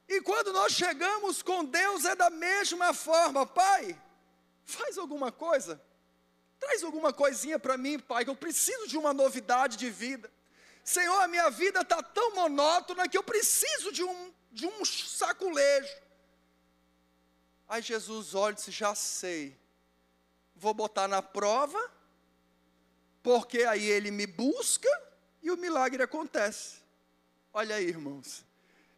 E 0.08 0.20
quando 0.20 0.52
nós 0.52 0.72
chegamos 0.72 1.42
com 1.42 1.64
Deus 1.64 2.04
é 2.04 2.14
da 2.14 2.28
mesma 2.28 2.92
forma, 2.92 3.46
Pai, 3.46 3.98
faz 4.64 4.98
alguma 4.98 5.32
coisa, 5.32 5.80
traz 6.60 6.82
alguma 6.82 7.12
coisinha 7.12 7.58
para 7.58 7.78
mim, 7.78 7.98
Pai, 7.98 8.24
que 8.24 8.30
eu 8.30 8.36
preciso 8.36 8.86
de 8.86 8.98
uma 8.98 9.14
novidade 9.14 9.78
de 9.78 9.88
vida. 9.88 10.30
Senhor, 10.84 11.18
a 11.20 11.28
minha 11.28 11.48
vida 11.48 11.80
está 11.80 12.02
tão 12.02 12.34
monótona 12.34 13.08
que 13.08 13.16
eu 13.16 13.22
preciso 13.22 13.90
de 13.90 14.04
um, 14.04 14.34
de 14.50 14.66
um 14.66 14.84
saculejo. 14.84 15.96
Aí 17.68 17.80
Jesus 17.80 18.34
olha 18.34 18.52
e 18.52 18.56
diz: 18.56 18.66
Já 18.66 18.94
sei, 18.94 19.58
vou 20.54 20.74
botar 20.74 21.08
na 21.08 21.22
prova, 21.22 21.90
porque 23.22 23.64
aí 23.64 23.88
ele 23.88 24.10
me 24.10 24.26
busca 24.26 24.88
e 25.42 25.50
o 25.50 25.56
milagre 25.56 26.02
acontece. 26.02 26.76
Olha 27.52 27.76
aí, 27.76 27.86
irmãos. 27.86 28.44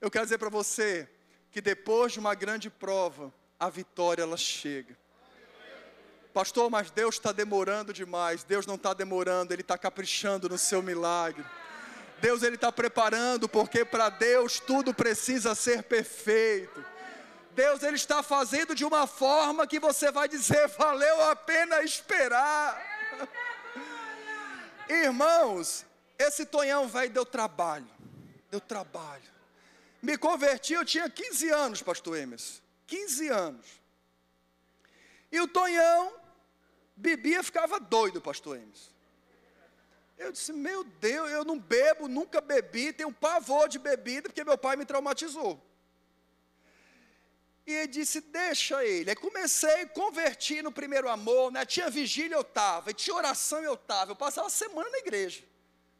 Eu 0.01 0.11
quero 0.11 0.25
dizer 0.25 0.39
para 0.39 0.49
você 0.49 1.09
que 1.51 1.61
depois 1.61 2.13
de 2.13 2.19
uma 2.19 2.35
grande 2.35 2.71
prova, 2.71 3.33
a 3.59 3.69
vitória 3.69 4.23
ela 4.23 4.37
chega. 4.37 4.97
Pastor, 6.33 6.69
mas 6.69 6.91
Deus 6.91 7.15
está 7.15 7.31
demorando 7.31 7.93
demais. 7.93 8.43
Deus 8.43 8.67
não 8.67 8.75
está 8.75 8.93
demorando, 8.93 9.53
Ele 9.53 9.63
está 9.63 9.79
caprichando 9.79 10.49
no 10.49 10.59
seu 10.59 10.83
milagre. 10.83 11.45
Deus 12.21 12.43
Ele 12.43 12.57
está 12.57 12.73
preparando, 12.73 13.49
porque 13.49 13.85
para 13.85 14.09
Deus 14.09 14.59
tudo 14.59 14.93
precisa 14.93 15.55
ser 15.55 15.85
perfeito. 15.85 16.85
Deus 17.53 17.83
Ele 17.83 17.97
está 17.97 18.23
fazendo 18.23 18.75
de 18.75 18.85
uma 18.85 19.07
forma 19.07 19.67
que 19.67 19.79
você 19.79 20.11
vai 20.11 20.29
dizer, 20.29 20.67
valeu 20.69 21.23
a 21.25 21.37
pena 21.37 21.83
esperar. 21.83 22.94
Irmãos, 24.89 25.85
esse 26.19 26.45
Tonhão 26.45 26.89
velho 26.89 27.11
deu 27.13 27.25
trabalho, 27.25 27.89
deu 28.51 28.61
trabalho. 28.61 29.35
Me 30.03 30.19
converti, 30.19 30.75
eu 30.75 30.85
tinha 30.85 31.09
15 31.09 31.49
anos, 31.51 31.83
pastor 31.83 32.19
Emerson. 32.19 32.61
15 32.87 33.29
anos. 33.29 33.67
E 35.33 35.41
o 35.41 35.49
Tonhão 35.49 36.13
bebia, 36.97 37.43
ficava 37.43 37.81
doido, 37.81 38.21
pastor 38.21 38.57
Emerson. 38.57 38.93
Eu 40.17 40.31
disse, 40.31 40.53
meu 40.53 40.85
Deus, 40.85 41.31
eu 41.31 41.45
não 41.45 41.59
bebo, 41.59 42.07
nunca 42.07 42.41
bebi, 42.41 42.93
tenho 42.93 43.13
pavor 43.13 43.69
de 43.69 43.79
bebida, 43.79 44.29
porque 44.29 44.45
meu 44.45 44.57
pai 44.57 44.77
me 44.77 44.85
traumatizou. 44.85 45.61
E 47.67 47.87
disse, 47.87 48.21
deixa 48.21 48.85
ele. 48.85 49.11
Aí 49.11 49.17
comecei 49.17 49.83
a 49.83 49.89
convertir 49.89 50.63
no 50.63 50.71
primeiro 50.71 51.09
amor, 51.09 51.51
né? 51.51 51.65
Tinha 51.65 51.89
vigília, 51.89 52.35
eu 52.35 52.43
estava, 52.43 52.91
e 52.91 52.95
tinha 52.95 53.17
oração, 53.17 53.63
eu 53.63 53.75
estava. 53.75 54.13
Eu 54.13 54.17
passava 54.17 54.49
a 54.49 54.51
semana 54.51 54.91
na 54.91 54.99
igreja, 54.99 55.43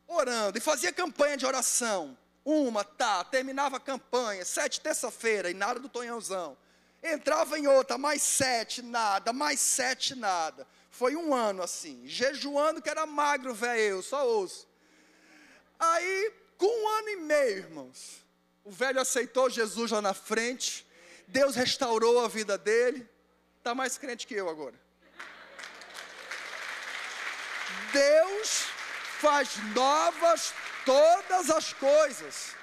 orando, 0.07 0.59
e 0.59 0.61
fazia 0.61 0.93
campanha 0.93 1.37
de 1.37 1.47
oração. 1.47 2.19
Uma, 2.45 2.85
tá, 2.85 3.25
terminava 3.25 3.79
a 3.79 3.81
campanha, 3.81 4.45
sete 4.45 4.79
terça-feira, 4.81 5.51
e 5.51 5.55
nada 5.55 5.81
do 5.81 5.89
Tonhãozão. 5.89 6.57
Entrava 7.03 7.59
em 7.59 7.67
outra, 7.67 7.97
mais 7.97 8.23
sete, 8.23 8.83
nada, 8.83 9.33
mais 9.33 9.59
sete, 9.61 10.15
nada. 10.15 10.67
Foi 10.91 11.17
um 11.17 11.35
ano 11.35 11.63
assim, 11.63 12.07
jejuando 12.07 12.83
que 12.83 12.91
era 12.91 13.07
magro, 13.07 13.55
velho, 13.55 13.81
eu, 13.81 14.03
só 14.03 14.29
osso. 14.29 14.69
Aí, 15.79 16.33
com 16.59 16.67
um 16.67 16.89
ano 16.99 17.09
e 17.09 17.17
meio, 17.17 17.57
irmãos, 17.59 18.23
o 18.63 18.71
velho 18.71 19.01
aceitou 19.01 19.51
Jesus 19.51 19.91
lá 19.91 20.01
na 20.01 20.15
frente, 20.15 20.84
Deus 21.27 21.57
restaurou 21.57 22.25
a 22.25 22.29
vida 22.29 22.57
dele, 22.57 23.09
está 23.59 23.75
mais 23.75 23.99
crente 23.99 24.27
que 24.27 24.35
eu 24.35 24.49
agora. 24.49 24.75
Deus 27.93 28.67
faz 29.21 29.57
novas 29.75 30.53
todas 30.85 31.51
as 31.51 31.73
coisas. 31.73 32.55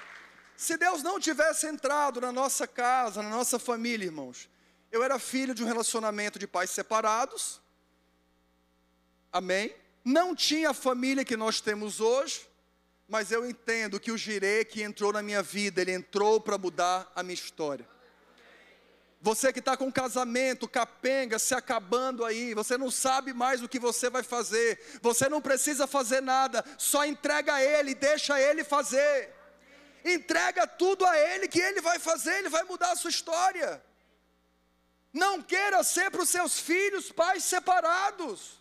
Se 0.56 0.76
Deus 0.76 1.02
não 1.02 1.18
tivesse 1.18 1.66
entrado 1.66 2.20
na 2.20 2.30
nossa 2.30 2.66
casa, 2.66 3.22
na 3.22 3.30
nossa 3.30 3.58
família, 3.58 4.06
irmãos, 4.06 4.48
eu 4.92 5.02
era 5.02 5.18
filho 5.18 5.54
de 5.54 5.64
um 5.64 5.66
relacionamento 5.66 6.38
de 6.38 6.46
pais 6.46 6.70
separados, 6.70 7.60
amém? 9.32 9.74
Não 10.04 10.34
tinha 10.34 10.70
a 10.70 10.74
família 10.74 11.24
que 11.24 11.36
nós 11.36 11.60
temos 11.60 11.98
hoje, 12.00 12.46
mas 13.08 13.32
eu 13.32 13.44
entendo 13.48 13.98
que 13.98 14.12
o 14.12 14.18
girê 14.18 14.64
que 14.64 14.82
entrou 14.82 15.12
na 15.12 15.22
minha 15.22 15.42
vida, 15.42 15.80
ele 15.80 15.92
entrou 15.92 16.40
para 16.40 16.58
mudar 16.58 17.10
a 17.14 17.22
minha 17.22 17.34
história. 17.34 17.91
Você 19.22 19.52
que 19.52 19.60
está 19.60 19.76
com 19.76 19.90
casamento, 19.90 20.68
capenga, 20.68 21.38
se 21.38 21.54
acabando 21.54 22.24
aí, 22.24 22.54
você 22.54 22.76
não 22.76 22.90
sabe 22.90 23.32
mais 23.32 23.62
o 23.62 23.68
que 23.68 23.78
você 23.78 24.10
vai 24.10 24.24
fazer, 24.24 24.98
você 25.00 25.28
não 25.28 25.40
precisa 25.40 25.86
fazer 25.86 26.20
nada, 26.20 26.64
só 26.76 27.06
entrega 27.06 27.54
a 27.54 27.62
Ele, 27.62 27.94
deixa 27.94 28.40
Ele 28.40 28.64
fazer. 28.64 29.32
Entrega 30.04 30.66
tudo 30.66 31.06
a 31.06 31.16
Ele, 31.16 31.46
que 31.46 31.60
Ele 31.60 31.80
vai 31.80 32.00
fazer, 32.00 32.38
Ele 32.38 32.48
vai 32.48 32.64
mudar 32.64 32.90
a 32.90 32.96
sua 32.96 33.10
história. 33.10 33.80
Não 35.12 35.40
queira 35.40 35.84
ser 35.84 36.10
para 36.10 36.22
os 36.22 36.28
seus 36.28 36.58
filhos 36.58 37.12
pais 37.12 37.44
separados. 37.44 38.60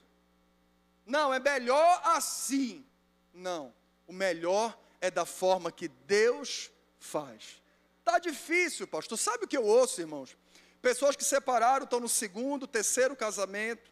Não, 1.08 1.34
é 1.34 1.40
melhor 1.40 2.02
assim. 2.04 2.86
Não, 3.34 3.74
o 4.06 4.14
melhor 4.14 4.78
é 5.00 5.10
da 5.10 5.26
forma 5.26 5.72
que 5.72 5.88
Deus 5.88 6.70
faz. 7.00 7.60
Está 7.98 8.20
difícil, 8.20 8.86
pastor. 8.86 9.18
Sabe 9.18 9.46
o 9.46 9.48
que 9.48 9.58
eu 9.58 9.66
ouço, 9.66 10.00
irmãos? 10.00 10.38
Pessoas 10.82 11.16
que 11.16 11.24
separaram, 11.24 11.84
estão 11.84 12.00
no 12.00 12.10
segundo, 12.10 12.66
terceiro 12.66 13.16
casamento. 13.16 13.92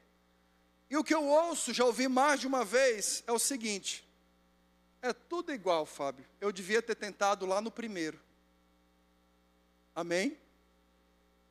E 0.90 0.98
o 0.98 1.04
que 1.04 1.14
eu 1.14 1.24
ouço, 1.24 1.74
já 1.74 1.86
ouvi 1.86 2.08
mais 2.08 2.40
de 2.40 2.48
uma 2.48 2.66
vez, 2.66 3.24
é 3.28 3.32
o 3.32 3.38
seguinte: 3.38 4.08
é 5.02 5.14
tudo 5.14 5.54
igual, 5.54 5.86
Fábio. 5.86 6.26
Eu 6.42 6.52
devia 6.52 6.82
ter 6.82 6.96
tentado 6.96 7.46
lá 7.46 7.62
no 7.62 7.70
primeiro. 7.70 8.20
Amém? 9.96 10.38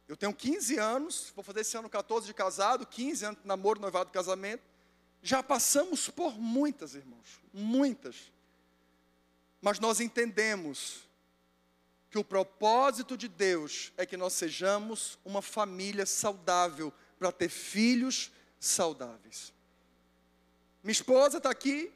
Eu 0.08 0.16
tenho 0.16 0.34
15 0.34 0.78
anos, 0.78 1.32
vou 1.34 1.44
fazer 1.44 1.60
esse 1.60 1.76
ano 1.76 1.88
14 1.88 2.26
de 2.26 2.34
casado, 2.34 2.86
15 2.86 3.24
anos 3.24 3.40
de 3.40 3.46
namoro, 3.46 3.80
noivado, 3.80 4.10
casamento. 4.10 4.62
Já 5.22 5.42
passamos 5.42 6.08
por 6.08 6.38
muitas, 6.38 6.94
irmãos, 6.94 7.40
muitas. 7.52 8.32
Mas 9.60 9.78
nós 9.78 10.00
entendemos 10.00 11.07
que 12.10 12.18
o 12.18 12.24
propósito 12.24 13.16
de 13.16 13.28
Deus 13.28 13.92
é 13.96 14.06
que 14.06 14.16
nós 14.16 14.32
sejamos 14.32 15.18
uma 15.24 15.42
família 15.42 16.06
saudável 16.06 16.92
para 17.18 17.30
ter 17.30 17.48
filhos 17.48 18.30
saudáveis. 18.58 19.52
Minha 20.82 20.92
esposa 20.92 21.38
está 21.38 21.50
aqui, 21.50 21.92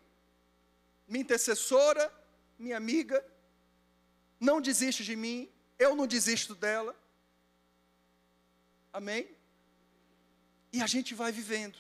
minha 1.09 1.23
intercessora, 1.23 2.13
minha 2.59 2.77
amiga, 2.77 3.25
não 4.39 4.61
desiste 4.61 5.03
de 5.05 5.17
mim, 5.17 5.49
eu 5.79 5.97
não 5.97 6.07
desisto 6.07 6.55
dela. 6.55 6.95
Amém? 8.93 9.29
E 10.73 10.83
a 10.83 10.87
gente 10.87 11.15
vai 11.15 11.33
vivendo 11.33 11.79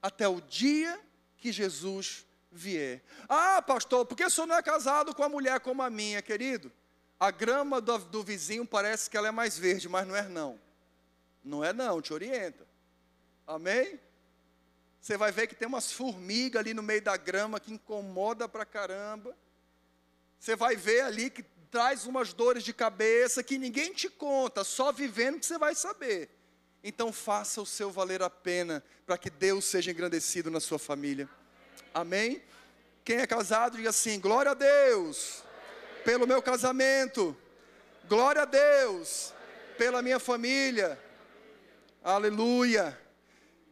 até 0.00 0.28
o 0.28 0.40
dia 0.40 1.00
que 1.36 1.50
Jesus 1.50 2.24
vier. 2.50 3.02
Ah, 3.28 3.60
pastor, 3.60 4.06
por 4.06 4.16
que 4.16 4.24
o 4.24 4.30
senhor 4.30 4.46
não 4.46 4.56
é 4.56 4.62
casado 4.62 5.14
com 5.14 5.22
uma 5.22 5.28
mulher 5.28 5.58
como 5.60 5.82
a 5.82 5.90
minha, 5.90 6.22
querido? 6.22 6.72
A 7.18 7.30
grama 7.30 7.80
do, 7.80 7.96
do, 7.98 8.22
vizinho 8.22 8.66
parece 8.66 9.08
que 9.08 9.16
ela 9.16 9.28
é 9.28 9.30
mais 9.30 9.56
verde, 9.56 9.88
mas 9.88 10.06
não 10.06 10.14
é 10.14 10.28
não. 10.28 10.60
Não 11.42 11.64
é 11.64 11.72
não, 11.72 12.02
te 12.02 12.12
orienta. 12.12 12.66
Amém? 13.46 13.98
Você 15.00 15.16
vai 15.16 15.32
ver 15.32 15.46
que 15.46 15.54
tem 15.54 15.66
umas 15.66 15.90
formigas 15.90 16.60
ali 16.60 16.74
no 16.74 16.82
meio 16.82 17.00
da 17.00 17.16
grama 17.16 17.58
que 17.58 17.72
incomoda 17.72 18.48
pra 18.48 18.66
caramba. 18.66 19.34
Você 20.38 20.54
vai 20.54 20.76
ver 20.76 21.02
ali 21.02 21.30
que 21.30 21.42
traz 21.70 22.06
umas 22.06 22.34
dores 22.34 22.62
de 22.62 22.74
cabeça 22.74 23.42
que 23.42 23.56
ninguém 23.56 23.94
te 23.94 24.10
conta, 24.10 24.62
só 24.62 24.92
vivendo 24.92 25.38
que 25.40 25.46
você 25.46 25.56
vai 25.56 25.74
saber. 25.74 26.28
Então 26.84 27.12
faça 27.12 27.62
o 27.62 27.66
seu 27.66 27.90
valer 27.90 28.22
a 28.22 28.28
pena 28.28 28.84
para 29.06 29.16
que 29.16 29.30
Deus 29.30 29.64
seja 29.64 29.90
engrandecido 29.90 30.50
na 30.50 30.60
sua 30.60 30.78
família. 30.78 31.28
Amém? 31.94 32.42
Quem 33.04 33.16
é 33.16 33.26
casado, 33.26 33.76
diga 33.76 33.90
assim: 33.90 34.20
glória 34.20 34.50
a 34.50 34.54
Deus 34.54 35.45
pelo 36.06 36.24
meu 36.24 36.40
casamento. 36.40 37.36
Glória 38.08 38.42
a 38.42 38.44
Deus 38.44 39.34
pela 39.76 40.00
minha 40.00 40.20
família. 40.20 40.96
Aleluia. 42.02 42.96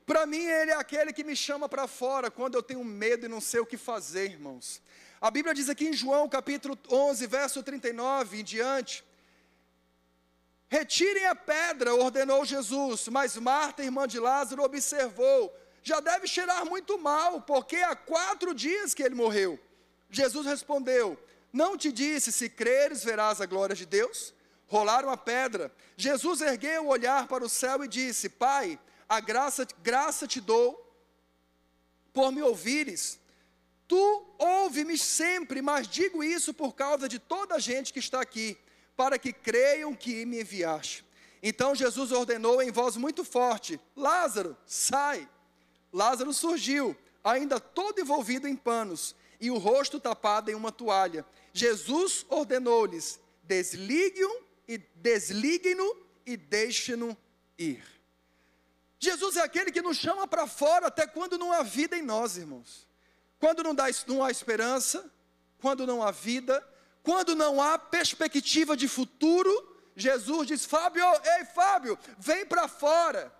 Para 0.05 0.27
mim, 0.27 0.45
Ele 0.45 0.73
é 0.73 0.75
aquele 0.75 1.13
que 1.13 1.23
me 1.23 1.37
chama 1.37 1.69
para 1.69 1.87
fora 1.87 2.33
quando 2.33 2.57
eu 2.57 2.63
tenho 2.63 2.83
medo 2.83 3.25
e 3.25 3.29
não 3.29 3.41
sei 3.41 3.61
o 3.61 3.67
que 3.67 3.77
fazer, 3.77 4.33
irmãos. 4.33 4.83
A 5.21 5.31
Bíblia 5.31 5.55
diz 5.55 5.69
aqui 5.69 5.87
em 5.87 5.93
João 5.93 6.29
capítulo 6.29 6.77
11, 6.91 7.25
verso 7.29 7.63
39 7.63 8.41
em 8.41 8.45
diante: 8.45 9.05
Retirem 10.69 11.27
a 11.27 11.37
pedra, 11.37 11.95
ordenou 11.95 12.45
Jesus, 12.45 13.07
mas 13.07 13.37
Marta, 13.37 13.85
irmã 13.85 14.09
de 14.09 14.19
Lázaro, 14.19 14.65
observou: 14.65 15.57
já 15.85 16.01
deve 16.01 16.27
cheirar 16.27 16.67
muito 16.67 16.99
mal, 16.99 17.43
porque 17.43 17.77
há 17.77 17.95
quatro 17.95 18.53
dias 18.53 18.93
que 18.93 19.05
ele 19.05 19.15
morreu. 19.15 19.57
Jesus 20.11 20.45
respondeu: 20.47 21.17
não 21.55 21.79
te 21.79 21.93
disse, 21.93 22.33
se 22.33 22.49
creres, 22.49 23.05
verás 23.05 23.41
a 23.41 23.47
glória 23.47 23.77
de 23.77 23.87
Deus? 23.87 24.35
Rolaram 24.67 25.09
a 25.09 25.17
pedra. 25.17 25.73
Jesus 25.97 26.41
ergueu 26.41 26.85
o 26.85 26.89
olhar 26.89 27.29
para 27.29 27.45
o 27.45 27.49
céu 27.49 27.85
e 27.85 27.89
disse: 27.89 28.29
Pai, 28.29 28.77
a 29.09 29.21
graça, 29.21 29.65
graça 29.81 30.27
te 30.27 30.41
dou 30.41 30.85
por 32.13 32.33
me 32.33 32.43
ouvires. 32.43 33.21
Tu 33.87 34.35
ouve-me 34.37 34.99
sempre, 34.99 35.63
mas 35.63 35.87
digo 35.87 36.25
isso 36.25 36.53
por 36.53 36.75
causa 36.75 37.09
de 37.09 37.21
toda 37.21 37.55
a 37.55 37.61
gente 37.61 37.93
que 37.93 38.01
está 38.01 38.21
aqui, 38.21 38.59
para 38.97 39.17
que 39.17 39.33
creiam 39.33 39.95
que 39.95 40.27
me 40.27 40.41
enviaste. 40.41 41.07
Então 41.41 41.73
Jesus 41.73 42.11
ordenou 42.11 42.61
em 42.61 42.73
voz 42.73 42.97
muito 42.97 43.23
forte: 43.23 43.79
Lázaro, 43.95 44.57
sai. 44.67 45.29
Lázaro 45.93 46.33
surgiu, 46.33 46.97
ainda 47.23 47.61
todo 47.61 48.01
envolvido 48.01 48.49
em 48.49 48.57
panos, 48.57 49.15
e 49.41 49.51
o 49.51 49.59
rosto 49.59 50.01
tapado 50.01 50.51
em 50.51 50.55
uma 50.55 50.73
toalha. 50.73 51.25
Jesus 51.53 52.25
ordenou-lhes: 52.29 53.21
desliguem-no 53.43 54.45
e 54.67 54.79
desliguem-no 54.79 55.97
e 56.27 56.37
deixem-no 56.37 57.17
ir. 57.59 57.85
Jesus 58.99 59.37
é 59.37 59.43
aquele 59.43 59.71
que 59.71 59.83
nos 59.83 59.99
chama 59.99 60.27
para 60.27 60.47
fora 60.47 60.87
até 60.87 61.07
quando 61.07 61.37
não 61.37 61.53
há 61.53 61.63
vida 61.63 61.97
em 61.97 62.03
nós, 62.03 62.37
irmãos. 62.37 62.89
Quando 63.39 63.63
não, 63.63 63.75
dá, 63.75 63.85
não 64.07 64.25
há 64.25 64.31
esperança, 64.31 65.13
quando 65.61 65.87
não 65.87 66.03
há 66.03 66.11
vida, 66.11 66.67
quando 67.03 67.35
não 67.35 67.61
há 67.61 67.79
perspectiva 67.79 68.75
de 68.75 68.89
futuro, 68.89 69.53
Jesus 69.95 70.49
diz: 70.49 70.65
Fábio, 70.65 71.05
ei 71.39 71.45
Fábio, 71.45 71.99
vem 72.19 72.47
para 72.47 72.67
fora. 72.67 73.33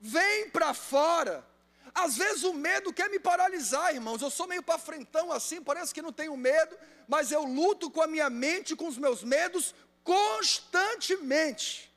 Vem 0.00 0.50
para 0.50 0.72
fora. 0.72 1.46
Às 1.94 2.16
vezes 2.16 2.42
o 2.42 2.54
medo 2.54 2.92
quer 2.92 3.10
me 3.10 3.18
paralisar, 3.18 3.94
irmãos. 3.94 4.22
Eu 4.22 4.30
sou 4.30 4.46
meio 4.46 4.62
para 4.62 4.78
frentão 4.78 5.30
assim, 5.30 5.62
parece 5.62 5.92
que 5.92 6.00
não 6.00 6.12
tenho 6.12 6.36
medo, 6.36 6.76
mas 7.06 7.30
eu 7.30 7.44
luto 7.44 7.90
com 7.90 8.00
a 8.02 8.06
minha 8.06 8.30
mente, 8.30 8.74
com 8.74 8.88
os 8.88 8.96
meus 8.96 9.22
medos 9.22 9.74
constantemente. 10.02 11.92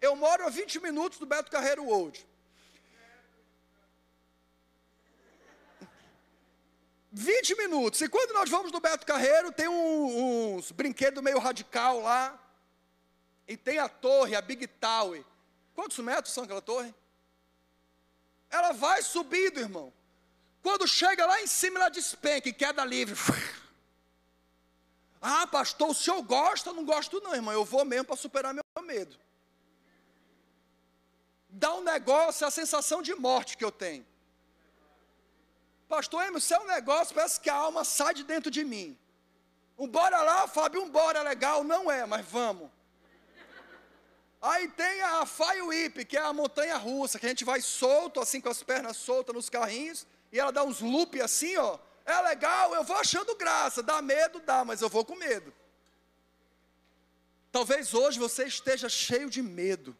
Eu 0.00 0.14
moro 0.14 0.46
a 0.46 0.48
20 0.48 0.80
minutos 0.80 1.18
do 1.18 1.26
Beto 1.26 1.50
Carreiro 1.50 1.84
World. 1.84 2.26
20 7.10 7.56
minutos. 7.56 8.00
E 8.00 8.08
quando 8.08 8.32
nós 8.32 8.48
vamos 8.48 8.70
no 8.70 8.80
Beto 8.80 9.04
Carreiro, 9.04 9.50
tem 9.50 9.66
um, 9.66 10.56
uns 10.56 10.70
brinquedos 10.70 11.22
meio 11.22 11.38
radical 11.38 12.00
lá. 12.00 12.38
E 13.46 13.56
tem 13.56 13.78
a 13.78 13.88
torre, 13.88 14.36
a 14.36 14.40
Big 14.40 14.66
Tower. 14.66 15.24
Quantos 15.74 15.98
metros 15.98 16.32
são 16.32 16.44
aquela 16.44 16.60
torre? 16.60 16.94
Ela 18.50 18.72
vai 18.72 19.02
subindo, 19.02 19.60
irmão. 19.60 19.92
Quando 20.62 20.86
chega 20.86 21.26
lá 21.26 21.40
em 21.40 21.46
cima, 21.46 21.78
ela 21.78 21.88
despenca 21.88 22.48
e 22.48 22.52
queda 22.52 22.84
livre. 22.84 23.16
Ah, 25.20 25.48
pastor, 25.48 25.90
o 25.90 25.94
senhor 25.94 26.22
gosta? 26.22 26.72
Não 26.72 26.84
gosto 26.84 27.20
não, 27.20 27.34
irmão. 27.34 27.52
Eu 27.52 27.64
vou 27.64 27.84
mesmo 27.84 28.04
para 28.04 28.14
superar 28.14 28.54
meu 28.54 28.62
medo. 28.84 29.18
Dá 31.48 31.74
um 31.74 31.82
negócio, 31.82 32.44
é 32.44 32.46
a 32.46 32.52
sensação 32.52 33.02
de 33.02 33.12
morte 33.16 33.56
que 33.56 33.64
eu 33.64 33.72
tenho. 33.72 34.06
Pastor 35.88 36.20
Emílio, 36.22 36.38
isso 36.38 36.54
é 36.54 36.60
um 36.60 36.66
negócio, 36.66 37.14
parece 37.14 37.40
que 37.40 37.50
a 37.50 37.54
alma 37.54 37.82
sai 37.82 38.14
de 38.14 38.22
dentro 38.22 38.48
de 38.48 38.62
mim. 38.62 38.96
Um 39.78 39.88
bora 39.88 40.20
lá, 40.22 40.46
Fábio, 40.46 40.82
um 40.82 40.90
bora 40.90 41.22
legal. 41.22 41.64
Não 41.64 41.90
é, 41.90 42.04
mas 42.04 42.24
vamos. 42.26 42.70
Aí 44.40 44.68
tem 44.68 45.02
a 45.02 45.26
Whip, 45.64 46.04
que 46.04 46.16
é 46.16 46.20
a 46.20 46.32
montanha 46.32 46.76
russa, 46.76 47.18
que 47.18 47.26
a 47.26 47.28
gente 47.28 47.44
vai 47.44 47.60
solto, 47.60 48.20
assim, 48.20 48.40
com 48.40 48.48
as 48.48 48.62
pernas 48.62 48.96
soltas 48.96 49.34
nos 49.34 49.50
carrinhos, 49.50 50.06
e 50.32 50.38
ela 50.38 50.52
dá 50.52 50.62
uns 50.62 50.80
loop 50.80 51.20
assim, 51.20 51.56
ó. 51.56 51.78
É 52.06 52.20
legal, 52.22 52.74
eu 52.74 52.84
vou 52.84 52.96
achando 52.96 53.34
graça. 53.34 53.82
Dá 53.82 54.00
medo, 54.00 54.40
dá, 54.40 54.64
mas 54.64 54.80
eu 54.80 54.88
vou 54.88 55.04
com 55.04 55.16
medo. 55.16 55.52
Talvez 57.50 57.92
hoje 57.92 58.18
você 58.18 58.44
esteja 58.44 58.88
cheio 58.88 59.28
de 59.28 59.42
medo. 59.42 59.96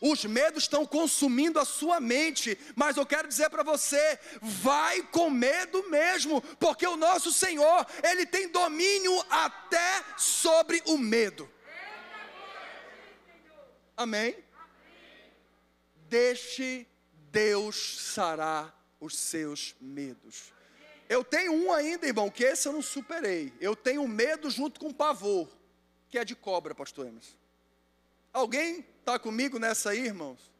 Os 0.00 0.24
medos 0.24 0.64
estão 0.64 0.86
consumindo 0.86 1.58
a 1.58 1.64
sua 1.64 1.98
mente, 1.98 2.56
mas 2.76 2.96
eu 2.96 3.04
quero 3.04 3.26
dizer 3.26 3.50
para 3.50 3.64
você: 3.64 4.18
vai 4.40 5.02
com 5.02 5.28
medo 5.28 5.88
mesmo, 5.88 6.40
porque 6.60 6.86
o 6.86 6.96
nosso 6.96 7.32
Senhor, 7.32 7.86
Ele 8.02 8.24
tem 8.24 8.48
domínio 8.48 9.24
até 9.28 10.04
sobre 10.16 10.80
o 10.86 10.96
medo. 10.96 11.50
Amém? 13.98 14.42
Deixe 16.08 16.86
Deus 17.32 18.12
sarar 18.14 18.72
os 19.00 19.18
seus 19.18 19.74
medos. 19.80 20.52
Eu 21.08 21.24
tenho 21.24 21.52
um 21.52 21.72
ainda, 21.72 22.06
irmão, 22.06 22.30
que 22.30 22.44
esse 22.44 22.68
eu 22.68 22.72
não 22.72 22.80
superei. 22.80 23.52
Eu 23.60 23.74
tenho 23.74 24.06
medo 24.06 24.48
junto 24.50 24.78
com 24.78 24.92
pavor, 24.92 25.48
que 26.08 26.16
é 26.16 26.24
de 26.24 26.36
cobra, 26.36 26.76
pastor 26.76 27.08
Emerson. 27.08 27.34
Alguém 28.32 28.86
está 29.00 29.18
comigo 29.18 29.58
nessa 29.58 29.90
aí, 29.90 30.06
irmãos? 30.06 30.52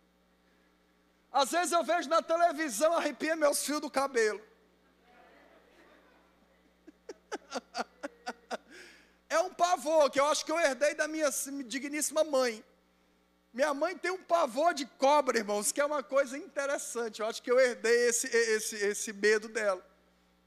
Às 1.31 1.53
vezes 1.53 1.71
eu 1.71 1.85
vejo 1.85 2.09
na 2.09 2.21
televisão, 2.21 2.95
arrepia 2.95 3.37
meus 3.37 3.65
fios 3.65 3.81
do 3.81 3.89
cabelo. 3.89 4.43
é 9.31 9.39
um 9.39 9.55
pavor 9.55 10.11
que 10.11 10.19
eu 10.19 10.27
acho 10.27 10.45
que 10.45 10.51
eu 10.51 10.59
herdei 10.59 10.97
da 10.97 11.07
minha 11.07 11.31
digníssima 11.67 12.25
mãe. 12.25 12.65
Minha 13.59 13.75
mãe 13.75 13.99
tem 13.99 14.13
um 14.13 14.23
pavor 14.23 14.73
de 14.73 14.87
cobra, 14.87 15.37
irmãos, 15.37 15.73
que 15.73 15.81
é 15.81 15.85
uma 15.85 16.01
coisa 16.01 16.39
interessante. 16.39 17.19
Eu 17.19 17.27
acho 17.27 17.43
que 17.43 17.51
eu 17.51 17.59
herdei 17.59 18.07
esse, 18.07 18.29
esse, 18.29 18.77
esse 18.77 19.13
medo 19.13 19.49
dela. 19.49 19.85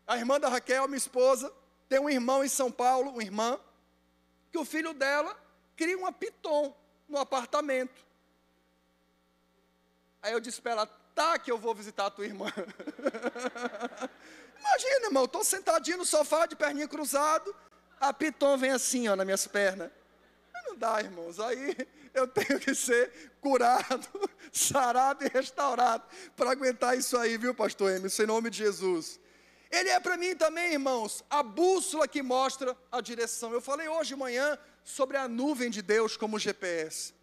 A 0.08 0.16
irmã 0.16 0.40
da 0.40 0.48
Raquel, 0.48 0.88
minha 0.88 0.98
esposa, 0.98 1.54
tem 1.90 2.00
um 2.00 2.10
irmão 2.10 2.42
em 2.42 2.48
São 2.48 2.72
Paulo, 2.72 3.12
uma 3.12 3.22
irmã, 3.22 3.60
que 4.50 4.58
o 4.58 4.64
filho 4.64 4.94
dela 4.94 5.38
cria 5.76 5.98
uma 5.98 6.14
piton 6.14 6.74
no 7.06 7.18
apartamento. 7.18 8.02
Aí 10.22 10.32
eu 10.32 10.40
disse 10.40 10.62
para 10.62 10.72
ela, 10.72 10.88
tá 11.14 11.38
que 11.38 11.52
eu 11.52 11.58
vou 11.58 11.76
visitar 11.76 12.06
a 12.06 12.12
tua 12.12 12.24
irmã. 12.24 12.48
Imagina, 14.58 15.08
irmão, 15.08 15.26
estou 15.26 15.44
sentadinho 15.44 15.98
no 15.98 16.06
sofá 16.06 16.46
de 16.46 16.56
perninha 16.56 16.88
cruzado, 16.88 17.54
a 18.00 18.14
piton 18.14 18.58
vem 18.58 18.72
assim, 18.72 19.10
ó, 19.10 19.18
nas 19.18 19.26
minhas 19.26 19.46
pernas. 19.48 19.92
Não 20.72 20.78
dá, 20.78 21.02
irmãos, 21.02 21.38
aí 21.38 21.76
eu 22.14 22.26
tenho 22.26 22.58
que 22.58 22.74
ser 22.74 23.34
curado, 23.42 24.08
sarado 24.54 25.26
e 25.26 25.28
restaurado 25.28 26.06
para 26.34 26.50
aguentar 26.52 26.98
isso 26.98 27.18
aí, 27.18 27.38
viu, 27.38 27.54
pastor 27.54 27.92
Emerson, 27.92 28.24
em 28.24 28.26
nome 28.26 28.50
de 28.50 28.60
Jesus. 28.60 29.20
Ele 29.70 29.90
é 29.90 30.00
para 30.00 30.16
mim 30.16 30.34
também, 30.34 30.72
irmãos, 30.72 31.26
a 31.30 31.44
bússola 31.44 32.08
que 32.08 32.22
mostra 32.22 32.76
a 32.90 33.02
direção. 33.02 33.52
Eu 33.52 33.60
falei 33.60 33.90
hoje 33.90 34.10
de 34.10 34.16
manhã 34.16 34.58
sobre 34.82 35.18
a 35.18 35.28
nuvem 35.28 35.70
de 35.70 35.82
Deus 35.82 36.16
como 36.16 36.40
GPS. 36.40 37.14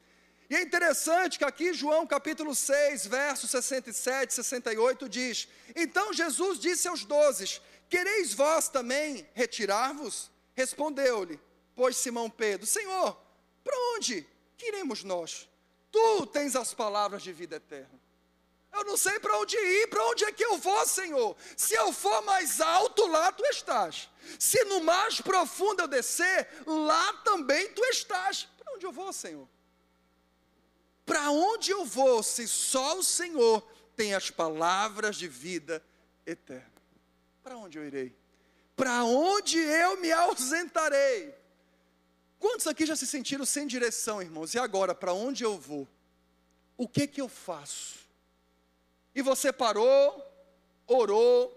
E 0.51 0.55
é 0.55 0.61
interessante 0.61 1.38
que 1.38 1.44
aqui 1.44 1.72
João 1.72 2.07
capítulo 2.07 2.55
6, 2.55 3.07
versos 3.07 3.51
67 3.51 4.30
e 4.30 4.34
68 4.34 5.09
diz: 5.09 5.49
Então 5.74 6.12
Jesus 6.12 6.59
disse 6.59 6.86
aos 6.86 7.03
dozes: 7.03 7.62
Quereis 7.88 8.34
vós 8.34 8.68
também 8.68 9.26
retirar-vos? 9.32 10.30
Respondeu-lhe, 10.55 11.40
pois 11.74 11.96
Simão 11.96 12.28
Pedro: 12.28 12.66
Senhor, 12.66 13.28
para 13.63 13.77
onde 13.95 14.27
que 14.57 14.67
iremos 14.67 15.05
nós? 15.05 15.49
Tu 15.91 16.27
tens 16.27 16.55
as 16.57 16.75
palavras 16.75 17.23
de 17.23 17.33
vida 17.33 17.57
eterna. 17.57 17.99
Eu 18.73 18.85
não 18.85 18.97
sei 18.97 19.19
para 19.19 19.37
onde 19.39 19.57
ir, 19.57 19.89
para 19.89 20.05
onde 20.07 20.25
é 20.25 20.33
que 20.33 20.45
eu 20.45 20.59
vou, 20.59 20.87
Senhor? 20.87 21.37
Se 21.57 21.75
eu 21.75 21.93
for 21.93 22.23
mais 22.23 22.61
alto, 22.61 23.07
lá 23.07 23.33
tu 23.33 23.45
estás. 23.47 24.09
Se 24.39 24.63
no 24.65 24.83
mais 24.83 25.21
profundo 25.21 25.83
eu 25.83 25.89
descer, 25.89 26.49
lá 26.67 27.13
também 27.25 27.73
tu 27.73 27.85
estás. 27.87 28.47
Para 28.59 28.75
onde 28.75 28.87
eu 28.87 28.93
vou, 28.93 29.13
Senhor? 29.13 29.49
Para 31.05 31.31
onde 31.31 31.71
eu 31.71 31.85
vou 31.85 32.23
se 32.23 32.47
só 32.47 32.99
o 32.99 33.03
Senhor 33.03 33.67
tem 33.97 34.15
as 34.15 34.31
palavras 34.31 35.17
de 35.17 35.27
vida 35.27 35.83
eterna? 36.27 36.71
Para 37.43 37.57
onde 37.57 37.79
eu 37.79 37.87
irei? 37.87 38.15
Para 38.77 39.03
onde 39.05 39.59
eu 39.59 39.99
me 40.01 40.13
ausentarei? 40.13 41.35
Quantos 42.39 42.66
aqui 42.66 42.86
já 42.86 42.95
se 42.95 43.07
sentiram 43.07 43.45
sem 43.45 43.66
direção, 43.66 44.22
irmãos? 44.22 44.55
E 44.55 44.59
agora, 44.59 44.95
para 44.95 45.12
onde 45.12 45.45
eu 45.45 45.59
vou? 45.59 45.89
O 46.76 46.89
que 46.89 47.07
que 47.07 47.20
eu 47.20 47.28
faço? 47.28 47.99
E 49.14 49.22
você 49.22 49.53
parou, 49.53 50.24
orou, 50.86 51.55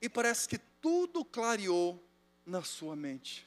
e 0.00 0.08
parece 0.08 0.48
que 0.48 0.58
tudo 0.80 1.24
clareou 1.24 2.02
na 2.46 2.62
sua 2.62 2.94
mente. 2.94 3.46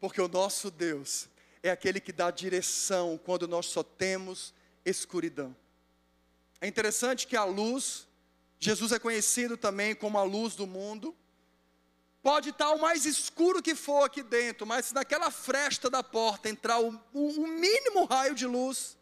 Porque 0.00 0.20
o 0.20 0.28
nosso 0.28 0.70
Deus 0.70 1.28
é 1.62 1.70
aquele 1.70 2.00
que 2.00 2.12
dá 2.12 2.30
direção 2.30 3.18
quando 3.24 3.48
nós 3.48 3.66
só 3.66 3.82
temos 3.82 4.52
escuridão. 4.84 5.56
É 6.60 6.66
interessante 6.66 7.26
que 7.26 7.36
a 7.36 7.44
luz, 7.44 8.06
Jesus 8.58 8.92
é 8.92 8.98
conhecido 8.98 9.56
também 9.56 9.94
como 9.94 10.18
a 10.18 10.22
luz 10.22 10.54
do 10.56 10.66
mundo. 10.66 11.14
Pode 12.24 12.48
estar 12.48 12.70
o 12.70 12.80
mais 12.80 13.04
escuro 13.04 13.62
que 13.62 13.74
for 13.74 14.02
aqui 14.02 14.22
dentro, 14.22 14.66
mas 14.66 14.86
se 14.86 14.94
naquela 14.94 15.30
fresta 15.30 15.90
da 15.90 16.02
porta 16.02 16.48
entrar 16.48 16.80
o, 16.80 16.98
o 17.12 17.46
mínimo 17.46 18.06
raio 18.06 18.34
de 18.34 18.46
luz, 18.46 18.96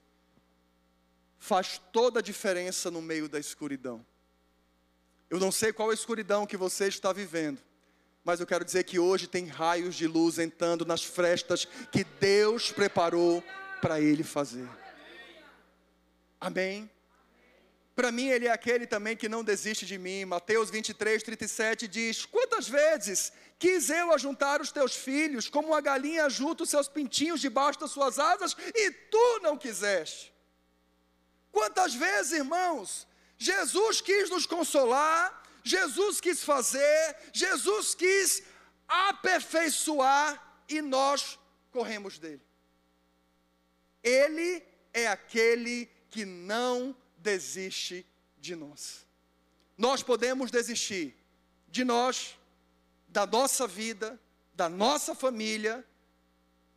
faz 1.38 1.80
toda 1.92 2.18
a 2.18 2.22
diferença 2.22 2.90
no 2.90 3.00
meio 3.00 3.28
da 3.28 3.38
escuridão. 3.38 4.04
Eu 5.30 5.38
não 5.38 5.52
sei 5.52 5.72
qual 5.72 5.92
escuridão 5.92 6.44
que 6.44 6.56
você 6.56 6.88
está 6.88 7.12
vivendo, 7.12 7.62
mas 8.24 8.40
eu 8.40 8.46
quero 8.46 8.64
dizer 8.64 8.82
que 8.82 8.98
hoje 8.98 9.28
tem 9.28 9.46
raios 9.46 9.94
de 9.94 10.08
luz 10.08 10.40
entrando 10.40 10.84
nas 10.84 11.04
frestas 11.04 11.64
que 11.92 12.02
Deus 12.02 12.72
preparou 12.72 13.40
para 13.80 14.00
Ele 14.00 14.24
fazer. 14.24 14.68
Amém? 16.40 16.90
Para 17.94 18.10
mim, 18.10 18.28
Ele 18.28 18.46
é 18.46 18.50
aquele 18.50 18.86
também 18.86 19.16
que 19.16 19.28
não 19.28 19.44
desiste 19.44 19.84
de 19.84 19.98
mim. 19.98 20.24
Mateus 20.24 20.70
23, 20.70 21.22
37 21.22 21.86
diz: 21.86 22.24
Quantas 22.24 22.68
vezes 22.68 23.32
quis 23.58 23.90
eu 23.90 24.12
ajuntar 24.12 24.60
os 24.60 24.72
teus 24.72 24.96
filhos, 24.96 25.48
como 25.48 25.74
a 25.74 25.80
galinha 25.80 26.24
ajunta 26.24 26.62
os 26.62 26.70
seus 26.70 26.88
pintinhos 26.88 27.40
debaixo 27.40 27.80
das 27.80 27.90
suas 27.90 28.18
asas, 28.18 28.56
e 28.74 28.90
tu 28.90 29.40
não 29.42 29.58
quiseste? 29.58 30.32
Quantas 31.50 31.94
vezes, 31.94 32.32
irmãos, 32.32 33.06
Jesus 33.36 34.00
quis 34.00 34.30
nos 34.30 34.46
consolar, 34.46 35.42
Jesus 35.62 36.20
quis 36.20 36.42
fazer, 36.42 37.16
Jesus 37.32 37.94
quis 37.94 38.42
aperfeiçoar 38.88 40.62
e 40.68 40.80
nós 40.80 41.38
corremos 41.70 42.18
dele. 42.18 42.42
Ele 44.02 44.62
é 44.92 45.06
aquele 45.06 45.90
que 46.10 46.24
não 46.24 46.96
desiste 47.22 48.04
de 48.38 48.54
nós. 48.54 49.06
Nós 49.78 50.02
podemos 50.02 50.50
desistir 50.50 51.16
de 51.68 51.84
nós, 51.84 52.36
da 53.08 53.26
nossa 53.26 53.66
vida, 53.66 54.20
da 54.52 54.68
nossa 54.68 55.14
família, 55.14 55.86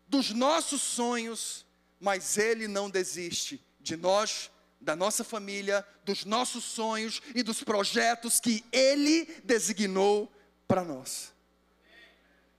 dos 0.07 0.31
nossos 0.31 0.81
sonhos, 0.81 1.65
mas 1.99 2.37
Ele 2.37 2.67
não 2.67 2.89
desiste 2.89 3.61
de 3.79 3.97
nós, 3.97 4.51
da 4.79 4.95
nossa 4.95 5.23
família, 5.23 5.85
dos 6.05 6.23
nossos 6.23 6.63
sonhos 6.63 7.21
e 7.33 7.41
dos 7.41 7.63
projetos 7.63 8.39
que 8.39 8.63
Ele 8.71 9.25
designou 9.43 10.31
para 10.67 10.83
nós. 10.83 11.33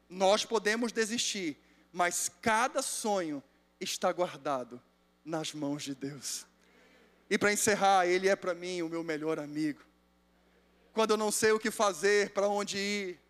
Nós 0.09 0.45
podemos 0.45 0.93
desistir, 0.93 1.57
mas 1.93 2.30
cada 2.43 2.82
sonho 2.82 3.43
está 3.80 4.12
guardado 4.12 4.80
nas 5.24 5.53
mãos 5.53 5.82
de 5.82 5.95
Deus. 5.95 6.47
E 7.29 7.37
para 7.37 7.53
encerrar, 7.53 8.07
Ele 8.07 8.29
é 8.29 8.37
para 8.37 8.55
mim 8.55 8.83
o 8.83 8.89
meu 8.89 9.03
melhor 9.03 9.39
amigo. 9.39 9.81
Quando 10.93 11.11
eu 11.11 11.16
não 11.16 11.31
sei 11.31 11.53
o 11.53 11.59
que 11.59 11.70
fazer, 11.70 12.31
para 12.31 12.49
onde 12.49 12.79
ir, 12.79 13.20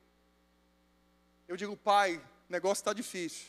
eu 1.49 1.57
digo, 1.57 1.77
Pai, 1.77 2.17
o 2.49 2.53
negócio 2.53 2.83
está 2.83 2.93
difícil. 2.93 3.47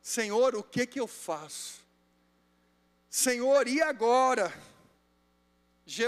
Senhor, 0.00 0.54
o 0.54 0.62
que 0.62 0.86
que 0.86 0.98
eu 0.98 1.06
faço? 1.06 1.80
Senhor, 3.10 3.66
e 3.68 3.80
agora? 3.80 4.52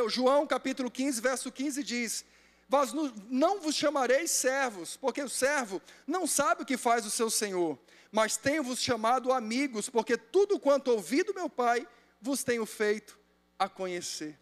João 0.09 0.47
capítulo 0.47 0.91
15, 0.91 1.21
verso 1.21 1.51
15 1.51 1.83
diz: 1.83 2.25
Vós 2.68 2.93
não 3.29 3.61
vos 3.61 3.75
chamareis 3.75 4.31
servos, 4.31 4.97
porque 4.97 5.23
o 5.23 5.29
servo 5.29 5.81
não 6.07 6.27
sabe 6.27 6.62
o 6.62 6.66
que 6.66 6.77
faz 6.77 7.07
o 7.07 7.11
seu 7.11 7.31
senhor, 7.31 7.79
mas 8.12 8.37
tenho-vos 8.37 8.81
chamado 8.81 9.33
amigos, 9.33 9.89
porque 9.89 10.16
tudo 10.16 10.61
quanto 10.61 10.91
ouvi 10.91 11.23
do 11.23 11.35
meu 11.35 11.49
Pai, 11.49 11.87
vos 12.21 12.45
tenho 12.45 12.66
feito 12.66 13.18
a 13.59 13.68
conhecer. 13.68 14.39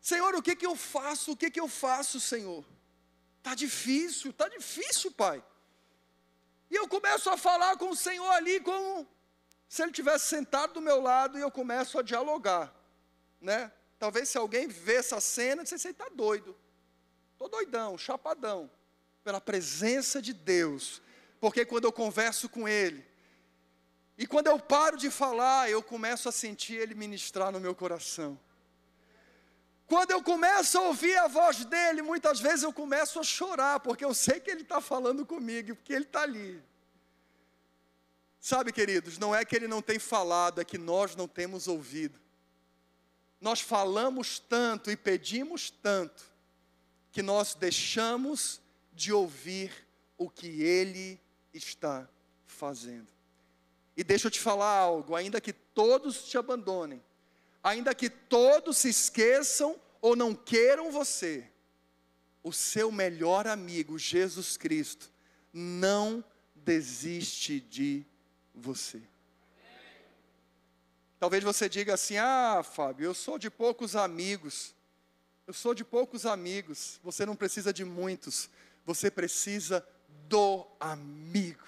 Senhor, 0.00 0.34
o 0.34 0.42
que 0.42 0.54
que 0.54 0.66
eu 0.66 0.76
faço? 0.76 1.32
O 1.32 1.36
que 1.36 1.50
que 1.50 1.60
eu 1.60 1.68
faço, 1.68 2.20
Senhor? 2.20 2.64
Tá 3.42 3.54
difícil, 3.54 4.32
tá 4.32 4.48
difícil, 4.48 5.10
Pai. 5.10 5.42
E 6.70 6.74
eu 6.74 6.88
começo 6.88 7.30
a 7.30 7.36
falar 7.36 7.76
com 7.76 7.90
o 7.90 7.96
Senhor 7.96 8.28
ali 8.30 8.60
como 8.60 9.06
se 9.68 9.82
ele 9.82 9.92
tivesse 9.92 10.26
sentado 10.26 10.74
do 10.74 10.80
meu 10.80 11.00
lado 11.00 11.38
e 11.38 11.40
eu 11.40 11.50
começo 11.50 11.98
a 11.98 12.02
dialogar, 12.02 12.74
né? 13.40 13.72
Talvez 13.98 14.28
se 14.28 14.38
alguém 14.38 14.68
vê 14.68 14.96
essa 14.96 15.20
cena, 15.20 15.64
você 15.64 15.88
está 15.88 16.08
doido. 16.08 16.56
Estou 17.32 17.48
doidão, 17.48 17.96
chapadão, 17.96 18.70
pela 19.24 19.40
presença 19.40 20.20
de 20.20 20.32
Deus. 20.32 21.02
Porque 21.40 21.64
quando 21.64 21.84
eu 21.84 21.92
converso 21.92 22.48
com 22.48 22.68
Ele, 22.68 23.04
e 24.18 24.26
quando 24.26 24.46
eu 24.46 24.58
paro 24.58 24.96
de 24.96 25.10
falar, 25.10 25.70
eu 25.70 25.82
começo 25.82 26.28
a 26.28 26.32
sentir 26.32 26.74
Ele 26.74 26.94
ministrar 26.94 27.52
no 27.52 27.60
meu 27.60 27.74
coração. 27.74 28.38
Quando 29.86 30.10
eu 30.10 30.22
começo 30.22 30.76
a 30.78 30.82
ouvir 30.82 31.16
a 31.16 31.28
voz 31.28 31.64
dele, 31.64 32.02
muitas 32.02 32.40
vezes 32.40 32.64
eu 32.64 32.72
começo 32.72 33.20
a 33.20 33.22
chorar, 33.22 33.78
porque 33.80 34.04
eu 34.04 34.12
sei 34.12 34.40
que 34.40 34.50
ele 34.50 34.62
está 34.62 34.80
falando 34.80 35.24
comigo, 35.24 35.76
porque 35.76 35.92
ele 35.92 36.04
está 36.04 36.22
ali. 36.22 36.60
Sabe, 38.40 38.72
queridos, 38.72 39.16
não 39.16 39.34
é 39.34 39.44
que 39.44 39.54
ele 39.54 39.68
não 39.68 39.80
tem 39.80 39.98
falado, 39.98 40.60
é 40.60 40.64
que 40.64 40.76
nós 40.76 41.14
não 41.14 41.28
temos 41.28 41.68
ouvido. 41.68 42.18
Nós 43.40 43.60
falamos 43.60 44.40
tanto 44.40 44.90
e 44.90 44.96
pedimos 44.96 45.70
tanto, 45.70 46.24
que 47.12 47.22
nós 47.22 47.54
deixamos 47.54 48.60
de 48.92 49.12
ouvir 49.12 49.72
o 50.18 50.28
que 50.28 50.62
ele 50.62 51.20
está 51.54 52.08
fazendo. 52.44 53.15
E 53.96 54.04
deixa 54.04 54.26
eu 54.26 54.30
te 54.30 54.40
falar 54.40 54.70
algo: 54.78 55.14
ainda 55.14 55.40
que 55.40 55.52
todos 55.52 56.24
te 56.28 56.36
abandonem, 56.36 57.02
ainda 57.62 57.94
que 57.94 58.10
todos 58.10 58.78
se 58.78 58.88
esqueçam 58.88 59.80
ou 60.00 60.14
não 60.14 60.34
queiram 60.34 60.92
você, 60.92 61.48
o 62.42 62.52
seu 62.52 62.92
melhor 62.92 63.46
amigo, 63.46 63.98
Jesus 63.98 64.56
Cristo, 64.56 65.10
não 65.52 66.22
desiste 66.54 67.58
de 67.60 68.04
você. 68.54 69.02
Talvez 71.18 71.42
você 71.42 71.68
diga 71.68 71.94
assim: 71.94 72.18
ah, 72.18 72.62
Fábio, 72.62 73.06
eu 73.06 73.14
sou 73.14 73.38
de 73.38 73.50
poucos 73.50 73.96
amigos. 73.96 74.74
Eu 75.46 75.54
sou 75.54 75.74
de 75.74 75.84
poucos 75.84 76.26
amigos. 76.26 77.00
Você 77.02 77.24
não 77.24 77.36
precisa 77.36 77.72
de 77.72 77.84
muitos. 77.84 78.50
Você 78.84 79.10
precisa 79.10 79.86
do 80.28 80.66
amigo. 80.78 81.64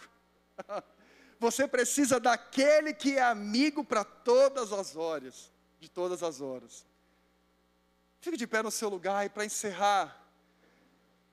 Você 1.38 1.68
precisa 1.68 2.18
daquele 2.18 2.92
que 2.92 3.16
é 3.16 3.22
amigo 3.22 3.84
para 3.84 4.02
todas 4.02 4.72
as 4.72 4.96
horas, 4.96 5.52
de 5.78 5.88
todas 5.88 6.22
as 6.22 6.40
horas. 6.40 6.84
Fique 8.20 8.36
de 8.36 8.46
pé 8.46 8.62
no 8.62 8.70
seu 8.70 8.88
lugar 8.88 9.24
e 9.24 9.28
para 9.28 9.44
encerrar, 9.44 10.26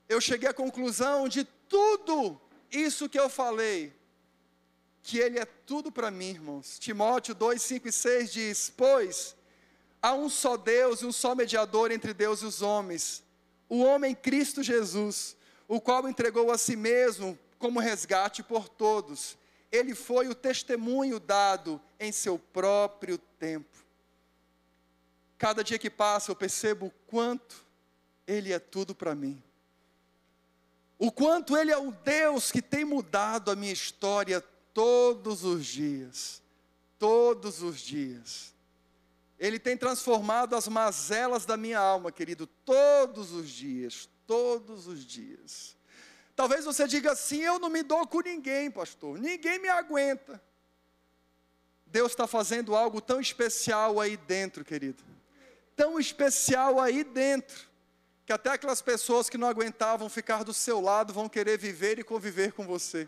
eu 0.08 0.22
cheguei 0.22 0.48
à 0.48 0.54
conclusão 0.54 1.28
de 1.28 1.44
tudo 1.44 2.40
isso 2.72 3.10
que 3.10 3.20
eu 3.20 3.28
falei, 3.28 3.92
que 5.02 5.18
Ele 5.18 5.40
é 5.40 5.46
tudo 5.46 5.92
para 5.92 6.12
mim, 6.12 6.30
irmãos. 6.30 6.78
Timóteo 6.78 7.34
2, 7.34 7.60
5 7.60 7.88
e 7.88 7.92
6 7.92 8.32
diz: 8.32 8.74
Pois 8.76 9.36
há 10.00 10.14
um 10.14 10.30
só 10.30 10.56
Deus 10.56 11.02
e 11.02 11.06
um 11.08 11.12
só 11.12 11.34
mediador 11.34 11.92
entre 11.92 12.14
Deus 12.14 12.44
e 12.44 12.46
os 12.46 12.62
homens, 12.62 13.24
o 13.68 13.80
homem 13.82 14.14
Cristo 14.14 14.62
Jesus, 14.62 15.36
o 15.68 15.82
qual 15.82 16.08
entregou 16.08 16.52
a 16.52 16.58
si 16.60 16.76
mesmo 16.76 17.38
como 17.58 17.80
resgate 17.80 18.44
por 18.44 18.70
todos 18.70 19.36
ele 19.76 19.94
foi 19.94 20.28
o 20.28 20.36
testemunho 20.36 21.20
dado 21.20 21.82
em 22.00 22.12
seu 22.12 22.40
próprio 22.40 23.18
tempo. 23.18 23.86
Cada 25.38 25.64
dia 25.64 25.78
que 25.78 25.90
passa 25.90 26.32
eu 26.32 26.36
percebo 26.36 26.88
o 26.88 26.92
quanto 27.08 27.66
Ele 28.26 28.54
é 28.54 28.60
tudo 28.60 28.96
para 28.96 29.14
mim. 29.14 29.42
O 30.98 31.12
quanto 31.12 31.58
Ele 31.58 31.72
é 31.72 31.78
o 31.78 31.92
Deus 31.92 32.52
que 32.52 32.62
tem 32.62 32.86
mudado 32.86 33.52
a 33.52 33.56
minha 33.56 33.74
história 33.74 34.42
todos 34.74 35.44
os 35.44 35.66
dias. 35.66 36.42
Todos 36.98 37.62
os 37.62 37.80
dias. 37.80 38.54
Ele 39.38 39.60
tem 39.60 39.76
transformado 39.76 40.56
as 40.56 40.68
mazelas 40.68 41.46
da 41.46 41.58
minha 41.58 41.80
alma, 41.80 42.12
querido, 42.12 42.48
todos 42.48 43.32
os 43.34 43.50
dias. 43.50 44.08
Todos 44.26 44.88
os 44.88 45.06
dias. 45.06 45.76
Talvez 46.36 46.66
você 46.66 46.88
diga 46.88 47.14
assim: 47.14 47.42
eu 47.42 47.58
não 47.58 47.70
me 47.70 47.82
dou 47.82 48.06
com 48.06 48.20
ninguém, 48.20 48.70
pastor, 48.70 49.18
ninguém 49.18 49.60
me 49.60 49.70
aguenta. 49.70 50.42
Deus 51.86 52.12
está 52.12 52.28
fazendo 52.28 52.76
algo 52.76 53.00
tão 53.00 53.22
especial 53.22 54.02
aí 54.02 54.18
dentro, 54.18 54.66
querido, 54.66 55.02
tão 55.76 55.98
especial 55.98 56.82
aí 56.82 57.06
dentro, 57.06 57.70
que 58.26 58.34
até 58.34 58.50
aquelas 58.50 58.82
pessoas 58.82 59.30
que 59.30 59.38
não 59.38 59.48
aguentavam 59.48 60.10
ficar 60.10 60.44
do 60.44 60.54
seu 60.54 60.82
lado 60.82 61.14
vão 61.14 61.30
querer 61.30 61.58
viver 61.58 61.98
e 61.98 62.04
conviver 62.04 62.52
com 62.52 62.66
você, 62.66 63.08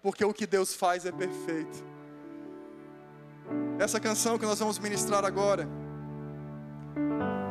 porque 0.00 0.24
o 0.24 0.32
que 0.32 0.46
Deus 0.46 0.74
faz 0.74 1.04
é 1.04 1.12
perfeito. 1.12 1.84
Essa 3.78 4.00
canção 4.00 4.38
que 4.38 4.46
nós 4.46 4.58
vamos 4.58 4.78
ministrar 4.78 5.24
agora, 5.24 5.68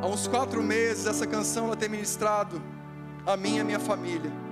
há 0.02 0.08
uns 0.08 0.28
quatro 0.28 0.64
meses, 0.64 1.06
essa 1.06 1.28
canção 1.28 1.66
ela 1.66 1.76
tem 1.76 1.90
ministrado 1.90 2.60
a 3.26 3.38
mim 3.38 3.58
e 3.58 3.60
a 3.60 3.64
minha 3.64 3.80
família. 3.80 4.49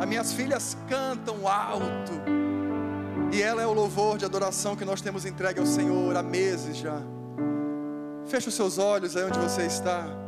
As 0.00 0.08
minhas 0.08 0.32
filhas 0.32 0.76
cantam 0.88 1.46
alto. 1.46 2.12
E 3.32 3.42
ela 3.42 3.62
é 3.62 3.66
o 3.66 3.72
louvor 3.72 4.18
de 4.18 4.24
adoração 4.24 4.76
que 4.76 4.84
nós 4.84 5.00
temos 5.00 5.24
entregue 5.24 5.60
ao 5.60 5.66
Senhor 5.66 6.16
há 6.16 6.22
meses 6.22 6.76
já. 6.76 7.00
Feche 8.26 8.48
os 8.48 8.54
seus 8.54 8.78
olhos 8.78 9.16
aí 9.16 9.24
onde 9.24 9.38
você 9.38 9.66
está. 9.66 10.23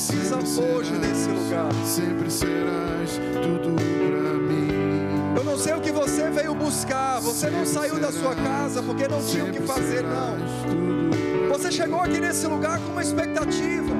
Precisa 0.00 0.38
hoje 0.62 0.92
nesse 0.94 1.28
lugar. 1.28 1.70
Sempre 1.84 2.30
serás 2.30 3.20
tudo 3.42 3.76
pra 3.76 4.32
mim. 4.32 5.36
Eu 5.36 5.44
não 5.44 5.58
sei 5.58 5.74
o 5.74 5.80
que 5.80 5.92
você 5.92 6.30
veio 6.30 6.54
buscar. 6.54 7.20
Você 7.20 7.50
não 7.50 7.66
saiu 7.66 8.00
da 8.00 8.10
sua 8.10 8.34
casa 8.34 8.82
porque 8.82 9.06
não 9.06 9.22
tinha 9.22 9.44
o 9.44 9.50
que 9.50 9.60
fazer, 9.60 10.02
não. 10.02 11.50
Você 11.50 11.70
chegou 11.70 12.00
aqui 12.00 12.18
nesse 12.18 12.46
lugar 12.46 12.78
com 12.78 12.92
uma 12.92 13.02
expectativa. 13.02 13.94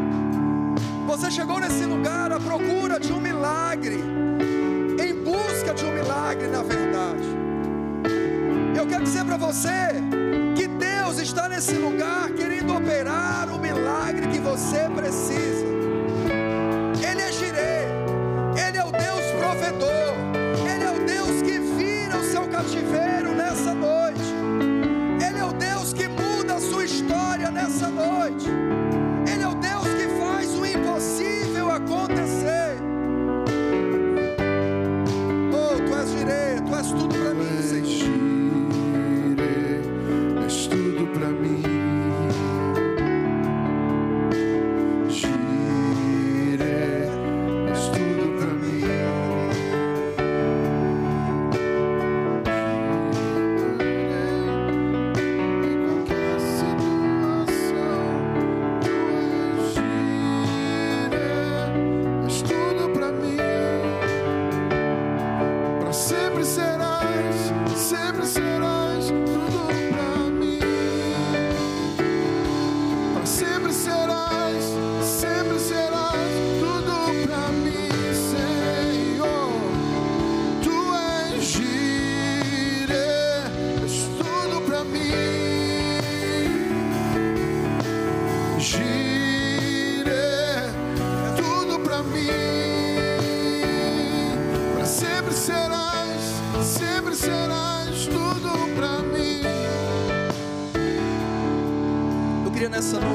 Você 1.06 1.30
chegou 1.30 1.60
nesse 1.60 1.84
lugar 1.84 2.32
à 2.32 2.40
procura 2.40 2.98
de 2.98 3.12
um 3.12 3.20
milagre. 3.20 4.02
Em 4.98 5.14
busca 5.22 5.74
de 5.74 5.84
um 5.84 5.92
milagre, 5.92 6.46
na 6.46 6.62
verdade. 6.62 7.28
Eu 8.74 8.86
quero 8.86 9.04
dizer 9.04 9.24
para 9.26 9.36
você 9.36 9.99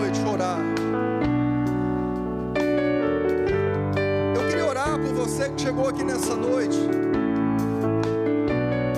noite 0.06 0.22
orar. 0.24 0.60
Eu 4.36 4.48
queria 4.48 4.66
orar 4.66 5.00
por 5.00 5.14
você 5.14 5.50
que 5.50 5.62
chegou 5.62 5.90
aqui 5.90 6.04
nessa 6.04 6.36
noite. 6.36 6.78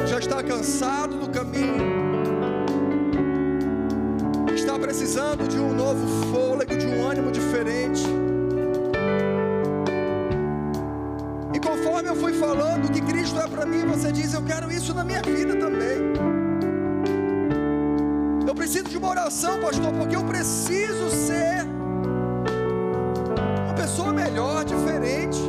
Já 0.05 0.19
está 0.19 0.43
cansado 0.43 1.15
do 1.17 1.29
caminho. 1.29 1.85
Está 4.53 4.77
precisando 4.77 5.47
de 5.47 5.57
um 5.57 5.73
novo 5.73 6.05
fôlego, 6.29 6.75
de 6.75 6.85
um 6.85 7.07
ânimo 7.07 7.31
diferente. 7.31 8.03
E 11.53 11.59
conforme 11.59 12.09
eu 12.09 12.15
fui 12.15 12.33
falando 12.33 12.91
que 12.91 13.01
Cristo 13.01 13.39
é 13.39 13.47
para 13.47 13.65
mim, 13.65 13.85
você 13.85 14.11
diz: 14.11 14.33
Eu 14.33 14.43
quero 14.43 14.69
isso 14.69 14.93
na 14.93 15.05
minha 15.05 15.21
vida 15.21 15.55
também. 15.55 16.16
Preciso 18.67 18.89
de 18.89 18.97
uma 18.97 19.11
oração, 19.11 19.61
pastor, 19.61 19.93
porque 19.93 20.13
eu 20.13 20.25
preciso 20.25 21.09
ser 21.09 21.65
uma 23.63 23.73
pessoa 23.73 24.11
melhor, 24.11 24.65
diferente. 24.65 25.39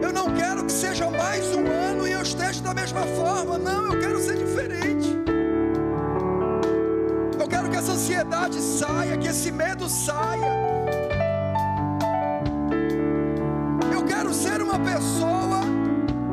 Eu 0.00 0.12
não 0.12 0.32
quero 0.32 0.64
que 0.64 0.70
seja 0.70 1.10
mais 1.10 1.44
um 1.56 1.66
ano 1.66 2.06
e 2.06 2.12
eu 2.12 2.22
esteja 2.22 2.62
da 2.62 2.72
mesma 2.72 3.02
forma. 3.16 3.58
Não, 3.58 3.92
eu 3.92 3.98
quero 3.98 4.20
ser 4.20 4.36
diferente. 4.36 5.08
Eu 7.36 7.48
quero 7.48 7.68
que 7.68 7.76
essa 7.76 7.90
ansiedade 7.90 8.60
saia, 8.60 9.18
que 9.18 9.26
esse 9.26 9.50
medo 9.50 9.88
saia. 9.88 10.52
Eu 13.92 14.04
quero 14.04 14.32
ser 14.32 14.62
uma 14.62 14.78
pessoa 14.78 15.62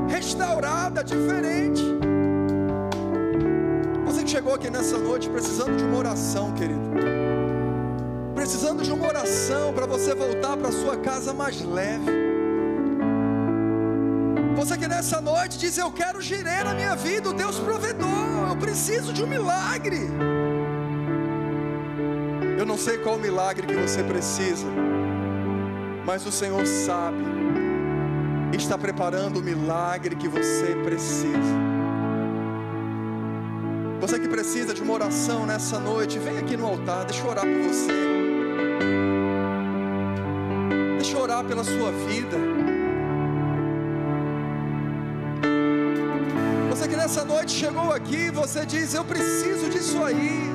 restaurada, 0.08 1.04
diferente. 1.04 1.45
Você 9.98 10.14
voltar 10.14 10.58
para 10.58 10.74
sua 10.74 10.98
casa 10.98 11.34
mais 11.34 11.62
leve. 11.62 12.12
Você 14.58 14.78
que 14.78 14.88
nessa 14.90 15.22
noite 15.22 15.58
diz: 15.58 15.78
Eu 15.78 15.90
quero 15.90 16.20
girar 16.22 16.66
na 16.66 16.74
minha 16.74 16.96
vida, 16.96 17.30
o 17.30 17.34
Deus 17.34 17.58
provedor. 17.60 18.50
Eu 18.50 18.58
preciso 18.58 19.14
de 19.14 19.24
um 19.24 19.28
milagre. 19.28 20.02
Eu 22.60 22.66
não 22.66 22.78
sei 22.78 22.98
qual 22.98 23.18
milagre 23.18 23.68
que 23.68 23.76
você 23.76 24.04
precisa, 24.04 24.68
mas 26.06 26.26
o 26.26 26.32
Senhor 26.32 26.66
sabe. 26.66 27.24
Está 28.52 28.78
preparando 28.78 29.40
o 29.40 29.42
milagre 29.42 30.16
que 30.18 30.28
você 30.28 30.76
precisa. 30.84 31.56
Você 34.02 34.20
que 34.20 34.28
precisa 34.28 34.74
de 34.74 34.82
uma 34.82 34.94
oração 34.94 35.46
nessa 35.46 35.80
noite, 35.80 36.20
vem 36.20 36.38
aqui 36.38 36.58
no 36.58 36.66
altar, 36.66 37.06
deixa 37.06 37.24
eu 37.24 37.30
orar 37.30 37.46
por 37.46 37.62
você. 37.64 38.15
Pela 41.48 41.64
sua 41.64 41.92
vida. 41.92 42.38
Você 46.70 46.88
que 46.88 46.96
nessa 46.96 47.24
noite 47.24 47.52
chegou 47.52 47.92
aqui, 47.92 48.32
você 48.32 48.66
diz: 48.66 48.94
Eu 48.94 49.04
preciso 49.04 49.70
disso 49.70 50.04
aí. 50.04 50.55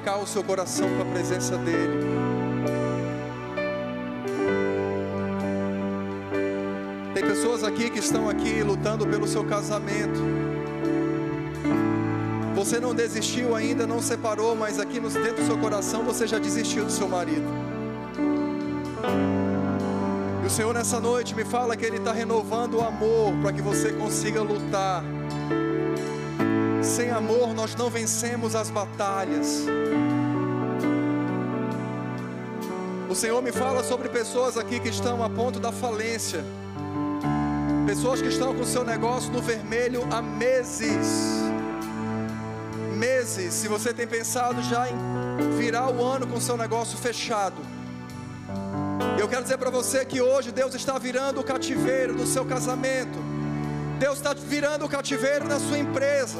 Encharcar 0.00 0.18
o 0.18 0.26
seu 0.26 0.42
coração 0.42 0.88
com 0.96 1.02
a 1.02 1.12
presença 1.12 1.58
dEle. 1.58 2.00
Tem 7.12 7.22
pessoas 7.22 7.62
aqui 7.62 7.90
que 7.90 7.98
estão 7.98 8.28
aqui 8.28 8.62
lutando 8.62 9.06
pelo 9.06 9.26
seu 9.26 9.44
casamento. 9.44 10.20
Você 12.54 12.80
não 12.80 12.94
desistiu 12.94 13.54
ainda, 13.54 13.86
não 13.86 14.00
separou, 14.00 14.56
mas 14.56 14.78
aqui 14.78 14.98
dentro 15.00 15.42
do 15.42 15.46
seu 15.46 15.58
coração 15.58 16.02
você 16.02 16.26
já 16.26 16.38
desistiu 16.38 16.84
do 16.86 16.92
seu 16.92 17.08
marido. 17.08 17.48
E 20.42 20.46
o 20.46 20.50
Senhor 20.50 20.72
nessa 20.72 20.98
noite 20.98 21.34
me 21.34 21.44
fala 21.44 21.76
que 21.76 21.84
Ele 21.84 21.98
está 21.98 22.12
renovando 22.12 22.78
o 22.78 22.80
amor 22.80 23.34
para 23.42 23.52
que 23.52 23.60
você 23.60 23.92
consiga 23.92 24.42
lutar. 24.42 25.04
Sem 26.90 27.08
amor 27.10 27.54
nós 27.54 27.76
não 27.76 27.88
vencemos 27.88 28.56
as 28.56 28.68
batalhas. 28.68 29.64
O 33.08 33.14
Senhor 33.14 33.40
me 33.40 33.52
fala 33.52 33.84
sobre 33.84 34.08
pessoas 34.08 34.58
aqui 34.58 34.80
que 34.80 34.88
estão 34.88 35.22
a 35.22 35.30
ponto 35.30 35.60
da 35.60 35.70
falência. 35.70 36.44
Pessoas 37.86 38.20
que 38.20 38.26
estão 38.26 38.52
com 38.52 38.62
o 38.62 38.66
seu 38.66 38.82
negócio 38.82 39.32
no 39.32 39.40
vermelho 39.40 40.02
há 40.10 40.20
meses. 40.20 41.06
Meses. 42.96 43.54
Se 43.54 43.68
você 43.68 43.94
tem 43.94 44.08
pensado 44.08 44.60
já 44.62 44.88
em 44.90 45.56
virar 45.56 45.90
o 45.90 46.04
ano 46.04 46.26
com 46.26 46.38
o 46.38 46.40
seu 46.40 46.56
negócio 46.56 46.98
fechado. 46.98 47.62
Eu 49.16 49.28
quero 49.28 49.44
dizer 49.44 49.58
para 49.58 49.70
você 49.70 50.04
que 50.04 50.20
hoje 50.20 50.50
Deus 50.50 50.74
está 50.74 50.98
virando 50.98 51.40
o 51.40 51.44
cativeiro 51.44 52.14
do 52.14 52.26
seu 52.26 52.44
casamento. 52.44 53.29
Deus 54.00 54.16
está 54.16 54.32
virando 54.32 54.86
o 54.86 54.88
cativeiro 54.88 55.46
da 55.46 55.60
sua 55.60 55.78
empresa. 55.78 56.38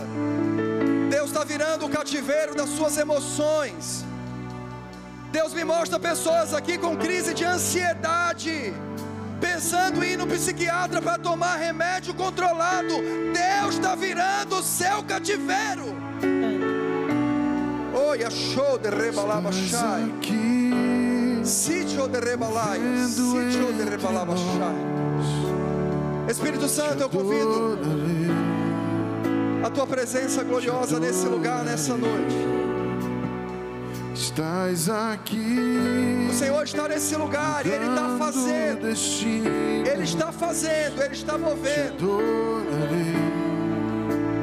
Deus 1.11 1.27
está 1.27 1.45
virando 1.45 1.85
o 1.85 1.91
cativeiro 1.91 2.55
das 2.55 2.71
suas 2.71 2.97
emoções. 2.97 4.03
Deus 5.31 5.53
me 5.53 5.63
mostra 5.63 6.01
pessoas 6.01 6.55
aqui 6.55 6.79
com 6.79 6.97
crise 6.97 7.35
de 7.35 7.45
ansiedade, 7.45 8.73
pensando 9.43 10.03
em 10.03 10.13
ir 10.13 10.17
no 10.17 10.27
psiquiatra 10.27 11.03
para 11.03 11.19
tomar 11.19 11.57
remédio 11.57 12.15
controlado. 12.15 12.95
Deus 13.35 13.75
está 13.75 13.95
virando 13.95 14.57
o 14.57 14.63
seu 14.63 15.03
cativeiro. 15.03 15.95
Oi, 18.09 18.25
achou 18.25 18.79
de 18.79 18.89
shai. 19.69 20.11
aqui, 20.17 21.43
Sítio 21.45 22.09
de 22.09 22.21
rebalai, 22.21 22.81
sítio 23.07 23.75
de 23.75 23.91
shai. 23.91 24.25
nós. 24.25 25.00
Espírito 26.31 26.69
Santo, 26.69 27.03
eu 27.03 27.11
convido 27.11 27.79
a 29.65 29.71
tua 29.71 29.87
presença 29.87 30.45
gloriosa 30.45 31.01
nesse 31.01 31.27
lugar, 31.27 31.65
nessa 31.65 31.97
noite. 31.97 32.37
Estás 34.15 34.89
aqui. 34.89 36.29
O 36.31 36.33
Senhor 36.33 36.63
está 36.63 36.89
nesse 36.89 37.17
lugar 37.17 37.67
e 37.67 37.71
Ele 37.71 37.87
está 37.87 38.17
fazendo. 38.17 38.87
Ele 38.87 40.05
está 40.05 40.31
fazendo, 40.31 41.03
Ele 41.03 41.15
está 41.15 41.37
movendo. 41.37 42.21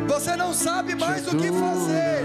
Você 0.07 0.35
não 0.35 0.53
sabe 0.53 0.93
mais 0.95 1.25
o 1.27 1.37
que 1.37 1.51
fazer. 1.51 2.21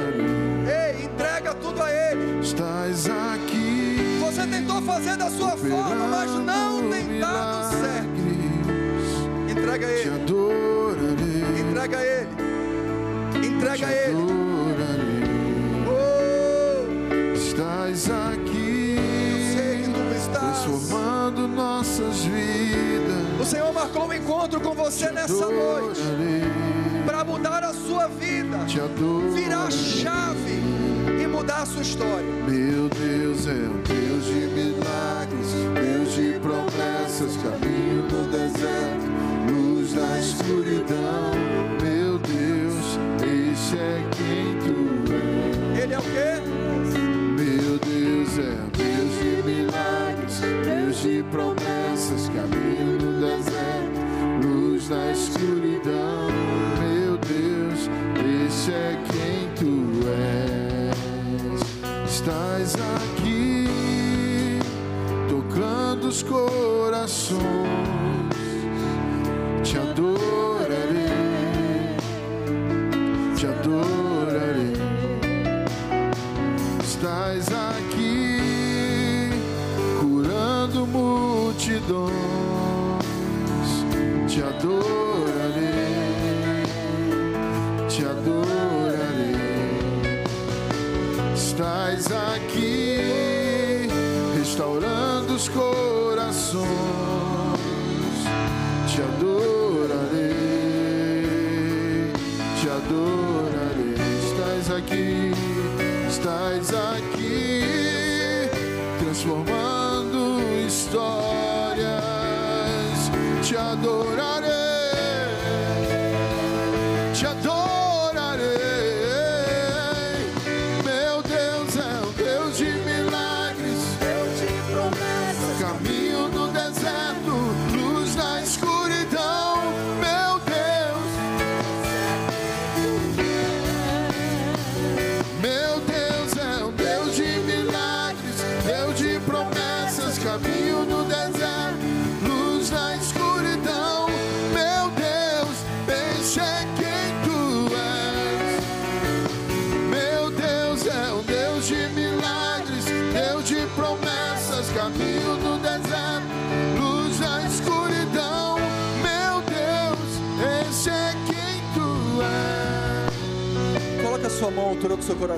Ei, 0.67 1.05
entrega 1.05 1.55
tudo 1.55 1.83
a 1.83 1.91
Ele. 1.91 2.41
Estás 2.41 3.07
aqui. 3.07 4.19
Você 4.21 4.47
tentou 4.47 4.83
fazer 4.83 5.17
da 5.17 5.31
sua 5.31 5.57
forma, 5.57 6.07
mas 6.09 6.31
não 6.31 6.91
tem 6.91 7.21
dado 7.21 7.71
certo. 7.71 8.12
Entrega 9.73 9.87
Te 9.87 10.09
Ele, 10.09 11.61
entrega 11.63 11.99
Ele, 12.05 13.47
entrega 13.47 13.87
Ele. 13.91 14.17
Oh, 15.89 17.35
Estás 17.35 18.07
eu 18.07 18.15
aqui. 18.15 18.97
sei 19.55 19.79
que 19.79 19.89
tu 19.89 20.15
estás. 20.15 20.63
Transformando 20.63 21.49
nossas 21.49 22.23
vidas. 22.23 23.41
O 23.41 23.45
Senhor 23.47 23.73
marcou 23.73 24.09
um 24.09 24.13
encontro 24.13 24.61
com 24.61 24.75
você 24.75 25.11
nessa 25.11 25.47
noite 25.49 26.03
para 27.07 27.25
mudar 27.25 27.65
a 27.65 27.73
sua 27.73 28.09
vida, 28.09 28.59
Te 28.67 28.79
virar 29.33 29.69
a 29.69 29.71
chave 29.71 30.61
e 31.19 31.27
mudar 31.27 31.63
a 31.63 31.67
sua 31.67 31.81
história. 31.81 32.27
Meu 32.47 32.91
Deus 32.91 33.47
é 33.47 33.53
um 33.53 33.83
Deus 33.83 34.25
de 34.27 34.49
milagres, 34.55 35.49
Deus 35.75 36.15
de 36.15 36.39
promessas, 36.41 37.39
caminho 37.39 38.03
no 38.03 38.29
deserto, 38.29 39.12
luz 39.93 39.95
na 39.95 40.19
escuridão. 40.19 41.72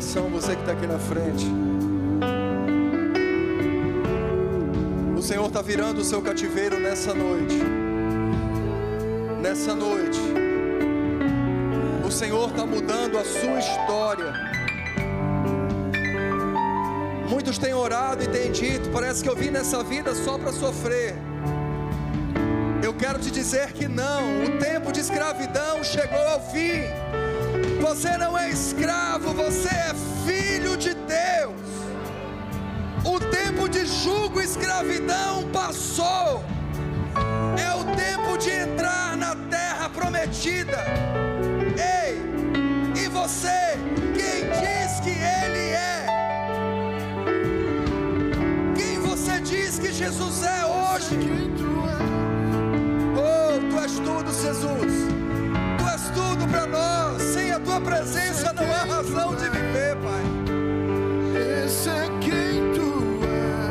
Coração, 0.04 0.28
você 0.28 0.54
que 0.54 0.60
está 0.60 0.72
aqui 0.72 0.86
na 0.86 0.98
frente. 0.98 1.46
O 5.16 5.22
Senhor 5.22 5.46
está 5.46 5.62
virando 5.62 6.02
o 6.02 6.04
seu 6.04 6.20
cativeiro 6.20 6.78
nessa 6.78 7.14
noite. 7.14 7.58
Nessa 9.40 9.74
noite. 9.74 10.20
O 12.06 12.10
Senhor 12.10 12.50
está 12.50 12.66
mudando 12.66 13.18
a 13.18 13.24
sua 13.24 13.58
história. 13.58 14.32
Muitos 17.28 17.56
têm 17.56 17.72
orado 17.72 18.22
e 18.22 18.28
têm 18.28 18.52
dito: 18.52 18.90
parece 18.90 19.22
que 19.22 19.28
eu 19.28 19.36
vim 19.36 19.50
nessa 19.50 19.82
vida 19.82 20.14
só 20.14 20.38
para 20.38 20.52
sofrer. 20.52 21.14
Eu 22.82 22.92
quero 22.92 23.18
te 23.18 23.30
dizer 23.30 23.72
que 23.72 23.88
não, 23.88 24.44
o 24.44 24.58
tempo 24.58 24.92
de 24.92 25.00
escravidão 25.00 25.82
chegou 25.82 26.20
ao 26.28 26.40
fim. 26.50 27.23
Você 27.84 28.16
não 28.16 28.36
é 28.36 28.48
escravo, 28.48 29.34
você 29.34 29.68
é 29.68 29.94
filho 30.24 30.74
de 30.74 30.94
Deus. 30.94 31.60
O 33.04 33.20
tempo 33.20 33.68
de 33.68 33.84
julgo 33.84 34.40
e 34.40 34.44
escravidão 34.44 35.50
passou. 35.52 36.42
É 37.62 37.74
o 37.74 37.84
tempo 37.94 38.38
de 38.38 38.48
entrar 38.48 39.18
na 39.18 39.36
terra 39.50 39.90
prometida. 39.90 40.82
Ei, 41.76 42.22
e 43.02 43.06
você, 43.08 43.76
quem 44.14 44.48
diz 44.62 45.00
que 45.00 45.10
Ele 45.10 45.74
é? 45.74 46.06
Quem 48.74 48.98
você 48.98 49.40
diz 49.40 49.78
que 49.78 49.92
Jesus 49.92 50.42
é 50.42 50.64
hoje? 50.64 51.18
Oh, 53.14 53.60
tu 53.70 53.78
és 53.78 53.92
tudo, 53.98 54.32
Jesus. 54.32 55.03
Presença 57.84 58.52
não 58.52 58.64
há 58.72 58.96
razão 58.96 59.34
de 59.36 59.48
viver, 59.50 59.96
Pai. 59.96 60.22
Esse 61.64 61.88
é 61.90 62.08
quem 62.20 62.72
tu 62.74 63.20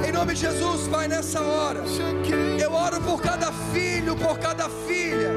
és. 0.02 0.10
Em 0.10 0.12
nome 0.12 0.34
de 0.34 0.42
Jesus, 0.42 0.88
Pai, 0.88 1.08
nessa 1.08 1.42
hora. 1.42 1.80
É 1.80 2.64
Eu 2.64 2.72
oro 2.72 3.02
por 3.02 3.22
cada 3.22 3.52
filho, 3.74 4.16
por 4.16 4.38
cada 4.38 4.70
filha. 4.70 5.32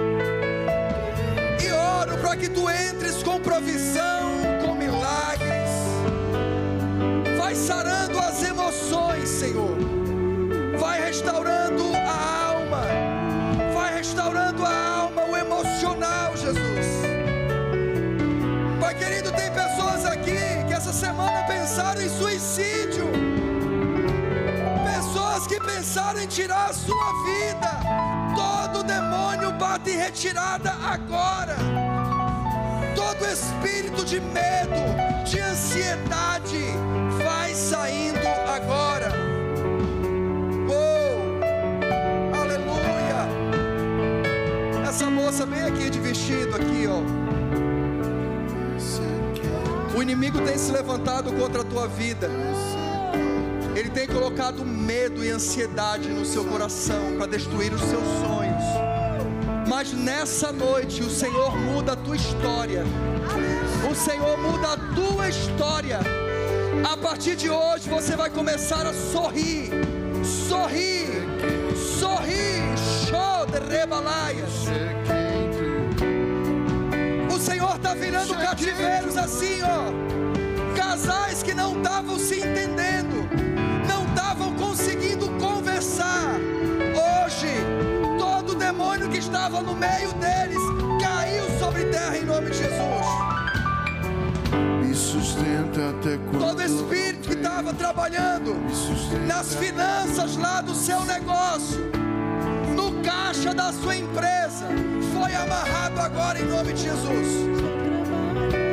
E 1.65 1.73
oro 1.73 2.19
para 2.19 2.37
que 2.37 2.49
tu 2.49 2.69
entres 2.71 3.23
com 3.23 3.41
provisão, 3.41 4.31
com 4.65 4.75
milagres. 4.75 5.71
Vai 7.39 7.55
sarando 7.55 8.19
as 8.19 8.43
emoções, 8.43 9.29
Senhor. 9.29 9.77
Vai 10.79 11.01
restaurando 11.01 11.85
em 22.07 22.09
suicídio. 22.09 23.07
Pessoas 24.85 25.47
que 25.47 25.61
pensaram 25.61 26.21
em 26.21 26.27
tirar 26.27 26.71
a 26.71 26.73
sua 26.73 27.13
vida. 27.25 27.81
Todo 28.35 28.85
demônio 28.85 29.53
bate 29.53 29.91
em 29.91 29.97
retirada 29.97 30.71
agora. 30.73 31.57
Todo 32.95 33.27
espírito 33.27 34.05
de 34.05 34.21
medo, 34.21 34.81
de 35.25 35.41
ansiedade, 35.41 36.65
vai 37.25 37.53
saindo 37.55 38.27
agora. 38.57 39.13
Oh, 40.69 42.37
aleluia. 42.41 43.29
Essa 44.89 45.11
moça 45.11 45.45
bem 45.45 45.63
aqui 45.63 45.91
de 45.91 45.99
vestido 45.99 46.55
aqui, 46.55 46.87
ó. 46.87 47.26
O 49.97 50.03
inimigo 50.03 50.39
tem 50.43 50.59
se 50.59 50.71
levantado 50.71 51.33
contra 51.33 51.63
a 51.63 51.65
tua 51.65 51.89
vida. 51.89 52.29
Ele 53.75 53.89
tem 53.89 54.07
colocado 54.07 54.63
medo 54.63 55.25
e 55.25 55.31
ansiedade 55.31 56.11
no 56.11 56.23
seu 56.23 56.45
coração 56.45 57.17
para 57.17 57.27
destruir 57.27 57.73
os 57.73 57.81
seus 57.81 58.05
sonhos. 58.21 58.63
Mas 59.67 59.95
nessa 59.95 60.53
noite 60.53 61.03
o 61.03 61.09
Senhor 61.09 61.57
muda 61.57 61.95
a 61.95 61.97
tua 61.97 62.15
história. 62.15 62.85
O 63.91 63.95
Senhor 63.95 64.37
muda 64.37 64.75
a 64.75 64.77
tua 64.95 65.31
história. 65.31 66.01
A 66.93 66.97
partir 66.99 67.35
de 67.35 67.49
hoje 67.49 67.89
você 67.89 68.15
vai 68.15 68.29
começar 68.29 68.87
a 68.87 68.93
sorrir. 68.93 69.71
Sorrir. 70.23 71.09
Sorrir. 71.75 72.63
Show 73.09 73.47
de 73.47 73.75
rebalaias. 73.75 74.67
Senhor 77.77 77.79
está 77.79 77.95
virando 77.95 78.35
cativeiros 78.35 79.17
assim, 79.17 79.61
ó. 79.63 80.77
Casais 80.77 81.43
que 81.43 81.53
não 81.53 81.77
estavam 81.77 82.19
se 82.19 82.37
entendendo, 82.37 83.29
não 83.87 84.07
estavam 84.07 84.55
conseguindo 84.55 85.29
conversar. 85.33 86.37
Hoje, 87.25 87.49
todo 88.19 88.55
demônio 88.55 89.09
que 89.11 89.19
estava 89.19 89.61
no 89.63 89.75
meio 89.75 90.13
deles 90.15 90.63
caiu 91.03 91.45
sobre 91.59 91.85
terra 91.87 92.17
em 92.17 92.25
nome 92.25 92.51
de 92.51 92.59
Jesus. 92.59 93.07
me 94.83 94.95
sustenta 94.95 95.91
até 95.91 96.19
quando 96.19 96.39
Todo 96.39 96.63
espírito 96.63 97.29
que 97.29 97.35
estava 97.35 97.75
trabalhando 97.75 98.55
nas 99.27 99.55
finanças 99.55 100.37
lá 100.37 100.63
do 100.63 100.75
seu 100.75 101.05
negócio, 101.05 101.91
no 102.75 103.03
caixa 103.03 103.53
da 103.53 103.73
sua 103.73 103.97
empresa, 103.97 104.67
foi 105.19 105.35
amarrado 105.35 105.99
agora 106.01 106.39
em 106.39 106.45
nome 106.45 106.73
de 106.73 106.83
Jesus. 106.83 107.29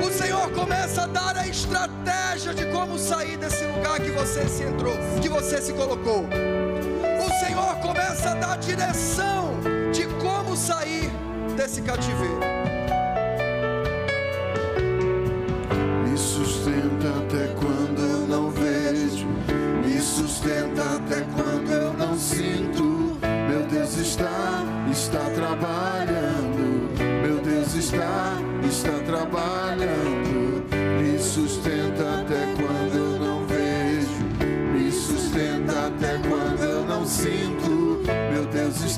O 0.06 0.12
Senhor 0.12 0.52
começa 0.52 1.04
a 1.04 1.08
dar 1.08 1.38
a 1.38 1.48
estratégia 1.48 2.54
de 2.54 2.66
como 2.68 3.00
sair 3.00 3.38
desse 3.38 3.66
lugar 3.66 4.00
que 4.00 4.12
você 4.12 4.48
se 4.48 4.64
entrou, 4.64 4.94
que 5.22 5.30
você 5.30 5.62
se 5.62 5.74
colocou. 5.74 6.26
O 6.26 7.46
Senhor 7.46 7.76
começa 7.82 8.32
a 8.32 8.36
dar 8.36 8.54
a 8.54 8.58
direção 8.58 9.56
de 9.94 10.06
como 10.22 10.56
sair 10.56 11.10
desse 11.56 11.82
cativeiro. 11.82 12.40
Me 16.04 16.18
sustenta 16.18 17.08
até 17.20 17.48
quando 17.56 18.02
eu 18.02 18.28
não 18.28 18.50
vejo. 18.50 19.28
Me 19.86 20.00
sustenta 20.02 20.73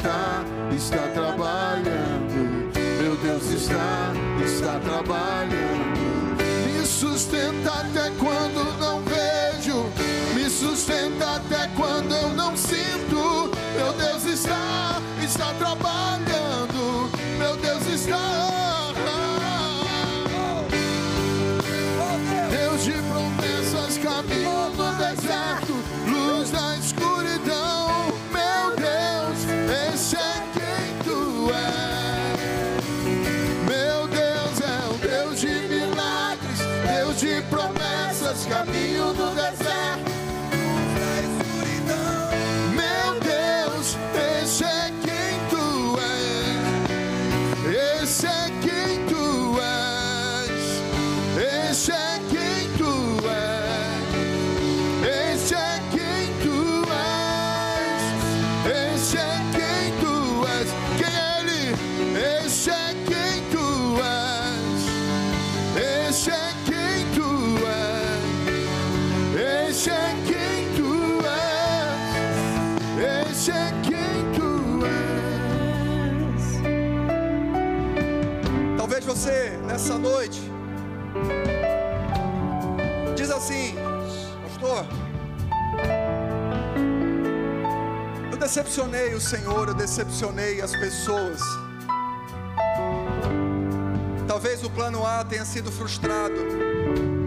está, 0.06 0.44
está 0.76 1.08
trabalhando. 1.14 2.72
Meu 3.02 3.16
Deus 3.16 3.50
está, 3.50 4.14
está 4.44 4.80
trabalhando. 4.80 6.38
Me 6.38 6.86
sustenta 6.86 7.72
até 7.72 8.12
quando 8.20 8.80
não 8.80 9.02
vejo. 9.02 9.90
Me 10.36 10.48
sustenta 10.50 11.38
até 11.38 11.68
quando 11.76 12.14
eu 12.14 12.30
não 12.30 12.56
sinto. 12.56 13.50
Meu 13.76 13.94
Deus 13.94 14.26
está, 14.26 14.85
você, 79.16 79.58
nessa 79.66 79.98
noite, 79.98 80.42
assim: 83.36 83.76
Pastor, 84.44 84.86
eu 88.30 88.38
decepcionei 88.38 89.14
o 89.14 89.22
Senhor, 89.22 89.70
eu 89.70 89.74
decepcionei 89.74 90.62
as 90.62 90.72
pessoas. 90.72 91.40
Talvez 94.28 94.64
o 94.64 94.70
plano 94.70 95.06
A 95.06 95.24
tenha 95.24 95.46
sido 95.46 95.72
frustrado 95.72 96.36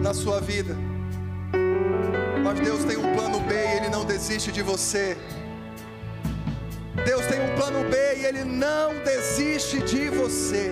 na 0.01 0.13
sua 0.13 0.39
vida. 0.39 0.75
Mas 2.43 2.59
Deus 2.59 2.83
tem 2.83 2.97
um 2.97 3.15
plano 3.15 3.39
B 3.41 3.53
e 3.55 3.77
Ele 3.77 3.89
não 3.89 4.05
desiste 4.05 4.51
de 4.51 4.61
você. 4.61 5.17
Deus 7.03 7.25
tem 7.25 7.39
um 7.41 7.55
plano 7.55 7.89
B 7.89 7.97
e 8.17 8.25
Ele 8.25 8.43
não 8.43 9.03
desiste 9.03 9.79
de 9.81 10.09
você. 10.09 10.71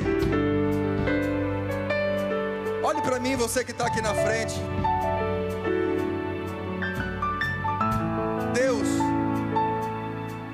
Olhe 2.97 3.05
para 3.05 3.19
mim, 3.19 3.35
você 3.35 3.63
que 3.63 3.69
está 3.69 3.85
aqui 3.85 4.01
na 4.01 4.11
frente. 4.11 4.55
Deus, 8.55 8.87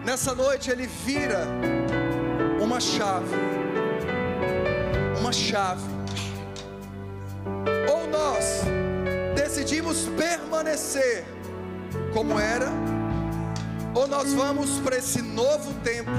nessa 0.03 0.35
noite 0.35 0.69
Ele 0.69 0.85
vira 0.85 1.47
uma 2.61 2.81
chave. 2.81 3.33
Uma 5.17 5.31
chave. 5.31 5.87
Ou 7.89 8.07
nós 8.09 8.63
decidimos 9.35 10.09
permanecer 10.17 11.23
como 12.13 12.37
era, 12.37 12.67
ou 13.95 14.05
nós 14.05 14.33
vamos 14.33 14.81
para 14.81 14.97
esse 14.97 15.21
novo 15.21 15.73
tempo 15.75 16.11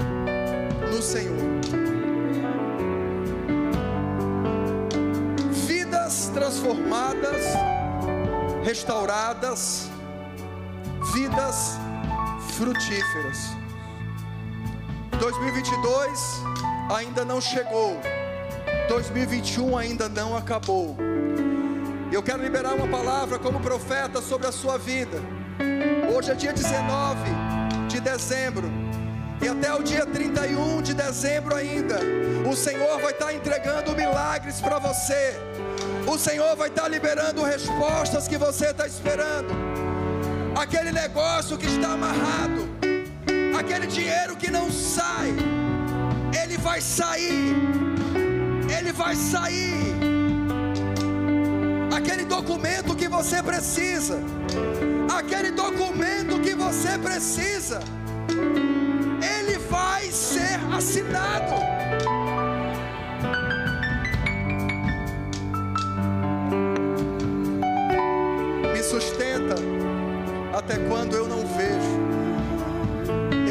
no 0.91 1.03
Senhor. 1.03 1.84
Transformadas, 6.55 7.43
restauradas, 8.63 9.91
vidas 11.13 11.77
frutíferas. 12.57 13.51
2022 15.19 16.43
ainda 16.97 17.25
não 17.25 17.41
chegou, 17.41 18.01
2021 18.89 19.77
ainda 19.77 20.09
não 20.09 20.37
acabou. 20.37 20.97
Eu 22.13 22.23
quero 22.23 22.43
liberar 22.43 22.75
uma 22.75 22.87
palavra 22.87 23.37
como 23.39 23.59
profeta 23.59 24.23
sobre 24.23 24.47
a 24.47 24.53
sua 24.53 24.79
vida. 24.79 25.21
Hoje 26.15 26.31
é 26.31 26.35
dia 26.35 26.53
19 26.53 27.19
de 27.89 28.01
dezembro. 28.01 28.71
E 29.43 29.49
até 29.49 29.75
o 29.75 29.83
dia 29.83 30.07
31 30.07 30.83
de 30.83 30.95
dezembro 30.95 31.57
ainda, 31.57 31.99
o 32.49 32.55
Senhor 32.55 33.01
vai 33.01 33.11
estar 33.11 33.35
entregando 33.35 33.95
milagres 33.97 34.61
para 34.61 34.79
você. 34.79 35.54
O 36.07 36.19
Senhor 36.19 36.55
vai 36.57 36.69
estar 36.69 36.89
liberando 36.89 37.43
respostas 37.43 38.29
que 38.29 38.37
você 38.37 38.67
está 38.67 38.87
esperando. 38.87 39.53
Aquele 40.55 40.93
negócio 40.93 41.59
que 41.59 41.67
está 41.67 41.93
amarrado, 41.93 42.69
aquele 43.59 43.87
dinheiro 43.87 44.37
que 44.37 44.51
não 44.51 44.71
sai, 44.71 45.35
ele 46.43 46.57
vai 46.59 46.81
sair. 46.81 47.55
Ele 48.77 48.93
vai 48.93 49.15
sair 49.15 49.95
aquele 52.05 52.25
documento 52.25 52.95
que 52.95 53.09
você 53.09 53.43
precisa, 53.43 54.19
aquele 55.17 55.51
documento 55.51 56.41
que 56.41 56.55
você 56.55 56.99
precisa, 56.99 57.81
ele 59.39 59.59
vai 59.71 60.11
ser 60.11 60.61
assinado. 60.73 61.84
Quando 70.95 71.17
eu 71.17 71.27
não 71.27 71.45
vejo. 71.45 72.05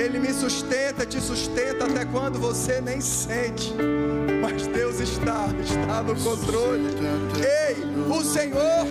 Ele 0.02 0.18
me 0.18 0.34
sustenta, 0.34 1.06
te 1.06 1.20
sustenta 1.20 1.86
até 1.86 2.06
quando 2.06 2.40
você 2.40 2.80
nem 2.80 3.02
sente. 3.02 3.74
Mas 4.42 4.66
Deus 4.68 5.02
está, 5.02 5.48
está 5.62 6.02
no 6.04 6.16
controle. 6.16 6.88
Ei, 7.68 7.84
o 8.10 8.24
Senhor 8.24 8.86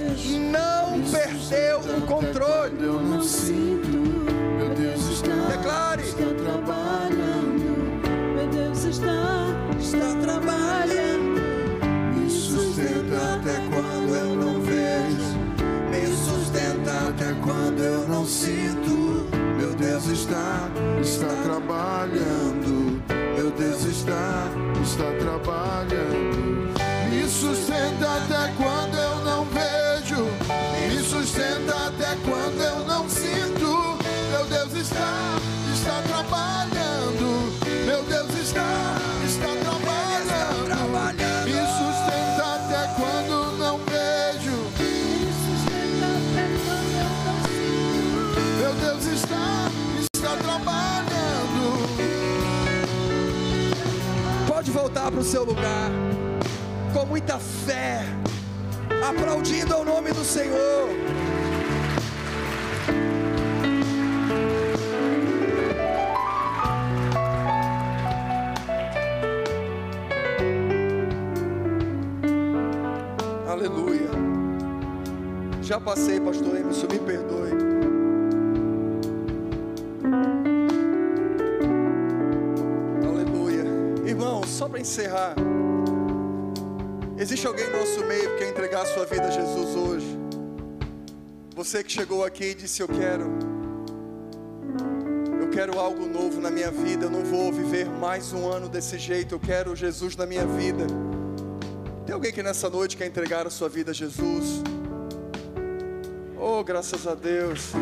não 0.51 1.01
perdeu 1.11 1.81
o 1.97 2.03
controle. 2.03 2.77
Eu 2.79 3.01
não 3.01 3.23
sinto, 3.23 3.89
meu 3.89 4.74
Deus 4.74 5.09
está, 5.09 5.35
Declare. 5.57 6.03
está 6.03 6.27
trabalhando, 6.45 8.03
Meu 8.37 8.49
Deus 8.49 8.85
está, 8.85 9.47
está 9.81 10.15
trabalhando. 10.20 11.11
Não 18.23 18.27
sinto. 18.28 19.27
Meu 19.59 19.74
Deus 19.74 20.07
está, 20.07 20.70
está 21.01 21.27
trabalhando. 21.43 23.03
Meu 23.36 23.51
Deus 23.51 23.85
está, 23.85 24.49
está 24.81 25.11
trabalhando. 25.19 26.22
Voltar 55.23 55.23
para 55.23 55.23
o 55.23 55.24
seu 55.24 55.44
lugar 55.44 55.90
com 56.93 57.07
muita 57.07 57.39
fé, 57.39 58.03
aplaudindo 59.09 59.73
ao 59.73 59.85
nome 59.85 60.11
do 60.12 60.24
Senhor. 60.24 60.89
Aleluia. 73.49 74.11
Já 75.62 75.78
passei, 75.78 76.20
pastor 76.20 76.57
Emerson, 76.57 76.89
me 76.90 76.99
perdoe. 76.99 77.41
Só 84.62 84.68
para 84.68 84.80
encerrar. 84.80 85.34
Existe 87.18 87.44
alguém 87.48 87.68
no 87.68 87.78
nosso 87.78 88.05
meio 88.05 88.30
que 88.30 88.39
quer 88.39 88.51
entregar 88.51 88.82
a 88.82 88.86
sua 88.86 89.05
vida 89.05 89.24
a 89.24 89.30
Jesus 89.30 89.74
hoje? 89.74 90.18
Você 91.56 91.82
que 91.82 91.90
chegou 91.90 92.24
aqui 92.24 92.44
e 92.44 92.55
disse: 92.55 92.80
Eu 92.80 92.86
quero. 92.86 93.24
Eu 95.40 95.48
quero 95.51 95.80
algo 95.80 96.06
novo 96.06 96.40
na 96.40 96.48
minha 96.48 96.70
vida. 96.70 97.06
Eu 97.06 97.10
não 97.10 97.24
vou 97.24 97.52
viver 97.52 97.86
mais 97.86 98.32
um 98.32 98.48
ano 98.48 98.68
desse 98.68 98.98
jeito. 99.01 99.34
Eu 99.34 99.40
quero 99.40 99.74
Jesus 99.74 100.14
na 100.14 100.26
minha 100.26 100.47
vida. 100.47 100.86
Tem 102.06 102.14
alguém 102.14 102.32
que 102.32 102.43
nessa 102.43 102.70
noite 102.70 102.97
quer 102.97 103.06
entregar 103.06 103.44
a 103.48 103.51
sua 103.51 103.68
vida 103.68 103.90
a 103.90 103.94
Jesus? 103.94 104.62
Oh, 106.39 106.62
graças 106.62 107.05
a 107.09 107.16
Deus. 107.16 107.72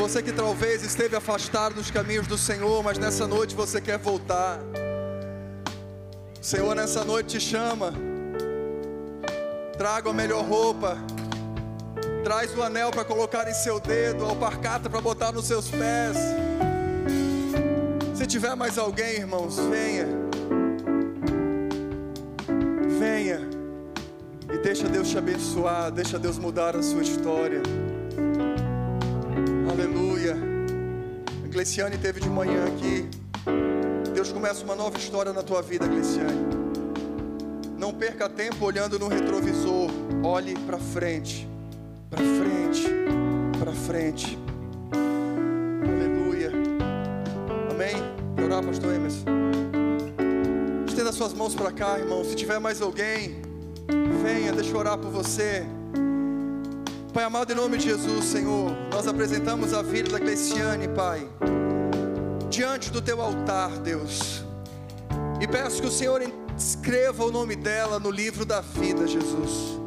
Você 0.00 0.22
que 0.22 0.32
talvez 0.32 0.82
esteve 0.82 1.14
afastado 1.14 1.74
dos 1.74 1.90
caminhos 1.90 2.26
do 2.26 2.38
Senhor, 2.38 2.82
mas 2.82 2.96
nessa 2.96 3.26
noite 3.26 3.54
você 3.54 3.82
quer 3.82 3.98
voltar. 3.98 4.58
O 6.40 6.42
Senhor 6.42 6.74
nessa 6.74 7.04
noite 7.04 7.38
te 7.38 7.40
chama. 7.40 7.92
Traga 9.76 10.08
a 10.08 10.12
melhor 10.14 10.42
roupa. 10.42 10.96
Traz 12.24 12.56
o 12.56 12.62
anel 12.62 12.90
para 12.90 13.04
colocar 13.04 13.46
em 13.46 13.52
seu 13.52 13.78
dedo, 13.78 14.24
a 14.24 14.30
alparcata 14.30 14.88
para 14.88 15.02
botar 15.02 15.32
nos 15.32 15.44
seus 15.44 15.68
pés. 15.68 16.16
Se 18.14 18.26
tiver 18.26 18.56
mais 18.56 18.78
alguém, 18.78 19.16
irmãos, 19.16 19.58
venha. 19.58 20.06
Venha. 22.98 23.40
E 24.50 24.58
deixa 24.60 24.88
Deus 24.88 25.10
te 25.10 25.18
abençoar, 25.18 25.90
deixa 25.90 26.18
Deus 26.18 26.38
mudar 26.38 26.74
a 26.74 26.82
sua 26.82 27.02
história. 27.02 27.60
Aleluia. 29.70 30.36
A 31.44 31.48
Gleciane 31.48 31.96
teve 31.96 32.18
de 32.18 32.28
manhã 32.28 32.64
aqui. 32.66 33.08
Deus 34.12 34.32
começa 34.32 34.64
uma 34.64 34.74
nova 34.74 34.98
história 34.98 35.32
na 35.32 35.44
tua 35.44 35.62
vida, 35.62 35.86
Gleciane. 35.86 36.44
Não 37.78 37.94
perca 37.94 38.28
tempo 38.28 38.64
olhando 38.64 38.98
no 38.98 39.06
retrovisor. 39.06 39.88
Olhe 40.24 40.58
para 40.66 40.76
frente. 40.76 41.48
Para 42.10 42.18
frente. 42.18 42.88
Para 43.60 43.72
frente. 43.72 44.38
Aleluia. 45.88 46.50
Amém. 47.70 47.94
Quer 48.34 48.42
orar, 48.42 48.64
pastor 48.64 48.92
Emerson? 48.92 49.24
Estenda 50.88 51.12
suas 51.12 51.32
mãos 51.32 51.54
para 51.54 51.70
cá, 51.70 51.96
irmão. 51.96 52.24
Se 52.24 52.34
tiver 52.34 52.58
mais 52.58 52.82
alguém, 52.82 53.40
venha, 54.20 54.52
deixa 54.52 54.72
eu 54.72 54.78
orar 54.78 54.98
por 54.98 55.12
você. 55.12 55.64
Pai 57.12 57.24
amado, 57.24 57.52
em 57.52 57.56
nome 57.56 57.76
de 57.76 57.86
Jesus, 57.86 58.24
Senhor, 58.26 58.70
nós 58.92 59.08
apresentamos 59.08 59.74
a 59.74 59.82
vida 59.82 60.10
da 60.10 60.20
Cleciane, 60.20 60.86
Pai, 60.86 61.26
diante 62.48 62.88
do 62.88 63.02
teu 63.02 63.20
altar, 63.20 63.70
Deus. 63.78 64.44
E 65.40 65.48
peço 65.48 65.80
que 65.80 65.88
o 65.88 65.90
Senhor 65.90 66.22
escreva 66.56 67.24
o 67.24 67.32
nome 67.32 67.56
dela 67.56 67.98
no 67.98 68.12
livro 68.12 68.44
da 68.44 68.60
vida, 68.60 69.08
Jesus. 69.08 69.80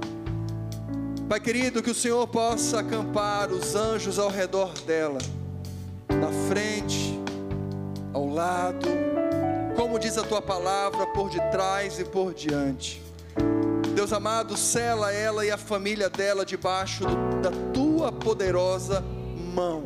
Pai 1.29 1.39
querido, 1.39 1.81
que 1.81 1.91
o 1.91 1.95
Senhor 1.95 2.27
possa 2.27 2.81
acampar 2.81 3.49
os 3.51 3.73
anjos 3.73 4.19
ao 4.19 4.29
redor 4.29 4.73
dela, 4.79 5.19
na 6.09 6.29
frente, 6.49 7.17
ao 8.11 8.27
lado, 8.27 8.89
como 9.77 9.97
diz 9.97 10.17
a 10.17 10.23
tua 10.23 10.41
palavra, 10.41 11.07
por 11.07 11.29
detrás 11.29 11.99
e 11.99 12.03
por 12.03 12.33
diante. 12.33 13.02
Deus 13.93 14.11
amado, 14.11 14.57
sela 14.57 15.11
ela 15.11 15.45
e 15.45 15.51
a 15.51 15.57
família 15.57 16.09
dela 16.09 16.45
debaixo 16.45 17.05
do- 17.05 17.41
da 17.41 17.51
tua 17.73 18.11
poderosa 18.11 19.03
mão. 19.53 19.83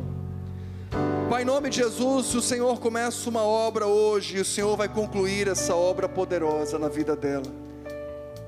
Pai, 1.28 1.42
em 1.42 1.44
nome 1.44 1.68
de 1.68 1.76
Jesus, 1.76 2.34
o 2.34 2.40
Senhor 2.40 2.80
começa 2.80 3.28
uma 3.28 3.42
obra 3.42 3.86
hoje 3.86 4.38
e 4.38 4.40
o 4.40 4.44
Senhor 4.44 4.76
vai 4.76 4.88
concluir 4.88 5.46
essa 5.46 5.74
obra 5.74 6.08
poderosa 6.08 6.78
na 6.78 6.88
vida 6.88 7.14
dela. 7.14 7.44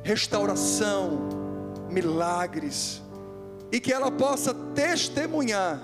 Restauração, 0.02 1.28
milagres, 1.90 3.02
e 3.70 3.78
que 3.78 3.92
ela 3.92 4.10
possa 4.10 4.54
testemunhar 4.74 5.82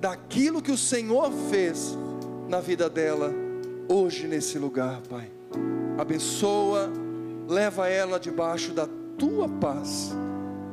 daquilo 0.00 0.62
que 0.62 0.70
o 0.70 0.78
Senhor 0.78 1.30
fez 1.50 1.98
na 2.48 2.60
vida 2.60 2.88
dela 2.88 3.32
hoje 3.88 4.28
nesse 4.28 4.58
lugar, 4.58 5.00
Pai. 5.10 5.28
Abençoa, 5.98 6.88
leva 7.48 7.88
ela 7.88 8.20
debaixo 8.20 8.72
da 8.72 8.88
tua 9.18 9.48
paz. 9.48 10.14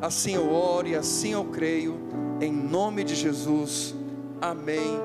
Assim 0.02 0.36
eu 0.36 0.52
oro 0.54 0.88
e 0.88 0.96
assim 0.96 1.34
eu 1.34 1.46
creio, 1.46 1.98
em 2.40 2.52
nome 2.52 3.04
de 3.04 3.16
Jesus. 3.16 3.96
Amém 4.42 5.00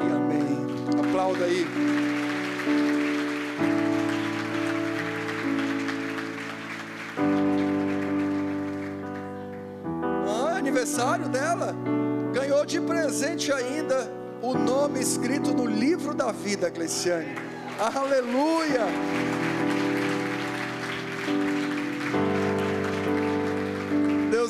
e 0.00 0.12
amém. 0.12 1.06
Aplauda 1.06 1.44
aí. 1.44 1.66
Aniversário 10.56 11.28
dela. 11.28 11.74
Ganhou 12.32 12.64
de 12.64 12.80
presente 12.80 13.52
ainda 13.52 14.10
o 14.40 14.54
nome 14.54 15.00
escrito 15.00 15.52
no 15.52 15.66
livro 15.66 16.14
da 16.14 16.32
vida, 16.32 16.70
Cleciane. 16.70 17.34
Aleluia! 17.78 18.86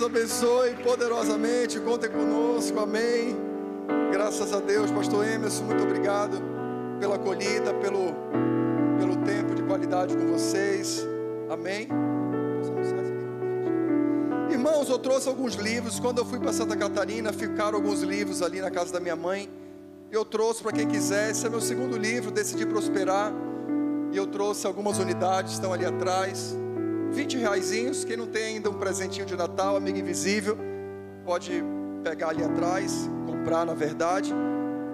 Deus 0.01 0.03
abençoe 0.03 0.75
poderosamente, 0.77 1.79
contem 1.79 2.09
conosco, 2.09 2.81
amém. 2.81 3.37
Graças 4.11 4.51
a 4.51 4.59
Deus, 4.59 4.91
Pastor 4.91 5.27
Emerson, 5.27 5.65
muito 5.65 5.83
obrigado 5.83 6.41
pela 6.99 7.17
acolhida, 7.17 7.75
pelo, 7.75 8.15
pelo 8.99 9.17
tempo 9.27 9.55
de 9.55 9.63
qualidade 9.63 10.17
com 10.17 10.27
vocês, 10.33 11.07
amém. 11.51 11.87
Irmãos, 14.51 14.89
eu 14.89 14.99
trouxe 14.99 15.29
alguns 15.29 15.55
livros. 15.57 16.01
Quando 16.01 16.19
eu 16.19 16.25
fui 16.25 16.41
para 16.41 16.53
Santa 16.55 16.77
Catarina, 16.79 17.31
ficaram 17.31 17.77
alguns 17.77 18.01
livros 18.01 18.41
ali 18.41 18.63
na 18.63 18.71
casa 18.71 18.91
da 18.95 19.01
minha 19.01 19.17
mãe. 19.17 19.51
Eu 20.11 20.25
trouxe 20.25 20.63
para 20.63 20.73
quem 20.73 20.89
quiser. 20.89 21.31
Esse 21.31 21.47
é 21.47 21.51
meu 21.51 21.61
segundo 21.61 21.99
livro, 21.99 22.31
Decidi 22.31 22.65
Prosperar. 22.65 23.35
E 24.13 24.17
eu 24.17 24.27
trouxe 24.27 24.67
algumas 24.67 24.99
unidades, 24.99 25.53
estão 25.53 25.75
ali 25.75 25.85
atrás. 25.85 26.57
20 27.13 27.37
reaisinhos. 27.37 28.05
Quem 28.05 28.17
não 28.17 28.27
tem 28.27 28.57
ainda 28.57 28.71
um 28.71 28.75
presentinho 28.75 29.27
de 29.27 29.37
Natal, 29.37 29.77
amigo 29.77 29.99
invisível, 29.99 30.57
pode 31.25 31.63
pegar 32.03 32.31
ali 32.31 32.43
atrás, 32.43 33.09
comprar 33.27 33.65
na 33.65 33.75
verdade. 33.75 34.35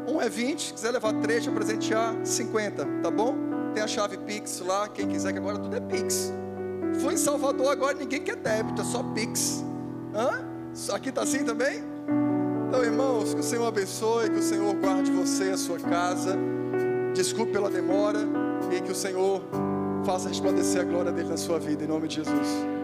Um 0.08 0.20
é 0.20 0.28
20, 0.28 0.60
se 0.60 0.72
quiser 0.72 0.92
levar 0.92 1.12
três 1.14 1.44
para 1.44 1.54
presentear, 1.54 2.14
50, 2.24 2.84
tá 3.02 3.10
bom? 3.10 3.34
Tem 3.74 3.82
a 3.82 3.86
chave 3.86 4.16
Pix 4.18 4.60
lá, 4.60 4.88
quem 4.88 5.08
quiser, 5.08 5.32
que 5.32 5.38
agora 5.38 5.58
tudo 5.58 5.76
é 5.76 5.80
Pix. 5.80 6.32
Fui 7.00 7.14
em 7.14 7.16
Salvador 7.16 7.70
agora, 7.70 7.94
ninguém 7.94 8.22
quer 8.22 8.36
débito, 8.36 8.80
é 8.80 8.84
só 8.84 9.02
Pix. 9.02 9.64
Hã? 10.14 10.44
Aqui 10.94 11.10
tá 11.10 11.22
assim 11.22 11.44
também? 11.44 11.82
Então, 12.68 12.84
irmãos, 12.84 13.34
que 13.34 13.40
o 13.40 13.42
Senhor 13.42 13.66
abençoe, 13.66 14.30
que 14.30 14.38
o 14.38 14.42
Senhor 14.42 14.74
guarde 14.74 15.10
você 15.10 15.50
e 15.50 15.50
a 15.50 15.56
sua 15.56 15.78
casa. 15.78 16.36
Desculpe 17.14 17.52
pela 17.52 17.70
demora 17.70 18.20
e 18.70 18.80
que 18.80 18.92
o 18.92 18.94
Senhor 18.94 19.42
faça 20.06 20.28
resplandecer 20.28 20.80
a 20.80 20.84
glória 20.84 21.10
dele 21.10 21.28
na 21.28 21.36
sua 21.36 21.58
vida, 21.58 21.82
em 21.82 21.88
nome 21.88 22.06
de 22.06 22.14
Jesus. 22.14 22.75